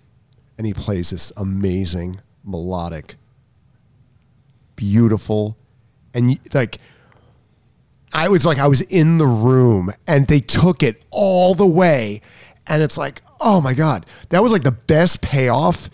And 0.59 0.67
he 0.67 0.73
plays 0.73 1.11
this 1.11 1.33
amazing, 1.37 2.17
melodic, 2.45 3.17
beautiful, 4.75 5.57
and 6.14 6.39
like, 6.55 6.79
I 8.12 8.29
was 8.31 8.47
like, 8.47 8.59
I 8.59 8.67
was 8.67 8.81
in 8.81 9.19
the 9.19 9.27
room 9.27 9.93
and 10.07 10.27
they 10.27 10.41
took 10.41 10.83
it 10.83 11.05
all 11.11 11.55
the 11.55 11.67
way. 11.67 12.23
And 12.67 12.83
it's 12.83 12.97
like, 12.97 13.21
oh 13.41 13.61
my 13.61 13.75
God, 13.75 14.07
that 14.31 14.43
was 14.43 14.51
like 14.51 14.62
the 14.62 14.73
best 14.73 15.21
payoff. 15.21 15.91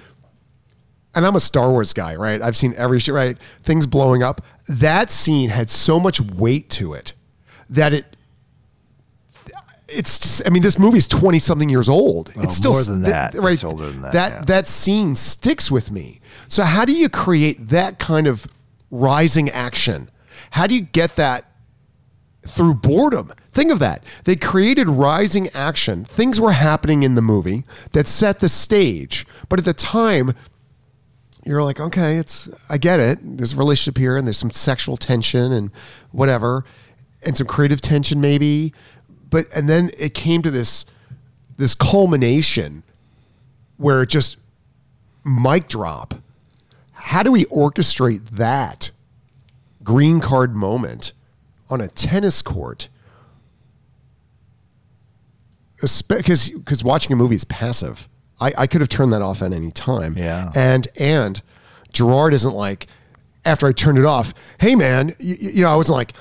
And 1.15 1.27
I'm 1.27 1.35
a 1.35 1.41
Star 1.41 1.71
Wars 1.73 1.93
guy, 1.93 2.15
right? 2.15 2.41
I've 2.41 2.57
seen 2.57 2.73
every 2.77 3.01
shit, 3.01 3.15
right? 3.15 3.37
Things 3.65 3.87
blowing 3.87 4.23
up. 4.23 4.41
That 4.69 5.11
scene 5.11 5.51
had 5.51 5.69
so 5.69 5.99
much 5.99 6.21
weight 6.21 6.71
to 6.71 6.95
it 6.95 7.15
that 7.69 7.93
it 7.93 8.12
it's 9.93 10.45
I 10.47 10.51
mean 10.51 10.63
this 10.63 10.79
movie's 10.79 11.09
20 11.09 11.39
something 11.39 11.69
years 11.69 11.89
old. 11.89 12.35
Well, 12.35 12.45
it's 12.45 12.57
still 12.57 12.73
more 12.73 12.83
than 12.83 13.03
that. 13.03 13.35
Right, 13.35 13.53
it's 13.53 13.65
older 13.65 13.91
than 13.91 14.01
that. 14.03 14.13
That 14.13 14.33
yeah. 14.33 14.43
that 14.43 14.69
scene 14.69 15.15
sticks 15.15 15.71
with 15.71 15.91
me. 15.91 16.21
So 16.49 16.65
how 16.65 16.85
do 16.85 16.93
you 16.93 17.09
create 17.09 17.69
that 17.69 17.99
kind 17.99 18.27
of 18.27 18.47
rising 18.91 19.49
action? 19.51 20.11
How 20.51 20.67
do 20.67 20.75
you 20.75 20.83
get 20.83 21.17
that 21.17 21.51
through 22.47 22.75
boredom? 22.75 23.33
Think 23.51 23.71
of 23.71 23.79
that. 23.81 24.05
They 24.25 24.37
created 24.37 24.89
rising 24.89 25.49
action. 25.51 26.05
Things 26.05 26.41
were 26.41 26.53
happening 26.53 27.03
in 27.03 27.15
the 27.15 27.23
movie 27.23 27.65
that 27.93 28.09
set 28.09 28.41
the 28.41 28.49
stage. 28.49 29.27
But 29.49 29.59
at 29.59 29.65
the 29.65 29.75
time, 29.75 30.35
you're 31.45 31.63
like, 31.63 31.81
okay, 31.81 32.17
it's 32.17 32.49
I 32.69 32.79
get 32.79 33.01
it. 33.01 33.19
There's 33.21 33.53
a 33.53 33.57
relationship 33.57 33.99
here 33.99 34.17
and 34.17 34.27
there's 34.27 34.39
some 34.39 34.51
sexual 34.51 34.97
tension 34.97 35.53
and 35.53 35.71
whatever. 36.11 36.65
And 37.25 37.37
some 37.37 37.47
creative 37.47 37.81
tension 37.81 38.21
maybe 38.21 38.75
but 39.33 39.47
and 39.57 39.69
then 39.69 39.91
it 39.99 40.15
came 40.15 40.43
to 40.43 40.51
this 40.51 40.87
this 41.57 41.75
culmination 41.75 42.85
where 43.79 44.03
it 44.03 44.11
just 44.11 44.37
mic 45.25 45.67
drop. 45.67 46.15
How 46.93 47.25
do 47.25 47.33
we 47.33 47.47
orchestrate 47.47 48.31
that 48.31 48.93
green 49.83 50.21
card 50.21 50.55
moment 50.55 51.13
on 51.69 51.81
a 51.81 51.89
tennis 51.89 52.43
court? 52.43 52.89
Because 55.81 56.51
because 56.51 56.85
watching 56.85 57.13
a 57.13 57.17
movie 57.17 57.35
is 57.35 57.45
passive. 57.47 58.09
I, 58.39 58.53
I 58.59 58.67
could 58.67 58.83
have 58.83 58.91
turned 58.91 59.13
that 59.13 59.23
off 59.23 59.41
at 59.41 59.53
any 59.53 59.71
time. 59.71 60.17
Yeah. 60.17 60.53
And 60.55 60.89
and 60.99 61.41
Gerard 61.93 62.35
isn't 62.35 62.55
like 62.55 62.87
after 63.47 63.67
I 63.67 63.73
turned 63.73 63.99
it 63.99 64.05
off. 64.05 64.35
Hey 64.61 64.77
man, 64.77 65.15
you, 65.19 65.37
you 65.41 65.63
know 65.63 65.73
I 65.73 65.77
wasn't 65.77 65.97
like 65.97 66.13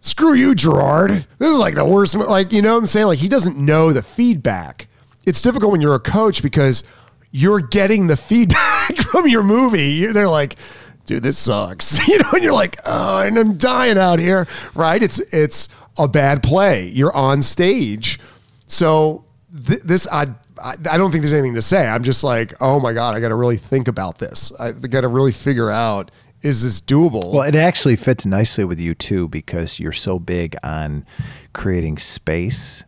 screw 0.00 0.34
you 0.34 0.54
Gerard. 0.54 1.26
This 1.38 1.50
is 1.50 1.58
like 1.58 1.74
the 1.74 1.84
worst. 1.84 2.16
mo-" 2.16 2.24
Like 2.24 2.52
you 2.52 2.62
know 2.62 2.74
what 2.74 2.78
I'm 2.78 2.86
saying 2.86 3.06
like 3.06 3.18
he 3.18 3.28
doesn't 3.28 3.56
know 3.58 3.92
the 3.92 4.02
feedback. 4.02 4.88
It's 5.26 5.42
difficult 5.42 5.72
when 5.72 5.80
you're 5.80 5.94
a 5.94 6.00
coach 6.00 6.42
because 6.42 6.84
you're 7.32 7.60
getting 7.60 8.06
the 8.06 8.16
feedback 8.16 8.96
from 8.96 9.28
your 9.28 9.42
movie. 9.42 10.06
They're 10.06 10.28
like, 10.28 10.56
dude, 11.04 11.22
this 11.22 11.38
sucks. 11.38 12.06
You 12.08 12.18
know, 12.18 12.30
and 12.34 12.42
you're 12.42 12.52
like, 12.52 12.78
oh, 12.84 13.20
and 13.20 13.36
I'm 13.36 13.56
dying 13.56 13.98
out 13.98 14.18
here, 14.18 14.46
right? 14.74 15.02
It's 15.02 15.18
it's 15.32 15.68
a 15.98 16.06
bad 16.08 16.42
play. 16.42 16.88
You're 16.88 17.14
on 17.14 17.42
stage, 17.42 18.20
so 18.66 19.24
th- 19.66 19.80
this. 19.82 20.06
I 20.10 20.28
I 20.62 20.96
don't 20.96 21.10
think 21.10 21.22
there's 21.22 21.32
anything 21.34 21.54
to 21.54 21.62
say. 21.62 21.86
I'm 21.86 22.02
just 22.02 22.24
like, 22.24 22.54
oh 22.60 22.80
my 22.80 22.92
god, 22.92 23.14
I 23.14 23.20
got 23.20 23.28
to 23.28 23.34
really 23.34 23.58
think 23.58 23.88
about 23.88 24.18
this. 24.18 24.52
I 24.58 24.72
got 24.72 25.02
to 25.02 25.08
really 25.08 25.32
figure 25.32 25.70
out 25.70 26.10
is 26.42 26.62
this 26.62 26.80
doable? 26.80 27.32
Well, 27.32 27.42
it 27.42 27.54
actually 27.54 27.96
fits 27.96 28.24
nicely 28.26 28.64
with 28.64 28.78
you 28.80 28.94
too 28.94 29.28
because 29.28 29.80
you're 29.80 29.92
so 29.92 30.18
big 30.18 30.56
on 30.62 31.04
creating 31.52 31.98
space 31.98 32.84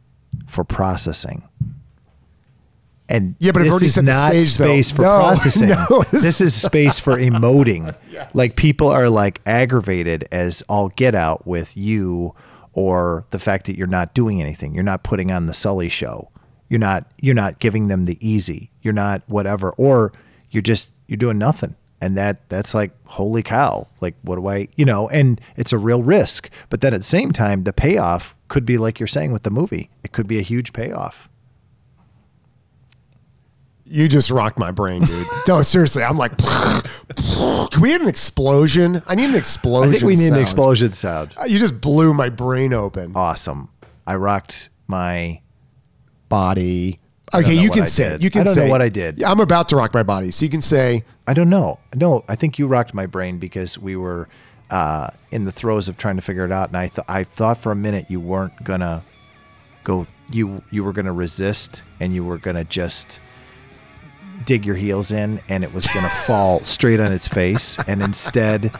for 0.46 0.64
processing. 0.64 1.42
And 3.08 3.36
Yeah, 3.38 3.52
but 3.52 3.62
I've 3.62 3.70
already 3.70 3.86
is 3.86 3.94
set 3.94 4.04
the 4.04 4.12
not 4.12 4.28
stage, 4.32 4.56
though. 4.58 4.64
space 4.66 4.90
for 4.90 5.02
No, 5.02 5.08
processing. 5.20 5.68
no, 5.70 6.02
this- 6.10 6.22
this 6.22 6.40
is 6.40 6.54
space 6.54 6.98
for 7.00 7.16
emoting. 7.16 7.94
Like 8.34 8.54
people 8.56 8.88
are 8.88 9.08
like 9.08 9.40
aggravated 9.46 10.28
as 10.30 10.62
all 10.68 10.90
get 10.90 11.14
out 11.14 11.46
with 11.46 11.76
you 11.76 12.34
or 12.74 13.24
the 13.30 13.38
fact 13.38 13.66
that 13.66 13.76
you're 13.76 13.86
not 13.86 14.12
doing 14.14 14.40
anything. 14.42 14.74
You're 14.74 14.84
not 14.84 15.02
putting 15.02 15.30
on 15.32 15.46
the 15.46 15.54
Sully 15.54 15.88
show. 15.88 16.30
You're 16.68 16.80
not 16.80 17.10
you're 17.18 17.34
not 17.34 17.60
giving 17.60 17.88
them 17.88 18.04
the 18.04 18.18
easy. 18.26 18.70
You're 18.82 18.92
not 18.92 19.22
whatever 19.26 19.70
or 19.70 20.12
you're 20.50 20.62
just 20.62 20.90
you're 21.06 21.16
doing 21.16 21.38
nothing. 21.38 21.74
And 22.00 22.16
that 22.16 22.48
that's 22.48 22.74
like 22.74 22.92
holy 23.06 23.42
cow. 23.42 23.88
Like 24.00 24.14
what 24.22 24.36
do 24.36 24.46
I, 24.48 24.68
you 24.76 24.84
know, 24.84 25.08
and 25.08 25.40
it's 25.56 25.72
a 25.72 25.78
real 25.78 26.02
risk. 26.02 26.48
But 26.70 26.80
then 26.80 26.94
at 26.94 26.98
the 27.00 27.04
same 27.04 27.32
time 27.32 27.64
the 27.64 27.72
payoff 27.72 28.36
could 28.48 28.64
be 28.64 28.78
like 28.78 29.00
you're 29.00 29.06
saying 29.08 29.32
with 29.32 29.42
the 29.42 29.50
movie. 29.50 29.90
It 30.04 30.12
could 30.12 30.26
be 30.28 30.38
a 30.38 30.42
huge 30.42 30.72
payoff. 30.72 31.28
You 33.90 34.06
just 34.06 34.30
rocked 34.30 34.58
my 34.58 34.70
brain, 34.70 35.02
dude. 35.04 35.26
no, 35.48 35.62
seriously, 35.62 36.02
I'm 36.02 36.18
like, 36.18 36.36
can 36.36 37.80
we 37.80 37.90
have 37.92 38.02
an 38.02 38.08
explosion? 38.08 39.02
I 39.06 39.14
need 39.14 39.30
an 39.30 39.34
explosion. 39.34 39.88
I 39.88 39.92
think 39.98 40.06
we 40.06 40.14
need 40.14 40.32
an 40.32 40.38
explosion 40.38 40.92
sound. 40.92 41.32
Uh, 41.40 41.44
You 41.44 41.58
just 41.58 41.80
blew 41.80 42.12
my 42.12 42.28
brain 42.28 42.74
open. 42.74 43.12
Awesome. 43.16 43.70
I 44.06 44.16
rocked 44.16 44.68
my 44.86 45.40
Body. 46.28 47.00
Okay, 47.34 47.54
you 47.54 47.70
can 47.70 47.86
say. 47.86 48.10
did. 48.10 48.22
You 48.22 48.30
can 48.30 48.42
I 48.42 48.44
don't 48.44 48.54
say 48.54 48.64
know 48.66 48.70
what 48.70 48.82
I 48.82 48.88
did. 48.88 49.22
I'm 49.22 49.40
about 49.40 49.68
to 49.70 49.76
rock 49.76 49.92
my 49.94 50.02
body, 50.02 50.30
so 50.30 50.44
you 50.44 50.50
can 50.50 50.62
say. 50.62 51.04
I 51.26 51.34
don't 51.34 51.50
know. 51.50 51.78
No, 51.94 52.24
I 52.28 52.36
think 52.36 52.58
you 52.58 52.66
rocked 52.66 52.94
my 52.94 53.06
brain 53.06 53.38
because 53.38 53.78
we 53.78 53.96
were 53.96 54.28
uh, 54.70 55.10
in 55.30 55.44
the 55.44 55.52
throes 55.52 55.88
of 55.88 55.96
trying 55.96 56.16
to 56.16 56.22
figure 56.22 56.44
it 56.44 56.52
out, 56.52 56.68
and 56.68 56.76
I 56.76 56.88
th- 56.88 57.04
I 57.08 57.24
thought 57.24 57.58
for 57.58 57.72
a 57.72 57.76
minute 57.76 58.06
you 58.08 58.20
weren't 58.20 58.64
gonna 58.64 59.02
go. 59.84 60.06
You 60.30 60.62
you 60.70 60.84
were 60.84 60.92
gonna 60.92 61.12
resist, 61.12 61.82
and 62.00 62.14
you 62.14 62.24
were 62.24 62.38
gonna 62.38 62.64
just 62.64 63.20
dig 64.44 64.64
your 64.64 64.76
heels 64.76 65.12
in, 65.12 65.40
and 65.48 65.64
it 65.64 65.74
was 65.74 65.86
gonna 65.88 66.08
fall 66.26 66.60
straight 66.60 67.00
on 67.00 67.12
its 67.12 67.28
face. 67.28 67.78
And 67.86 68.02
instead, 68.02 68.72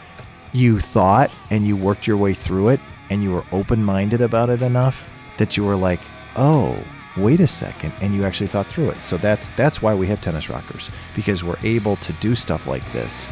you 0.52 0.80
thought 0.80 1.30
and 1.50 1.66
you 1.66 1.76
worked 1.76 2.06
your 2.06 2.16
way 2.16 2.32
through 2.34 2.68
it, 2.68 2.80
and 3.10 3.22
you 3.22 3.32
were 3.32 3.44
open 3.52 3.84
minded 3.84 4.20
about 4.20 4.48
it 4.50 4.62
enough 4.62 5.10
that 5.38 5.56
you 5.56 5.64
were 5.64 5.76
like, 5.76 6.00
oh. 6.36 6.82
Wait 7.18 7.40
a 7.40 7.46
second, 7.46 7.92
and 8.00 8.14
you 8.14 8.24
actually 8.24 8.46
thought 8.46 8.66
through 8.66 8.90
it. 8.90 8.96
So 8.98 9.16
that's 9.16 9.48
that's 9.50 9.82
why 9.82 9.94
we 9.94 10.06
have 10.08 10.20
tennis 10.20 10.48
rockers 10.48 10.90
because 11.16 11.42
we're 11.44 11.58
able 11.62 11.96
to 11.96 12.12
do 12.14 12.34
stuff 12.34 12.66
like 12.66 12.84
this 12.92 13.28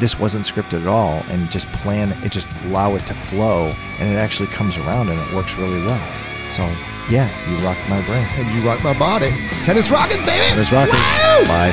this 0.00 0.18
wasn't 0.18 0.44
scripted 0.44 0.80
at 0.80 0.88
all 0.88 1.22
and 1.28 1.48
just 1.52 1.68
plan 1.68 2.10
it 2.24 2.32
just 2.32 2.50
allow 2.64 2.96
it 2.96 3.06
to 3.06 3.14
flow 3.14 3.72
and 4.00 4.12
it 4.12 4.16
actually 4.16 4.48
comes 4.48 4.76
around 4.76 5.08
and 5.08 5.20
it 5.20 5.32
works 5.36 5.54
really 5.56 5.80
well 5.86 6.02
so 6.50 6.62
yeah 7.08 7.30
you 7.48 7.56
rocked 7.64 7.88
my 7.88 8.04
brain 8.04 8.26
And 8.34 8.58
you 8.58 8.68
rock 8.68 8.82
my 8.82 8.98
body. 8.98 9.30
Tennis 9.62 9.92
rockers, 9.92 10.16
baby. 10.26 10.46
tennis 10.50 10.72
rockers 10.72 10.94
Woo! 10.94 11.46
bye 11.46 11.70